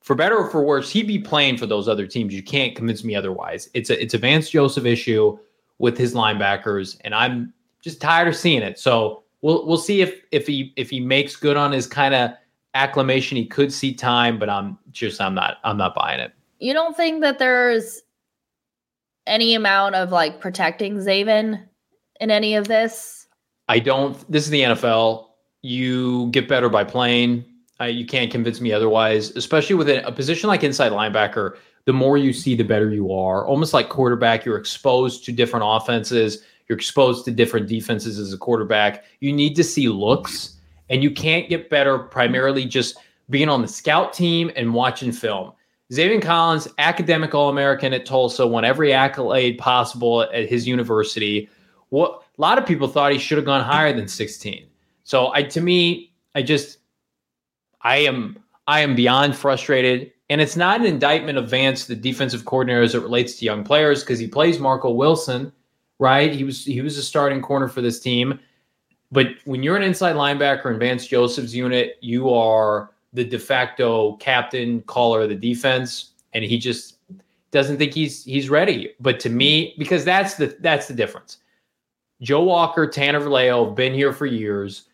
For 0.00 0.14
better 0.14 0.36
or 0.36 0.48
for 0.48 0.64
worse, 0.64 0.90
he'd 0.90 1.06
be 1.06 1.18
playing 1.18 1.58
for 1.58 1.66
those 1.66 1.88
other 1.88 2.06
teams. 2.06 2.34
You 2.34 2.42
can't 2.42 2.74
convince 2.74 3.04
me 3.04 3.14
otherwise. 3.14 3.68
It's 3.74 3.90
a 3.90 4.02
it's 4.02 4.14
a 4.14 4.18
Vance 4.18 4.48
Joseph 4.50 4.86
issue 4.86 5.38
with 5.78 5.98
his 5.98 6.14
linebackers, 6.14 6.98
and 7.02 7.14
I'm 7.14 7.52
just 7.82 8.00
tired 8.00 8.28
of 8.28 8.36
seeing 8.36 8.62
it. 8.62 8.78
So 8.78 9.22
we'll 9.42 9.66
we'll 9.66 9.76
see 9.76 10.00
if 10.00 10.22
if 10.32 10.46
he 10.46 10.72
if 10.76 10.90
he 10.90 11.00
makes 11.00 11.36
good 11.36 11.56
on 11.56 11.72
his 11.72 11.86
kind 11.86 12.14
of 12.14 12.30
acclamation. 12.74 13.36
He 13.36 13.46
could 13.46 13.72
see 13.72 13.92
time, 13.92 14.38
but 14.38 14.48
I'm 14.48 14.78
just 14.90 15.20
I'm 15.20 15.34
not 15.34 15.58
I'm 15.64 15.76
not 15.76 15.94
buying 15.94 16.20
it. 16.20 16.32
You 16.58 16.72
don't 16.72 16.96
think 16.96 17.20
that 17.22 17.38
there's 17.38 18.02
any 19.26 19.54
amount 19.54 19.94
of 19.94 20.12
like 20.12 20.40
protecting 20.40 20.96
Zaven 20.96 21.62
in 22.20 22.30
any 22.30 22.54
of 22.54 22.68
this? 22.68 23.26
I 23.68 23.78
don't. 23.78 24.30
This 24.30 24.44
is 24.44 24.50
the 24.50 24.62
NFL. 24.62 25.26
You 25.62 26.28
get 26.30 26.48
better 26.48 26.68
by 26.68 26.84
playing. 26.84 27.44
Uh, 27.80 27.84
you 27.84 28.04
can't 28.04 28.30
convince 28.30 28.60
me 28.60 28.72
otherwise, 28.72 29.30
especially 29.36 29.74
with 29.74 29.88
a, 29.88 30.06
a 30.06 30.12
position 30.12 30.48
like 30.48 30.62
inside 30.62 30.92
linebacker. 30.92 31.56
The 31.86 31.92
more 31.92 32.18
you 32.18 32.32
see, 32.32 32.54
the 32.54 32.62
better 32.62 32.90
you 32.90 33.12
are. 33.12 33.46
Almost 33.46 33.72
like 33.72 33.88
quarterback, 33.88 34.44
you're 34.44 34.58
exposed 34.58 35.24
to 35.24 35.32
different 35.32 35.64
offenses. 35.66 36.42
You're 36.68 36.76
exposed 36.76 37.24
to 37.24 37.30
different 37.30 37.68
defenses 37.68 38.18
as 38.18 38.32
a 38.32 38.38
quarterback. 38.38 39.04
You 39.20 39.32
need 39.32 39.56
to 39.56 39.64
see 39.64 39.88
looks, 39.88 40.56
and 40.90 41.02
you 41.02 41.10
can't 41.10 41.48
get 41.48 41.70
better 41.70 41.98
primarily 41.98 42.66
just 42.66 42.98
being 43.30 43.48
on 43.48 43.62
the 43.62 43.68
scout 43.68 44.12
team 44.12 44.50
and 44.56 44.74
watching 44.74 45.10
film. 45.10 45.52
Zaven 45.90 46.22
Collins, 46.22 46.68
academic 46.78 47.34
All 47.34 47.48
American 47.48 47.92
at 47.92 48.06
Tulsa, 48.06 48.46
won 48.46 48.64
every 48.64 48.92
accolade 48.92 49.58
possible 49.58 50.22
at 50.22 50.48
his 50.48 50.68
university. 50.68 51.48
What 51.88 52.22
a 52.38 52.40
lot 52.40 52.58
of 52.58 52.66
people 52.66 52.86
thought 52.86 53.10
he 53.12 53.18
should 53.18 53.38
have 53.38 53.44
gone 53.44 53.64
higher 53.64 53.92
than 53.92 54.06
16. 54.06 54.66
So 55.02 55.32
I 55.32 55.42
to 55.44 55.60
me, 55.60 56.12
I 56.36 56.42
just 56.42 56.78
I 57.82 57.96
am 57.98 58.38
I 58.66 58.80
am 58.80 58.94
beyond 58.94 59.36
frustrated. 59.36 60.12
And 60.28 60.40
it's 60.40 60.56
not 60.56 60.80
an 60.80 60.86
indictment 60.86 61.38
of 61.38 61.50
Vance, 61.50 61.86
the 61.86 61.96
defensive 61.96 62.44
coordinator, 62.44 62.82
as 62.82 62.94
it 62.94 63.02
relates 63.02 63.34
to 63.36 63.44
young 63.44 63.64
players, 63.64 64.04
because 64.04 64.20
he 64.20 64.28
plays 64.28 64.60
Marco 64.60 64.90
Wilson, 64.92 65.52
right? 65.98 66.32
He 66.32 66.44
was 66.44 66.64
he 66.64 66.80
was 66.80 66.96
a 66.98 67.02
starting 67.02 67.42
corner 67.42 67.68
for 67.68 67.80
this 67.80 67.98
team. 67.98 68.38
But 69.10 69.28
when 69.44 69.62
you're 69.64 69.76
an 69.76 69.82
inside 69.82 70.14
linebacker 70.14 70.72
in 70.72 70.78
Vance 70.78 71.06
Joseph's 71.06 71.52
unit, 71.52 71.96
you 72.00 72.32
are 72.32 72.90
the 73.12 73.24
de 73.24 73.40
facto 73.40 74.14
captain, 74.18 74.82
caller 74.82 75.22
of 75.22 75.30
the 75.30 75.34
defense, 75.34 76.12
and 76.32 76.44
he 76.44 76.58
just 76.58 76.98
doesn't 77.50 77.78
think 77.78 77.92
he's 77.92 78.24
he's 78.24 78.48
ready. 78.48 78.92
But 79.00 79.18
to 79.20 79.30
me, 79.30 79.74
because 79.78 80.04
that's 80.04 80.34
the 80.34 80.56
that's 80.60 80.86
the 80.86 80.94
difference. 80.94 81.38
Joe 82.22 82.44
Walker, 82.44 82.86
Tanner 82.86 83.18
Vallejo 83.18 83.66
have 83.66 83.74
been 83.74 83.94
here 83.94 84.12
for 84.12 84.26
years. 84.26 84.84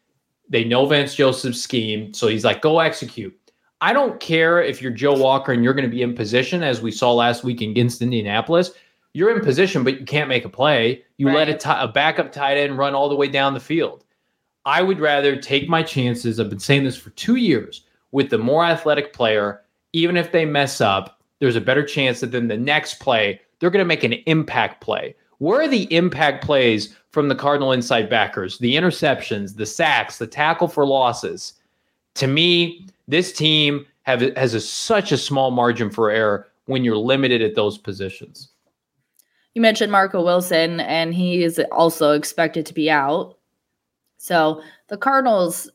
They 0.48 0.64
know 0.64 0.87
Vance 0.87 1.14
Joseph's 1.14 1.61
scheme, 1.61 2.14
so 2.14 2.28
he's 2.28 2.44
like, 2.44 2.62
go 2.62 2.78
execute. 2.78 3.37
I 3.80 3.92
don't 3.92 4.20
care 4.20 4.62
if 4.62 4.80
you're 4.80 4.92
Joe 4.92 5.14
Walker 5.14 5.52
and 5.52 5.62
you're 5.62 5.74
going 5.74 5.88
to 5.88 5.94
be 5.94 6.02
in 6.02 6.14
position, 6.14 6.62
as 6.62 6.80
we 6.80 6.90
saw 6.90 7.12
last 7.12 7.44
week 7.44 7.61
against 7.61 8.00
Indianapolis. 8.00 8.70
You're 9.12 9.35
in 9.37 9.42
position, 9.44 9.82
but 9.85 9.98
you 9.98 10.06
can't 10.06 10.28
make 10.28 10.44
a 10.44 10.48
play. 10.48 11.02
You 11.18 11.26
let 11.30 11.48
a, 11.48 11.52
Right. 11.52 11.61
ti- 11.61 11.70
a 11.70 11.88
backup 11.88 12.32
tight 12.32 12.56
end 12.56 12.78
run 12.78 12.94
all 12.94 13.09
the 13.09 13.16
way 13.16 13.28
down 13.28 13.54
the 13.54 13.61
field. 13.61 14.04
I 14.64 14.82
would 14.82 15.00
rather 15.00 15.37
take 15.37 15.68
my 15.68 15.82
chances. 15.82 16.38
I've 16.40 16.50
been 16.50 16.59
saying 16.59 16.85
this 16.85 16.96
for 16.96 17.11
two 17.11 17.37
years 17.37 17.85
with 18.12 18.30
the 18.30 18.38
more 18.38 18.64
athletic 18.64 19.12
player. 19.12 19.62
Even 19.92 20.16
if 20.16 20.33
they 20.33 20.44
mess 20.44 20.81
up, 20.81 21.21
there's 21.38 21.56
a 21.56 21.60
better 21.60 21.85
chance 21.85 22.21
that 22.21 22.33
then 22.33 22.48
the 22.48 22.56
next 22.56 22.94
play, 23.00 23.40
they're 23.58 23.71
going 23.71 23.85
to 23.85 23.87
make 23.88 24.04
an 24.04 24.12
impact 24.27 24.81
play. 24.83 25.14
Where 25.38 25.62
are 25.62 25.68
the 25.68 25.92
impact 25.94 26.44
plays 26.44 26.94
from 27.10 27.28
the 27.28 27.34
Cardinal 27.34 27.72
inside 27.72 28.08
backers? 28.08 28.58
The 28.58 28.74
interceptions, 28.74 29.56
the 29.56 29.66
sacks, 29.66 30.18
the 30.18 30.26
tackle 30.26 30.68
for 30.68 30.87
losses. 30.87 31.54
To 32.14 32.26
me, 32.26 32.87
this 33.08 33.32
team 33.32 33.87
have 34.02 34.20
has 34.37 34.54
a, 34.54 34.60
such 34.60 35.12
a 35.12 35.18
small 35.18 35.50
margin 35.50 35.90
for 35.90 36.10
error 36.10 36.48
when 36.66 36.84
you're 36.84 36.96
limited 36.96 37.42
at 37.42 37.54
those 37.54 37.76
positions. 37.78 38.48
You 39.54 39.62
mentioned 39.62 39.90
Marco 39.92 40.22
Wilson, 40.24 40.80
and 40.80 41.14
he 41.14 41.42
is 41.42 41.60
also 41.72 42.12
expected 42.12 42.66
to 42.66 42.74
be 42.74 42.90
out. 42.90 43.38
So 44.18 44.62
the 44.88 44.96
Cardinals, 44.96 45.70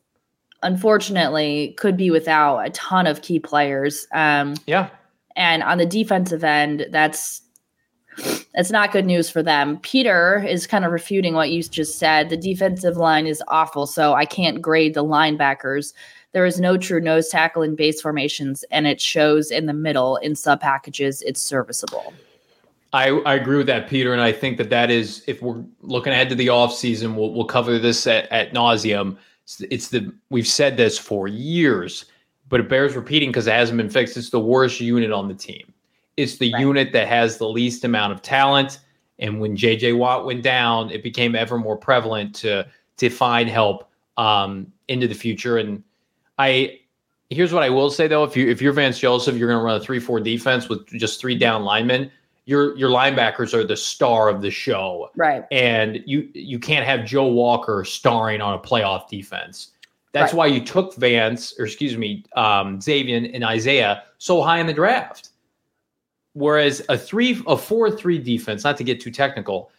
unfortunately, 0.64 1.76
could 1.78 1.98
be 1.98 2.12
without 2.12 2.60
a 2.60 2.70
ton 2.72 3.08
of 3.08 3.22
key 3.22 3.40
players. 3.40 4.08
Um, 4.14 4.56
Yeah. 4.66 4.90
and 5.36 5.64
on 5.64 5.78
the 5.78 5.86
defensive 5.86 6.44
end, 6.44 6.88
that's 6.92 7.42
That's 8.54 8.72
not 8.72 8.92
good 8.92 9.06
news 9.06 9.30
for 9.30 9.42
them. 9.42 9.78
Peter 9.80 10.46
is 10.46 10.68
kind 10.68 10.84
of 10.84 10.92
refuting 10.92 11.34
what 11.34 11.52
you 11.52 11.64
just 11.64 11.98
said. 11.98 12.30
The 12.30 12.38
defensive 12.38 12.98
line 12.98 13.26
is 13.26 13.42
awful, 13.48 13.88
so 13.88 14.14
I 14.14 14.26
can't 14.26 14.62
grade 14.62 14.94
the 14.94 15.04
linebackers. 15.04 15.94
There 16.34 16.46
is 16.46 16.60
no 16.60 16.78
true 16.78 17.02
nose 17.02 17.30
tackle 17.30 17.62
in 17.62 17.76
base 17.76 18.02
formations, 18.02 18.64
and 18.72 18.88
it 18.88 19.00
shows 19.00 19.52
in 19.52 19.66
the 19.66 19.74
middle 19.74 20.18
in 20.18 20.36
sub 20.36 20.62
packages. 20.62 21.22
It's 21.22 21.42
serviceable. 21.42 22.14
I, 22.94 23.10
I 23.10 23.36
agree 23.36 23.58
with 23.58 23.68
that, 23.68 23.90
Peter, 23.90 24.12
and 24.12 24.22
I 24.22 24.34
think 24.34 24.58
that 24.58 24.70
that 24.70 24.92
is 24.92 25.24
if 25.28 25.42
we're 25.42 25.64
looking 25.82 26.12
ahead 26.12 26.30
to 26.30 26.36
the 26.36 26.48
offseason, 26.48 27.16
we'll 27.16 27.34
we'll 27.34 27.46
cover 27.46 27.80
this 27.80 28.06
at, 28.06 28.30
at 28.32 28.54
nauseum. 28.54 29.18
It's, 29.44 29.62
it's 29.62 29.88
the 29.90 30.14
we've 30.30 30.48
said 30.48 30.76
this 30.76 30.98
for 30.98 31.28
years, 31.28 32.06
but 32.50 32.60
it 32.60 32.68
bears 32.68 32.96
repeating 32.96 33.30
because 33.30 33.48
it 33.48 33.54
hasn't 33.54 33.78
been 33.78 33.90
fixed. 33.90 34.18
It's 34.18 34.30
the 34.30 34.42
worst 34.42 34.82
unit 34.82 35.12
on 35.12 35.30
the 35.30 35.34
team. 35.34 35.74
It's 36.18 36.38
the 36.38 36.52
right. 36.54 36.60
unit 36.60 36.94
that 36.94 37.08
has 37.08 37.38
the 37.38 37.48
least 37.48 37.84
amount 37.84 38.14
of 38.14 38.22
talent. 38.22 38.80
And 39.20 39.40
when 39.40 39.56
JJ 39.56 39.98
Watt 39.98 40.26
went 40.26 40.44
down, 40.44 40.92
it 40.92 41.04
became 41.04 41.36
ever 41.36 41.58
more 41.58 41.78
prevalent 41.78 42.36
to 42.36 42.68
to 42.98 43.10
find 43.10 43.50
help 43.50 43.90
um, 44.18 44.72
into 44.88 45.08
the 45.08 45.16
future. 45.16 45.58
And 45.58 45.84
I 46.38 46.80
here's 47.30 47.54
what 47.54 47.64
I 47.64 47.70
will 47.70 47.90
say 47.90 48.08
though: 48.08 48.24
if 48.24 48.36
you 48.36 48.50
if 48.50 48.62
you're 48.62 48.74
Vance 48.74 49.00
Joseph, 49.00 49.36
you're 49.38 49.48
going 49.48 49.60
to 49.60 49.66
run 49.66 49.78
a 49.78 49.84
three 49.84 50.00
four 50.00 50.20
defense 50.20 50.70
with 50.70 50.88
just 50.88 51.20
three 51.20 51.38
down 51.38 51.64
linemen 51.64 52.12
your 52.46 52.78
your 52.78 52.90
linebackers 52.90 53.54
are 53.54 53.64
the 53.64 53.78
star 53.78 54.30
of 54.30 54.42
the 54.42 54.52
show. 54.52 55.10
Right. 55.16 55.46
And 55.52 56.04
you 56.06 56.30
you 56.34 56.60
can't 56.60 56.86
have 56.86 57.06
Joe 57.06 57.28
Walker 57.28 57.84
starring 57.86 58.42
on 58.42 58.54
a 58.54 58.60
playoff 58.60 59.08
defense. 59.08 59.70
That's 60.14 60.34
right. 60.34 60.38
why 60.38 60.46
you 60.48 60.64
took 60.64 60.96
Vance, 60.96 61.58
or 61.58 61.66
excuse 61.66 61.98
me, 61.98 62.26
um, 62.36 62.80
Zaven 62.80 63.34
and 63.34 63.46
Isaiah 63.46 64.04
so 64.18 64.42
high 64.42 64.60
in 64.60 64.68
the 64.68 64.74
draft. 64.74 65.30
Whereas 66.34 66.82
a 66.90 66.98
three, 66.98 67.42
a 67.48 67.58
four-three 67.58 68.20
defense, 68.20 68.64
not 68.64 68.78
to 68.78 68.84
get 68.84 69.02
too 69.02 69.12
technical, 69.12 69.70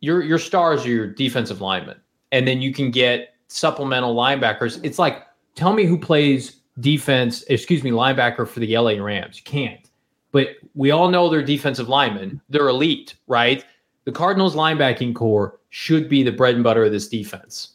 your 0.00 0.22
your 0.22 0.38
stars 0.38 0.84
are 0.84 0.88
your 0.88 1.06
defensive 1.06 1.60
linemen, 1.60 2.00
and 2.32 2.46
then 2.46 2.60
you 2.60 2.72
can 2.72 2.90
get 2.90 3.34
supplemental 3.48 4.14
linebackers. 4.14 4.80
It's 4.82 4.98
like 4.98 5.26
tell 5.54 5.72
me 5.72 5.84
who 5.84 5.98
plays 5.98 6.60
defense, 6.80 7.44
excuse 7.44 7.84
me, 7.84 7.90
linebacker 7.90 8.48
for 8.48 8.60
the 8.60 8.76
LA 8.76 8.92
Rams. 8.92 9.36
You 9.36 9.44
can't 9.44 9.88
but 10.32 10.56
we 10.74 10.90
all 10.90 11.08
know 11.08 11.28
they're 11.28 11.42
defensive 11.42 11.88
linemen. 11.88 12.40
They're 12.48 12.68
elite, 12.68 13.14
right? 13.28 13.64
The 14.04 14.12
Cardinals 14.12 14.56
linebacking 14.56 15.14
corps 15.14 15.60
should 15.68 16.08
be 16.08 16.22
the 16.22 16.32
bread 16.32 16.54
and 16.54 16.64
butter 16.64 16.84
of 16.84 16.90
this 16.90 17.08
defense. 17.08 17.71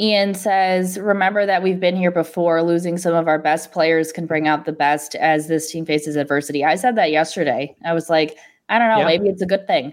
Ian 0.00 0.32
says, 0.34 0.98
remember 0.98 1.44
that 1.44 1.62
we've 1.62 1.78
been 1.78 1.96
here 1.96 2.10
before. 2.10 2.62
Losing 2.62 2.96
some 2.96 3.14
of 3.14 3.28
our 3.28 3.38
best 3.38 3.70
players 3.70 4.12
can 4.12 4.24
bring 4.24 4.48
out 4.48 4.64
the 4.64 4.72
best 4.72 5.14
as 5.16 5.46
this 5.46 5.70
team 5.70 5.84
faces 5.84 6.16
adversity. 6.16 6.64
I 6.64 6.76
said 6.76 6.96
that 6.96 7.10
yesterday. 7.10 7.76
I 7.84 7.92
was 7.92 8.08
like, 8.08 8.38
I 8.70 8.78
don't 8.78 8.88
know, 8.88 9.00
yeah. 9.00 9.04
maybe 9.04 9.28
it's 9.28 9.42
a 9.42 9.46
good 9.46 9.66
thing. 9.66 9.92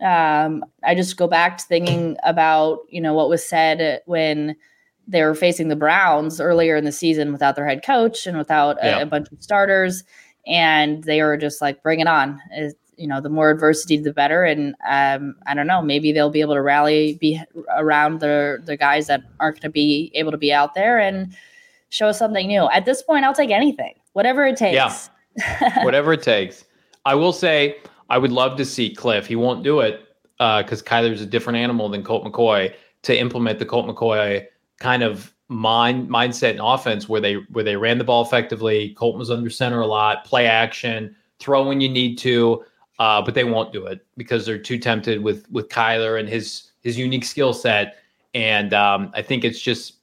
Um, 0.00 0.64
I 0.84 0.94
just 0.94 1.16
go 1.16 1.26
back 1.26 1.58
to 1.58 1.64
thinking 1.64 2.16
about, 2.22 2.80
you 2.88 3.00
know, 3.00 3.12
what 3.12 3.28
was 3.28 3.44
said 3.44 4.02
when 4.06 4.54
they 5.08 5.22
were 5.22 5.34
facing 5.34 5.68
the 5.68 5.76
Browns 5.76 6.40
earlier 6.40 6.76
in 6.76 6.84
the 6.84 6.92
season 6.92 7.32
without 7.32 7.56
their 7.56 7.66
head 7.66 7.84
coach 7.84 8.26
and 8.26 8.38
without 8.38 8.76
a, 8.82 8.86
yeah. 8.86 9.00
a 9.00 9.06
bunch 9.06 9.32
of 9.32 9.42
starters, 9.42 10.04
and 10.46 11.02
they 11.04 11.20
were 11.22 11.36
just 11.36 11.60
like, 11.60 11.82
"Bring 11.82 11.98
it 11.98 12.06
on!" 12.06 12.40
It, 12.52 12.78
you 13.00 13.06
know, 13.06 13.20
the 13.20 13.30
more 13.30 13.50
adversity, 13.50 13.96
the 13.96 14.12
better. 14.12 14.44
And 14.44 14.74
um, 14.88 15.34
I 15.46 15.54
don't 15.54 15.66
know, 15.66 15.80
maybe 15.80 16.12
they'll 16.12 16.30
be 16.30 16.42
able 16.42 16.54
to 16.54 16.62
rally 16.62 17.14
be 17.20 17.40
around 17.76 18.20
the 18.20 18.58
the 18.62 18.76
guys 18.76 19.06
that 19.06 19.22
aren't 19.40 19.56
going 19.56 19.62
to 19.62 19.70
be 19.70 20.12
able 20.14 20.30
to 20.30 20.38
be 20.38 20.52
out 20.52 20.74
there 20.74 20.98
and 20.98 21.34
show 21.88 22.12
something 22.12 22.46
new. 22.46 22.68
At 22.70 22.84
this 22.84 23.02
point, 23.02 23.24
I'll 23.24 23.34
take 23.34 23.50
anything, 23.50 23.94
whatever 24.12 24.46
it 24.46 24.56
takes. 24.56 24.74
Yeah, 24.74 25.82
whatever 25.84 26.12
it 26.12 26.22
takes. 26.22 26.64
I 27.06 27.14
will 27.14 27.32
say, 27.32 27.78
I 28.10 28.18
would 28.18 28.32
love 28.32 28.58
to 28.58 28.64
see 28.64 28.94
Cliff. 28.94 29.26
He 29.26 29.36
won't 29.36 29.64
do 29.64 29.80
it 29.80 30.06
because 30.36 30.82
uh, 30.82 30.84
Kyler's 30.84 31.22
a 31.22 31.26
different 31.26 31.58
animal 31.58 31.88
than 31.88 32.02
Colt 32.02 32.24
McCoy 32.24 32.74
to 33.02 33.18
implement 33.18 33.58
the 33.58 33.66
Colt 33.66 33.86
McCoy 33.86 34.46
kind 34.78 35.02
of 35.02 35.32
mind 35.48 36.08
mindset 36.08 36.50
and 36.50 36.60
offense 36.62 37.08
where 37.08 37.20
they 37.20 37.34
where 37.52 37.64
they 37.64 37.76
ran 37.76 37.98
the 37.98 38.04
ball 38.04 38.22
effectively. 38.22 38.90
Colton 38.90 39.18
was 39.18 39.30
under 39.30 39.50
center 39.50 39.80
a 39.80 39.86
lot, 39.86 40.24
play 40.24 40.46
action, 40.46 41.16
throw 41.38 41.66
when 41.66 41.80
you 41.80 41.88
need 41.88 42.16
to, 42.18 42.64
uh, 43.00 43.20
but 43.20 43.34
they 43.34 43.44
won't 43.44 43.72
do 43.72 43.86
it 43.86 44.06
because 44.18 44.44
they're 44.44 44.58
too 44.58 44.78
tempted 44.78 45.24
with 45.24 45.50
with 45.50 45.68
Kyler 45.68 46.20
and 46.20 46.28
his 46.28 46.70
his 46.82 46.96
unique 46.96 47.24
skill 47.24 47.52
set. 47.52 47.96
And 48.34 48.72
um, 48.72 49.10
I 49.14 49.22
think 49.22 49.42
it's 49.42 49.60
just 49.60 49.94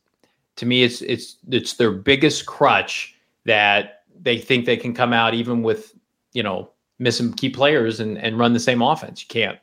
to 0.58 0.66
me, 0.66 0.84
it's 0.84 1.02
it's 1.04 1.38
it's 1.50 1.74
their 1.74 1.92
biggest 1.92 2.48
crutch 2.48 3.16
that 3.46 4.04
they 4.20 4.40
think 4.40 4.66
they 4.66 4.76
can 4.76 4.94
come 4.94 5.14
out 5.14 5.36
even 5.36 5.62
with 5.62 5.96
you 6.34 6.42
know 6.42 6.72
missing 7.00 7.32
key 7.34 7.50
players 7.50 8.00
and 8.00 8.18
and 8.18 8.40
run 8.40 8.54
the 8.54 8.60
same 8.60 8.82
offense. 8.82 9.22
You 9.22 9.28
can't. 9.28 9.60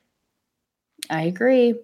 I 1.11 1.25
agree. 1.25 1.75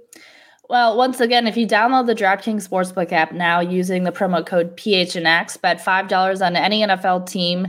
Well, 0.71 0.97
once 0.97 1.19
again, 1.19 1.49
if 1.49 1.57
you 1.57 1.67
download 1.67 2.07
the 2.07 2.15
DraftKings 2.15 2.69
Sportsbook 2.69 3.11
app 3.11 3.33
now 3.33 3.59
using 3.59 4.05
the 4.05 4.13
promo 4.13 4.47
code 4.47 4.77
PHNX, 4.77 5.61
bet 5.61 5.85
$5 5.85 6.47
on 6.47 6.55
any 6.55 6.83
NFL 6.83 7.29
team 7.29 7.67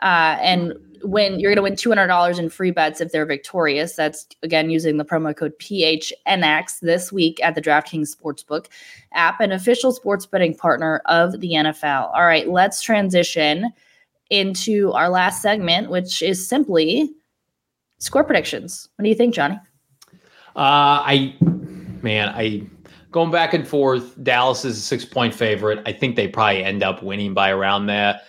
uh, 0.00 0.38
and 0.40 0.72
win, 1.04 1.38
you're 1.38 1.54
going 1.54 1.76
to 1.76 1.90
win 1.90 1.98
$200 1.98 2.38
in 2.38 2.48
free 2.48 2.70
bets 2.70 3.00
if 3.00 3.12
they're 3.12 3.26
victorious. 3.26 3.94
That's 3.94 4.26
again 4.42 4.70
using 4.70 4.96
the 4.96 5.04
promo 5.04 5.36
code 5.36 5.52
PHNX 5.58 6.80
this 6.80 7.12
week 7.12 7.42
at 7.42 7.54
the 7.54 7.62
DraftKings 7.62 8.14
Sportsbook 8.14 8.66
app, 9.12 9.40
an 9.40 9.52
official 9.52 9.92
sports 9.92 10.26
betting 10.26 10.56
partner 10.56 11.02
of 11.06 11.40
the 11.40 11.52
NFL. 11.52 12.10
All 12.14 12.24
right, 12.24 12.48
let's 12.48 12.82
transition 12.82 13.72
into 14.30 14.92
our 14.92 15.08
last 15.08 15.42
segment, 15.42 15.90
which 15.90 16.22
is 16.22 16.46
simply 16.46 17.12
score 17.98 18.24
predictions. 18.24 18.88
What 18.96 19.04
do 19.04 19.08
you 19.08 19.14
think, 19.14 19.34
Johnny? 19.34 19.58
Uh, 20.56 21.02
I 21.04 21.34
man, 21.40 22.28
I 22.28 22.66
going 23.10 23.30
back 23.30 23.54
and 23.54 23.66
forth. 23.66 24.22
Dallas 24.22 24.64
is 24.64 24.78
a 24.78 24.80
six 24.80 25.04
point 25.04 25.34
favorite. 25.34 25.80
I 25.86 25.92
think 25.92 26.16
they 26.16 26.28
probably 26.28 26.64
end 26.64 26.82
up 26.82 27.02
winning 27.02 27.34
by 27.34 27.50
around 27.50 27.86
that. 27.86 28.24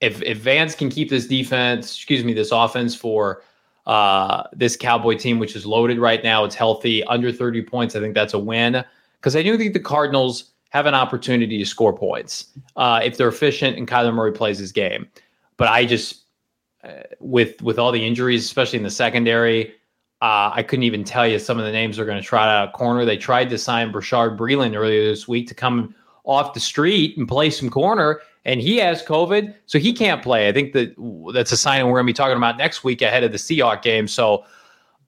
If 0.00 0.22
if 0.22 0.38
Vance 0.38 0.74
can 0.74 0.88
keep 0.88 1.10
this 1.10 1.26
defense, 1.26 1.94
excuse 1.94 2.24
me, 2.24 2.32
this 2.32 2.52
offense 2.52 2.94
for 2.94 3.42
uh, 3.86 4.44
this 4.52 4.76
Cowboy 4.76 5.16
team, 5.16 5.38
which 5.38 5.56
is 5.56 5.66
loaded 5.66 5.98
right 5.98 6.22
now, 6.22 6.44
it's 6.44 6.54
healthy, 6.54 7.04
under 7.04 7.32
30 7.32 7.62
points. 7.62 7.96
I 7.96 8.00
think 8.00 8.14
that's 8.14 8.34
a 8.34 8.38
win 8.38 8.84
because 9.18 9.36
I 9.36 9.42
do 9.42 9.56
think 9.58 9.74
the 9.74 9.80
Cardinals 9.80 10.52
have 10.70 10.86
an 10.86 10.94
opportunity 10.94 11.58
to 11.58 11.64
score 11.64 11.92
points 11.92 12.46
uh, 12.76 13.00
if 13.02 13.16
they're 13.16 13.28
efficient 13.28 13.76
and 13.76 13.86
Kyler 13.86 14.14
Murray 14.14 14.32
plays 14.32 14.58
his 14.58 14.72
game. 14.72 15.08
But 15.56 15.68
I 15.68 15.84
just, 15.84 16.24
uh, 16.84 17.02
with 17.18 17.60
with 17.60 17.78
all 17.78 17.92
the 17.92 18.06
injuries, 18.06 18.44
especially 18.44 18.78
in 18.78 18.84
the 18.84 18.90
secondary, 18.90 19.74
uh, 20.22 20.50
I 20.54 20.62
couldn't 20.62 20.84
even 20.84 21.04
tell 21.04 21.26
you 21.26 21.38
some 21.38 21.58
of 21.58 21.64
the 21.64 21.72
names 21.72 21.96
they're 21.96 22.06
going 22.06 22.20
to 22.20 22.26
try 22.26 22.56
out 22.56 22.72
corner. 22.72 23.04
They 23.04 23.16
tried 23.16 23.50
to 23.50 23.58
sign 23.58 23.92
Bashaud 23.92 24.38
Breeland 24.38 24.76
earlier 24.76 25.04
this 25.04 25.26
week 25.26 25.48
to 25.48 25.54
come 25.54 25.94
off 26.24 26.54
the 26.54 26.60
street 26.60 27.16
and 27.16 27.26
play 27.26 27.50
some 27.50 27.70
corner, 27.70 28.20
and 28.44 28.60
he 28.60 28.78
has 28.78 29.02
COVID, 29.02 29.54
so 29.66 29.78
he 29.78 29.92
can't 29.92 30.22
play. 30.22 30.48
I 30.48 30.52
think 30.52 30.72
that 30.72 30.94
that's 31.34 31.52
a 31.52 31.56
sign 31.56 31.84
we're 31.86 31.92
going 31.92 32.06
to 32.06 32.06
be 32.06 32.12
talking 32.14 32.36
about 32.36 32.56
next 32.56 32.84
week 32.84 33.02
ahead 33.02 33.22
of 33.22 33.32
the 33.32 33.38
Seahawks 33.38 33.82
game. 33.82 34.08
So 34.08 34.44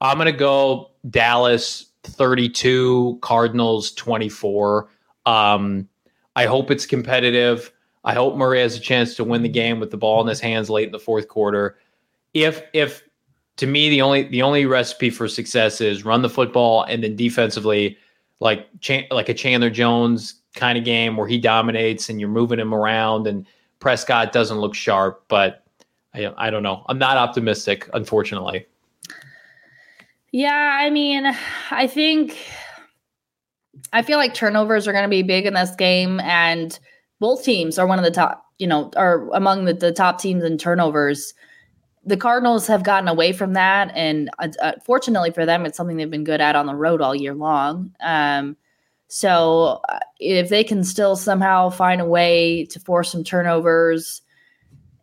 I'm 0.01 0.17
going 0.17 0.27
to 0.27 0.33
go 0.33 0.91
Dallas 1.09 1.87
32, 2.05 3.19
Cardinals 3.23 3.93
24. 3.93 4.89
Um, 5.25 5.89
I 6.37 6.47
hope 6.47 6.71
it's 6.71 6.87
competitive. 6.87 7.73
I 8.05 8.15
hope 8.15 8.37
Murray 8.37 8.61
has 8.61 8.77
a 8.77 8.81
chance 8.81 9.15
to 9.17 9.25
win 9.25 9.43
the 9.43 9.49
game 9.49 9.81
with 9.81 9.91
the 9.91 9.97
ball 9.97 10.21
in 10.21 10.27
his 10.27 10.41
hands 10.41 10.69
late 10.69 10.87
in 10.87 10.93
the 10.93 10.99
fourth 10.99 11.29
quarter. 11.29 11.79
If 12.35 12.63
if 12.73 13.03
to 13.57 13.67
me 13.67 13.91
the 13.91 14.03
only 14.03 14.25
the 14.25 14.43
only 14.43 14.67
recipe 14.67 15.11
for 15.11 15.29
success 15.29 15.81
is 15.81 16.05
run 16.05 16.23
the 16.23 16.31
football 16.31 16.83
and 16.85 17.05
then 17.05 17.15
defensively 17.17 17.97
like 18.41 18.69
like 19.11 19.29
a 19.29 19.35
Chandler 19.35 19.71
Jones 19.71 20.42
kind 20.55 20.79
of 20.79 20.85
game 20.85 21.17
where 21.17 21.27
he 21.27 21.39
dominates 21.39 22.09
and 22.09 22.21
you're 22.21 22.29
moving 22.29 22.59
him 22.59 22.75
around 22.75 23.27
and 23.27 23.47
Prescott 23.81 24.33
doesn't 24.33 24.59
look 24.59 24.75
sharp 24.75 25.25
but 25.29 25.65
I, 26.15 26.33
I 26.37 26.51
don't 26.51 26.63
know. 26.63 26.85
I'm 26.89 26.99
not 26.99 27.17
optimistic 27.17 27.89
unfortunately. 27.95 28.67
Yeah 30.31 30.79
I 30.81 30.91
mean 30.91 31.35
I 31.71 31.87
think 31.87 32.39
I 33.93 34.03
feel 34.03 34.19
like 34.19 34.35
turnovers 34.35 34.87
are 34.87 34.93
going 34.93 35.05
to 35.05 35.09
be 35.09 35.23
big 35.23 35.47
in 35.47 35.55
this 35.55 35.75
game 35.75 36.21
and 36.21 36.79
both 37.21 37.45
teams 37.45 37.79
are 37.79 37.87
one 37.87 37.99
of 37.99 38.05
the 38.05 38.11
top 38.11 38.43
you 38.63 38.69
know 38.69 38.91
are 38.97 39.29
among 39.33 39.65
the, 39.65 39.75
the 39.75 39.91
top 39.91 40.21
teams 40.21 40.45
in 40.45 40.57
turnovers. 40.57 41.35
The 42.05 42.17
Cardinals 42.17 42.69
have 42.69 42.85
gotten 42.85 43.09
away 43.09 43.33
from 43.33 43.55
that, 43.55 43.91
and 43.95 44.31
uh, 44.39 44.49
uh, 44.61 44.73
fortunately 44.85 45.33
for 45.33 45.45
them, 45.45 45.67
it's 45.67 45.77
something 45.77 45.97
they've 45.97 46.11
been 46.11 46.25
good 46.25 46.41
at 46.41 46.55
on 46.55 46.67
the 46.67 46.75
road 46.75 47.01
all 47.01 47.15
year 47.15 47.35
long. 47.35 47.93
Um, 48.01 48.57
so 49.15 49.83
uh, 49.91 49.99
if 50.21 50.49
they 50.49 50.65
can 50.65 50.83
still 50.85 51.17
somehow 51.17 51.69
find 51.69 52.01
a 52.01 52.07
way 52.07 52.65
to 52.71 52.81
force 52.81 53.13
some 53.13 53.23
turnovers 53.23 54.23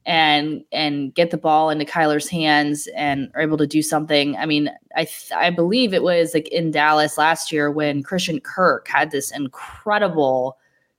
and 0.03 0.63
and 0.71 1.13
get 1.13 1.29
the 1.29 1.37
ball 1.37 1.69
into 1.69 1.85
Kyler's 1.85 2.27
hands 2.27 2.87
and 2.95 3.29
are 3.35 3.41
able 3.41 3.59
to 3.59 3.67
do 3.67 3.83
something, 3.83 4.35
I 4.35 4.47
mean, 4.47 4.71
I 4.95 5.03
th- 5.03 5.31
I 5.31 5.51
believe 5.51 5.93
it 5.93 6.01
was 6.01 6.33
like 6.33 6.47
in 6.47 6.71
Dallas 6.71 7.19
last 7.19 7.51
year 7.51 7.69
when 7.69 8.01
Christian 8.01 8.39
Kirk 8.39 8.87
had 8.87 9.11
this 9.11 9.29
incredible 9.29 10.57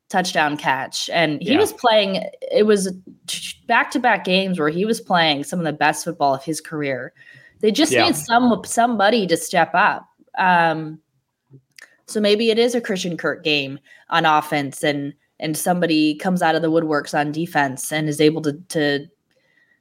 touchdown 0.08 0.56
catch. 0.56 1.10
And 1.10 1.42
he 1.42 1.54
yeah. 1.54 1.58
was 1.58 1.72
playing, 1.72 2.24
it 2.52 2.64
was 2.64 2.92
back 3.66 3.90
to 3.90 3.98
back 3.98 4.24
games 4.24 4.60
where 4.60 4.68
he 4.68 4.84
was 4.84 5.00
playing 5.00 5.42
some 5.42 5.58
of 5.58 5.64
the 5.64 5.72
best 5.72 6.04
football 6.04 6.34
of 6.34 6.44
his 6.44 6.60
career. 6.60 7.12
They 7.58 7.72
just 7.72 7.90
yeah. 7.90 8.06
need 8.06 8.14
some 8.14 8.62
somebody 8.64 9.26
to 9.26 9.36
step 9.36 9.72
up. 9.74 10.08
Um, 10.38 11.00
so 12.10 12.20
maybe 12.20 12.50
it 12.50 12.58
is 12.58 12.74
a 12.74 12.80
Christian 12.80 13.16
Kirk 13.16 13.44
game 13.44 13.78
on 14.08 14.26
offense, 14.26 14.82
and 14.82 15.14
and 15.38 15.56
somebody 15.56 16.16
comes 16.16 16.42
out 16.42 16.54
of 16.54 16.62
the 16.62 16.70
woodworks 16.70 17.18
on 17.18 17.32
defense 17.32 17.92
and 17.92 18.08
is 18.08 18.20
able 18.20 18.42
to 18.42 18.52
to 18.68 19.06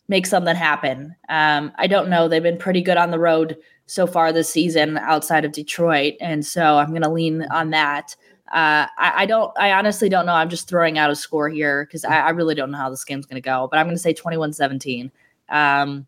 make 0.08 0.26
something 0.26 0.56
happen. 0.56 1.16
Um, 1.30 1.72
I 1.76 1.88
don't 1.88 2.10
know. 2.10 2.28
They've 2.28 2.44
been 2.44 2.58
pretty 2.58 2.82
good 2.82 2.98
on 2.98 3.12
the 3.12 3.20
road 3.20 3.58
so 3.86 4.06
far 4.06 4.32
this 4.32 4.50
season 4.50 4.98
outside 4.98 5.46
of 5.46 5.52
Detroit, 5.52 6.16
and 6.22 6.46
so 6.46 6.78
I'm 6.78 6.90
going 6.90 7.02
to 7.02 7.10
lean 7.10 7.46
on 7.52 7.72
that. 7.72 8.16
Uh, 8.52 8.90
I, 8.98 9.14
I, 9.16 9.26
don't. 9.26 9.52
I 9.60 9.74
honestly 9.74 10.10
don't 10.10 10.26
know. 10.26 10.34
I'm 10.34 10.50
just 10.50 10.68
throwing 10.68 10.98
out 10.98 11.12
a 11.12 11.16
score 11.16 11.50
here 11.50 11.86
because 11.86 12.06
I, 12.06 12.20
I, 12.20 12.30
really 12.32 12.56
don't 12.56 12.72
know 12.72 12.80
how 12.80 12.90
this 12.90 13.04
game's 13.04 13.28
going 13.28 13.40
to 13.40 13.48
go. 13.48 13.68
But 13.70 13.78
I'm 13.78 13.86
going 13.86 13.96
to 13.96 14.02
say 14.02 14.12
21-17. 14.12 15.12
Um, 15.50 16.08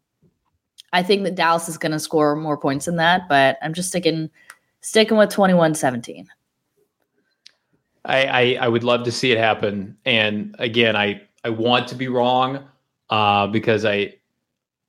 I 0.92 1.04
think 1.04 1.24
that 1.24 1.36
Dallas 1.36 1.70
is 1.70 1.78
going 1.78 1.92
to 1.92 2.00
score 2.00 2.36
more 2.36 2.58
points 2.58 2.86
than 2.86 2.96
that, 2.96 3.30
but 3.30 3.58
I'm 3.62 3.76
just 3.76 3.90
sticking 3.90 4.32
sticking 4.82 5.18
with 5.18 5.30
21-17. 5.30 6.28
I, 8.04 8.26
I, 8.26 8.58
I 8.62 8.68
would 8.68 8.84
love 8.84 9.04
to 9.04 9.12
see 9.12 9.32
it 9.32 9.38
happen, 9.38 9.96
and 10.06 10.56
again, 10.58 10.96
I 10.96 11.22
I 11.44 11.50
want 11.50 11.88
to 11.90 11.96
be 11.96 12.08
wrong 12.08 12.64
uh, 13.10 13.48
because 13.48 13.86
I 13.86 14.16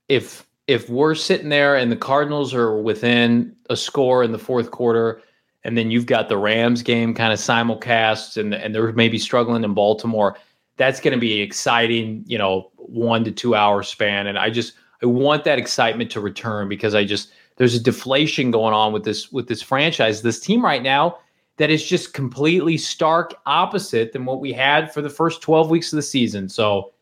if 0.09 0.47
if 0.67 0.89
we're 0.89 1.15
sitting 1.15 1.49
there 1.49 1.77
and 1.77 1.93
the 1.93 1.97
Cardinals 1.97 2.55
are 2.55 2.81
within 2.81 3.55
a 3.69 3.77
score 3.77 4.23
in 4.23 4.33
the 4.33 4.39
fourth 4.39 4.71
quarter, 4.71 5.21
and 5.65 5.77
then 5.77 5.91
you've 5.91 6.07
got 6.07 6.29
the 6.29 6.39
Rams 6.39 6.83
game 6.83 7.15
kind 7.15 7.33
of 7.33 7.39
simulcast, 7.39 8.39
and 8.39 8.55
and 8.55 8.75
they're 8.75 8.93
maybe 8.93 9.19
struggling 9.19 9.65
in 9.65 9.75
Baltimore, 9.75 10.39
that's 10.77 11.01
going 11.01 11.15
to 11.15 11.21
be 11.21 11.41
an 11.41 11.47
exciting. 11.47 12.25
You 12.27 12.39
know, 12.39 12.71
one 12.77 13.25
to 13.25 13.31
two 13.31 13.55
hour 13.55 13.83
span, 13.83 14.27
and 14.27 14.39
I 14.39 14.49
just 14.49 14.73
I 15.03 15.07
want 15.07 15.45
that 15.45 15.59
excitement 15.59 16.11
to 16.13 16.21
return 16.21 16.69
because 16.69 16.95
I 16.95 17.05
just 17.05 17.31
there's 17.57 17.75
a 17.75 17.81
deflation 17.81 18.51
going 18.51 18.75
on 18.75 18.93
with 18.93 19.05
this 19.05 19.31
with 19.33 19.49
this 19.49 19.63
franchise, 19.63 20.23
this 20.23 20.41
team 20.41 20.65
right 20.65 20.83
now 20.83 21.19
that 21.57 21.71
is 21.71 21.85
just 21.85 22.15
completely 22.15 22.77
stark 22.77 23.35
opposite 23.47 24.13
than 24.13 24.25
what 24.25 24.41
we 24.41 24.53
had 24.53 24.93
for 24.93 25.03
the 25.03 25.11
first 25.11 25.43
12 25.43 25.71
weeks 25.71 25.93
of 25.93 25.97
the 25.97 26.03
season. 26.03 26.49
So 26.49 26.93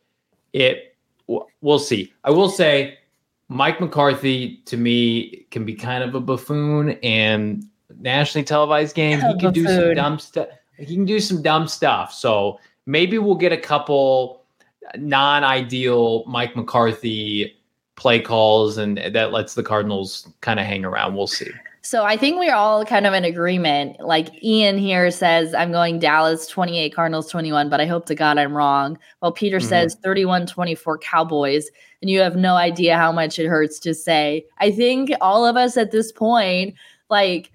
it 0.52 0.96
we'll 1.60 1.78
see. 1.78 2.12
I 2.24 2.30
will 2.30 2.48
say 2.48 2.98
Mike 3.48 3.80
McCarthy 3.80 4.56
to 4.66 4.76
me 4.76 5.46
can 5.50 5.64
be 5.64 5.74
kind 5.74 6.02
of 6.02 6.14
a 6.14 6.20
buffoon 6.20 6.90
and 7.02 7.64
nationally 7.98 8.44
televised 8.44 8.94
game. 8.94 9.20
He 9.26 9.38
can 9.38 9.52
do 9.52 9.66
some 9.66 9.94
dumb 9.94 10.18
stuff. 10.18 10.48
He 10.76 10.94
can 10.94 11.04
do 11.04 11.20
some 11.20 11.42
dumb 11.42 11.68
stuff. 11.68 12.12
So 12.12 12.58
maybe 12.86 13.18
we'll 13.18 13.34
get 13.34 13.52
a 13.52 13.56
couple 13.56 14.44
non-ideal 14.96 16.24
Mike 16.26 16.56
McCarthy 16.56 17.59
play 18.00 18.18
calls 18.18 18.78
and 18.78 18.96
that 19.12 19.30
lets 19.30 19.54
the 19.54 19.62
Cardinals 19.62 20.26
kind 20.40 20.58
of 20.58 20.64
hang 20.64 20.86
around. 20.86 21.14
We'll 21.14 21.26
see. 21.26 21.50
So 21.82 22.04
I 22.04 22.16
think 22.16 22.38
we're 22.38 22.54
all 22.54 22.84
kind 22.86 23.06
of 23.06 23.12
in 23.12 23.24
agreement. 23.24 24.00
Like 24.00 24.42
Ian 24.42 24.78
here 24.78 25.10
says, 25.10 25.52
I'm 25.54 25.70
going 25.70 25.98
Dallas 25.98 26.46
28, 26.46 26.94
Cardinals 26.94 27.30
21, 27.30 27.68
but 27.68 27.78
I 27.78 27.84
hope 27.84 28.06
to 28.06 28.14
God 28.14 28.38
I'm 28.38 28.56
wrong. 28.56 28.98
Well, 29.20 29.32
Peter 29.32 29.58
mm-hmm. 29.58 29.68
says 29.68 29.96
31 30.02 30.46
24 30.46 30.98
Cowboys, 30.98 31.68
and 32.00 32.10
you 32.10 32.20
have 32.20 32.36
no 32.36 32.54
idea 32.54 32.96
how 32.96 33.12
much 33.12 33.38
it 33.38 33.46
hurts 33.46 33.78
to 33.80 33.94
say. 33.94 34.46
I 34.58 34.70
think 34.70 35.10
all 35.20 35.44
of 35.44 35.56
us 35.56 35.76
at 35.76 35.90
this 35.90 36.10
point, 36.10 36.74
like, 37.10 37.50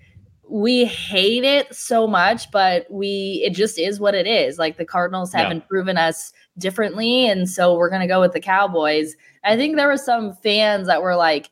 we 0.48 0.86
hate 0.86 1.44
it 1.44 1.74
so 1.74 2.06
much, 2.06 2.52
but 2.52 2.86
we 2.92 3.42
it 3.44 3.54
just 3.54 3.80
is 3.80 4.00
what 4.00 4.14
it 4.14 4.28
is. 4.28 4.60
Like 4.60 4.78
the 4.78 4.86
Cardinals 4.86 5.34
haven't 5.34 5.58
yeah. 5.58 5.68
proven 5.68 5.98
us 5.98 6.34
differently, 6.58 7.28
and 7.28 7.50
so 7.50 7.76
we're 7.76 7.90
gonna 7.90 8.08
go 8.08 8.22
with 8.22 8.34
the 8.34 8.40
Cowboys. 8.40 9.16
I 9.44 9.56
think 9.56 9.76
there 9.76 9.88
were 9.88 9.98
some 9.98 10.34
fans 10.34 10.88
that 10.88 11.02
were 11.02 11.16
like 11.16 11.50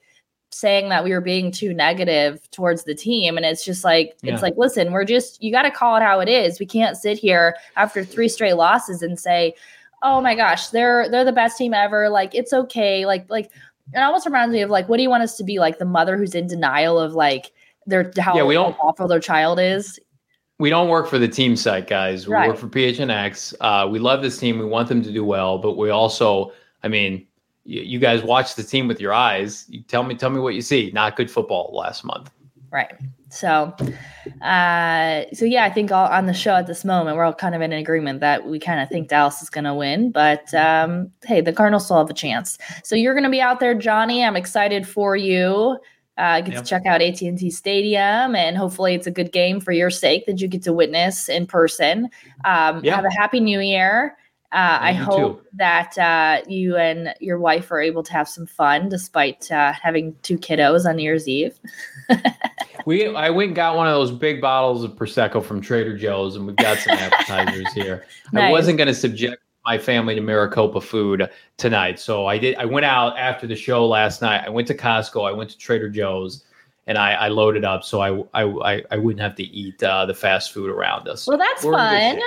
saying 0.51 0.89
that 0.89 1.03
we 1.03 1.11
were 1.11 1.21
being 1.21 1.51
too 1.51 1.73
negative 1.73 2.39
towards 2.51 2.83
the 2.83 2.95
team, 2.95 3.37
and 3.37 3.45
it's 3.45 3.65
just 3.65 3.83
like 3.83 4.15
yeah. 4.21 4.33
it's 4.33 4.41
like 4.41 4.55
listen, 4.57 4.91
we're 4.91 5.05
just 5.05 5.41
you 5.41 5.51
got 5.51 5.63
to 5.63 5.71
call 5.71 5.95
it 5.97 6.03
how 6.03 6.19
it 6.19 6.29
is. 6.29 6.59
We 6.59 6.65
can't 6.65 6.97
sit 6.97 7.17
here 7.17 7.55
after 7.75 8.03
three 8.03 8.29
straight 8.29 8.53
losses 8.53 9.01
and 9.01 9.19
say, 9.19 9.55
oh 10.03 10.21
my 10.21 10.35
gosh, 10.35 10.67
they're 10.67 11.09
they're 11.09 11.25
the 11.25 11.31
best 11.31 11.57
team 11.57 11.73
ever. 11.73 12.09
Like 12.09 12.35
it's 12.35 12.53
okay. 12.53 13.05
Like 13.05 13.29
like 13.29 13.49
it 13.93 13.99
almost 13.99 14.25
reminds 14.25 14.53
me 14.53 14.61
of 14.61 14.69
like 14.69 14.87
what 14.87 14.97
do 14.97 15.03
you 15.03 15.09
want 15.09 15.23
us 15.23 15.37
to 15.37 15.43
be 15.43 15.59
like 15.59 15.79
the 15.79 15.85
mother 15.85 16.17
who's 16.17 16.35
in 16.35 16.47
denial 16.47 16.99
of 16.99 17.13
like 17.13 17.51
their 17.85 18.11
how 18.19 18.35
yeah, 18.35 18.43
we 18.43 18.57
awful 18.57 19.07
their 19.07 19.19
child 19.19 19.59
is. 19.59 19.99
We 20.59 20.69
don't 20.69 20.89
work 20.89 21.07
for 21.07 21.17
the 21.17 21.27
team 21.27 21.55
site, 21.55 21.87
guys. 21.87 22.27
We 22.27 22.33
right. 22.33 22.47
work 22.47 22.57
for 22.57 22.67
PHNX. 22.67 23.55
Uh, 23.59 23.87
we 23.87 23.99
love 23.99 24.21
this 24.21 24.37
team. 24.37 24.59
We 24.59 24.65
want 24.65 24.87
them 24.87 25.01
to 25.01 25.11
do 25.11 25.25
well, 25.25 25.57
but 25.57 25.77
we 25.77 25.89
also, 25.89 26.51
I 26.83 26.87
mean, 26.87 27.25
you, 27.65 27.81
you 27.81 27.99
guys 27.99 28.23
watch 28.23 28.55
the 28.55 28.63
team 28.63 28.87
with 28.87 29.01
your 29.01 29.13
eyes. 29.13 29.65
You 29.67 29.81
tell 29.81 30.03
me, 30.03 30.15
tell 30.15 30.29
me 30.29 30.39
what 30.39 30.53
you 30.53 30.61
see. 30.61 30.91
Not 30.93 31.15
good 31.15 31.29
football 31.29 31.71
last 31.73 32.03
month. 32.03 32.31
Right. 32.71 32.93
So, 33.29 33.75
uh, 34.41 35.23
so 35.33 35.45
yeah, 35.45 35.63
I 35.63 35.71
think 35.71 35.91
all, 35.91 36.07
on 36.07 36.27
the 36.27 36.33
show 36.33 36.55
at 36.55 36.67
this 36.67 36.85
moment, 36.85 37.17
we're 37.17 37.23
all 37.23 37.33
kind 37.33 37.55
of 37.55 37.61
in 37.61 37.73
agreement 37.73 38.19
that 38.19 38.45
we 38.45 38.59
kind 38.59 38.79
of 38.79 38.89
think 38.89 39.09
Dallas 39.09 39.41
is 39.41 39.49
going 39.49 39.63
to 39.63 39.73
win. 39.73 40.11
But 40.11 40.53
um, 40.53 41.11
hey, 41.23 41.41
the 41.41 41.51
Cardinals 41.51 41.85
still 41.85 41.97
have 41.97 42.09
a 42.11 42.13
chance. 42.13 42.59
So 42.83 42.95
you're 42.95 43.15
going 43.15 43.23
to 43.23 43.29
be 43.31 43.41
out 43.41 43.59
there, 43.59 43.73
Johnny. 43.73 44.23
I'm 44.23 44.35
excited 44.35 44.87
for 44.87 45.15
you 45.15 45.77
uh, 46.17 46.41
get 46.41 46.53
yep. 46.53 46.63
to 46.63 46.69
check 46.69 46.85
out 46.85 47.01
AT&T 47.01 47.49
Stadium, 47.49 48.35
and 48.35 48.55
hopefully 48.57 48.93
it's 48.93 49.07
a 49.07 49.11
good 49.11 49.31
game 49.31 49.59
for 49.59 49.71
your 49.71 49.89
sake 49.89 50.25
that 50.25 50.39
you 50.39 50.47
get 50.47 50.63
to 50.63 50.73
witness 50.73 51.29
in 51.29 51.45
person. 51.45 52.09
Um. 52.45 52.83
Have 52.83 53.05
a 53.05 53.11
happy 53.11 53.39
New 53.39 53.59
Year. 53.59 54.15
Uh, 54.53 54.77
I 54.79 54.93
hope 54.93 55.41
too. 55.41 55.47
that 55.53 55.97
uh, 55.97 56.43
you 56.47 56.77
and 56.77 57.15
your 57.19 57.39
wife 57.39 57.71
are 57.71 57.81
able 57.81 58.03
to 58.03 58.13
have 58.13 58.29
some 58.29 58.45
fun 58.45 58.87
despite 58.87 59.51
uh, 59.51 59.73
having 59.73 60.15
two 60.21 60.37
kiddos 60.37 60.85
on 60.85 60.97
New 60.97 61.01
Year's 61.01 61.27
Eve. 61.27 61.59
we 62.85 63.07
I 63.15 63.31
went 63.31 63.47
and 63.47 63.55
got 63.55 63.75
one 63.75 63.87
of 63.87 63.93
those 63.93 64.11
big 64.11 64.41
bottles 64.41 64.83
of 64.83 64.91
prosecco 64.91 65.43
from 65.43 65.59
Trader 65.59 65.97
Joe's, 65.97 66.35
and 66.35 66.45
we've 66.45 66.55
got 66.55 66.77
some 66.77 66.93
appetizers 66.99 67.73
here. 67.73 68.05
nice. 68.31 68.43
I 68.43 68.51
wasn't 68.51 68.77
going 68.77 68.89
to 68.89 68.93
subject 68.93 69.41
my 69.65 69.77
family 69.77 70.15
to 70.15 70.21
Maricopa 70.21 70.81
food 70.81 71.29
tonight. 71.57 71.99
So 71.99 72.25
I 72.25 72.37
did. 72.37 72.55
I 72.55 72.65
went 72.65 72.85
out 72.85 73.17
after 73.17 73.47
the 73.47 73.55
show 73.55 73.87
last 73.87 74.21
night. 74.21 74.43
I 74.45 74.49
went 74.49 74.67
to 74.67 74.75
Costco. 74.75 75.27
I 75.27 75.31
went 75.31 75.49
to 75.51 75.57
Trader 75.57 75.89
Joe's, 75.89 76.43
and 76.87 76.97
I, 76.97 77.13
I 77.13 77.27
loaded 77.29 77.63
up 77.63 77.83
so 77.83 78.01
I 78.01 78.43
I 78.43 78.83
I 78.91 78.97
wouldn't 78.97 79.21
have 79.21 79.35
to 79.35 79.43
eat 79.43 79.81
uh, 79.81 80.05
the 80.05 80.13
fast 80.13 80.51
food 80.51 80.69
around 80.69 81.07
us. 81.07 81.27
Well, 81.27 81.37
that's 81.37 81.63
we're 81.63 81.73
fun. 81.73 82.19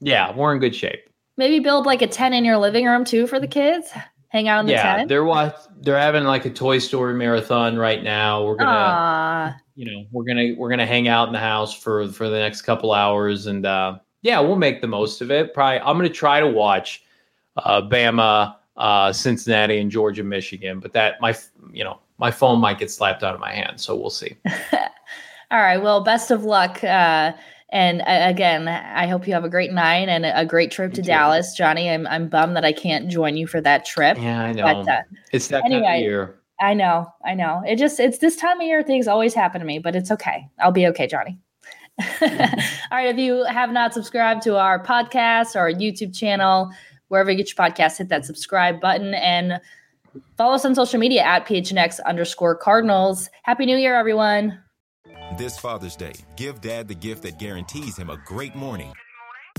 Yeah, 0.00 0.34
we're 0.34 0.52
in 0.52 0.60
good 0.60 0.74
shape. 0.74 1.08
Maybe 1.38 1.60
build 1.60 1.86
like 1.86 2.02
a 2.02 2.06
tent 2.06 2.34
in 2.34 2.44
your 2.44 2.58
living 2.58 2.86
room 2.86 3.04
too 3.04 3.26
for 3.26 3.40
the 3.40 3.48
kids. 3.48 3.90
Hang 4.28 4.48
out 4.48 4.60
in 4.60 4.66
the 4.66 4.72
yeah, 4.72 4.96
tent. 4.96 5.08
they're 5.08 5.24
what 5.24 5.66
they're 5.80 5.98
having 5.98 6.24
like 6.24 6.44
a 6.44 6.50
Toy 6.50 6.78
Story 6.78 7.14
marathon 7.14 7.76
right 7.78 8.02
now. 8.02 8.44
We're 8.44 8.56
gonna, 8.56 8.70
Aww. 8.70 9.60
you 9.76 9.90
know, 9.90 10.04
we're 10.12 10.24
gonna 10.24 10.54
we're 10.58 10.68
gonna 10.68 10.84
hang 10.84 11.08
out 11.08 11.28
in 11.28 11.32
the 11.32 11.38
house 11.38 11.72
for 11.72 12.08
for 12.08 12.28
the 12.28 12.38
next 12.38 12.62
couple 12.62 12.92
hours 12.92 13.46
and. 13.46 13.64
uh 13.64 13.98
yeah, 14.26 14.40
we'll 14.40 14.56
make 14.56 14.80
the 14.80 14.88
most 14.88 15.20
of 15.20 15.30
it. 15.30 15.54
Probably, 15.54 15.78
I'm 15.78 15.96
going 15.96 16.08
to 16.08 16.14
try 16.14 16.40
to 16.40 16.48
watch 16.48 17.04
uh, 17.58 17.80
Bama, 17.80 18.56
uh, 18.76 19.12
Cincinnati, 19.12 19.78
and 19.78 19.88
Georgia, 19.88 20.24
Michigan. 20.24 20.80
But 20.80 20.92
that 20.94 21.20
my, 21.20 21.36
you 21.72 21.84
know, 21.84 22.00
my 22.18 22.32
phone 22.32 22.58
might 22.58 22.80
get 22.80 22.90
slapped 22.90 23.22
out 23.22 23.34
of 23.34 23.40
my 23.40 23.52
hand, 23.52 23.80
so 23.80 23.94
we'll 23.94 24.10
see. 24.10 24.36
All 25.52 25.60
right. 25.60 25.76
Well, 25.78 26.02
best 26.02 26.32
of 26.32 26.42
luck. 26.42 26.82
Uh, 26.82 27.34
and 27.70 28.00
uh, 28.00 28.04
again, 28.06 28.66
I 28.66 29.06
hope 29.06 29.28
you 29.28 29.32
have 29.32 29.44
a 29.44 29.48
great 29.48 29.72
night 29.72 30.08
and 30.08 30.26
a 30.26 30.44
great 30.44 30.72
trip 30.72 30.92
to 30.94 31.02
Dallas, 31.02 31.54
Johnny. 31.54 31.88
I'm 31.88 32.04
I'm 32.08 32.28
bummed 32.28 32.56
that 32.56 32.64
I 32.64 32.72
can't 32.72 33.08
join 33.08 33.36
you 33.36 33.46
for 33.46 33.60
that 33.60 33.84
trip. 33.84 34.18
Yeah, 34.20 34.42
I 34.42 34.52
know. 34.52 34.64
But, 34.64 34.88
uh, 34.88 35.02
it's 35.32 35.46
that 35.48 35.64
anyway, 35.64 35.82
kind 35.82 35.96
of 35.98 36.02
year. 36.02 36.40
I 36.60 36.74
know, 36.74 37.12
I 37.24 37.34
know. 37.34 37.62
It 37.64 37.76
just 37.76 38.00
it's 38.00 38.18
this 38.18 38.34
time 38.34 38.60
of 38.60 38.66
year 38.66 38.82
things 38.82 39.06
always 39.06 39.34
happen 39.34 39.60
to 39.60 39.66
me, 39.66 39.78
but 39.78 39.94
it's 39.94 40.10
okay. 40.10 40.48
I'll 40.58 40.72
be 40.72 40.88
okay, 40.88 41.06
Johnny. 41.06 41.38
All 42.20 42.28
right. 42.92 43.08
If 43.08 43.16
you 43.16 43.44
have 43.44 43.70
not 43.70 43.94
subscribed 43.94 44.42
to 44.42 44.56
our 44.56 44.82
podcast 44.82 45.56
or 45.56 45.60
our 45.60 45.72
YouTube 45.72 46.14
channel, 46.14 46.70
wherever 47.08 47.30
you 47.30 47.36
get 47.36 47.48
your 47.56 47.66
podcast, 47.66 47.98
hit 47.98 48.08
that 48.08 48.26
subscribe 48.26 48.80
button 48.80 49.14
and 49.14 49.60
follow 50.36 50.54
us 50.54 50.64
on 50.64 50.74
social 50.74 51.00
media 51.00 51.22
at 51.22 51.46
PHNX 51.46 52.00
underscore 52.04 52.54
Cardinals. 52.54 53.30
Happy 53.44 53.64
New 53.66 53.76
Year, 53.76 53.94
everyone. 53.94 54.58
This 55.38 55.58
Father's 55.58 55.96
Day, 55.96 56.12
give 56.36 56.60
dad 56.60 56.86
the 56.88 56.94
gift 56.94 57.22
that 57.22 57.38
guarantees 57.38 57.96
him 57.96 58.10
a 58.10 58.16
great 58.18 58.54
morning 58.54 58.92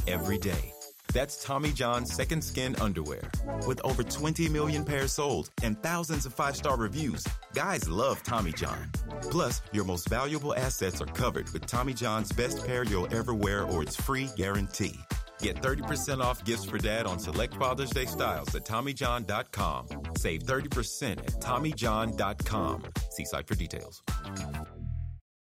every 0.08 0.38
day. 0.38 0.74
That's 1.18 1.44
Tommy 1.44 1.72
John's 1.72 2.14
Second 2.14 2.44
Skin 2.44 2.76
underwear. 2.80 3.24
With 3.66 3.82
over 3.84 4.04
20 4.04 4.50
million 4.50 4.86
pairs 4.86 5.14
sold 5.14 5.50
and 5.64 5.82
thousands 5.82 6.28
of 6.28 6.34
five 6.36 6.56
star 6.56 6.78
reviews, 6.78 7.26
guys 7.56 7.90
love 7.90 8.22
Tommy 8.22 8.52
John. 8.52 8.92
Plus, 9.32 9.64
your 9.72 9.84
most 9.84 10.10
valuable 10.10 10.54
assets 10.54 11.02
are 11.02 11.08
covered 11.08 11.52
with 11.54 11.66
Tommy 11.66 11.96
John's 11.96 12.32
best 12.32 12.64
pair 12.68 12.84
you'll 12.84 13.12
ever 13.12 13.34
wear 13.34 13.64
or 13.64 13.82
its 13.82 13.96
free 13.96 14.30
guarantee. 14.36 15.00
Get 15.40 15.56
30% 15.56 16.22
off 16.22 16.46
gifts 16.46 16.66
for 16.66 16.78
dad 16.78 17.08
on 17.08 17.18
select 17.18 17.56
Father's 17.56 17.90
Day 17.90 18.06
styles 18.06 18.54
at 18.54 18.64
TommyJohn.com. 18.66 19.88
Save 20.18 20.44
30% 20.44 21.18
at 21.18 21.42
TommyJohn.com. 21.42 22.84
See 23.10 23.26
site 23.26 23.48
for 23.48 23.56
details. 23.56 24.04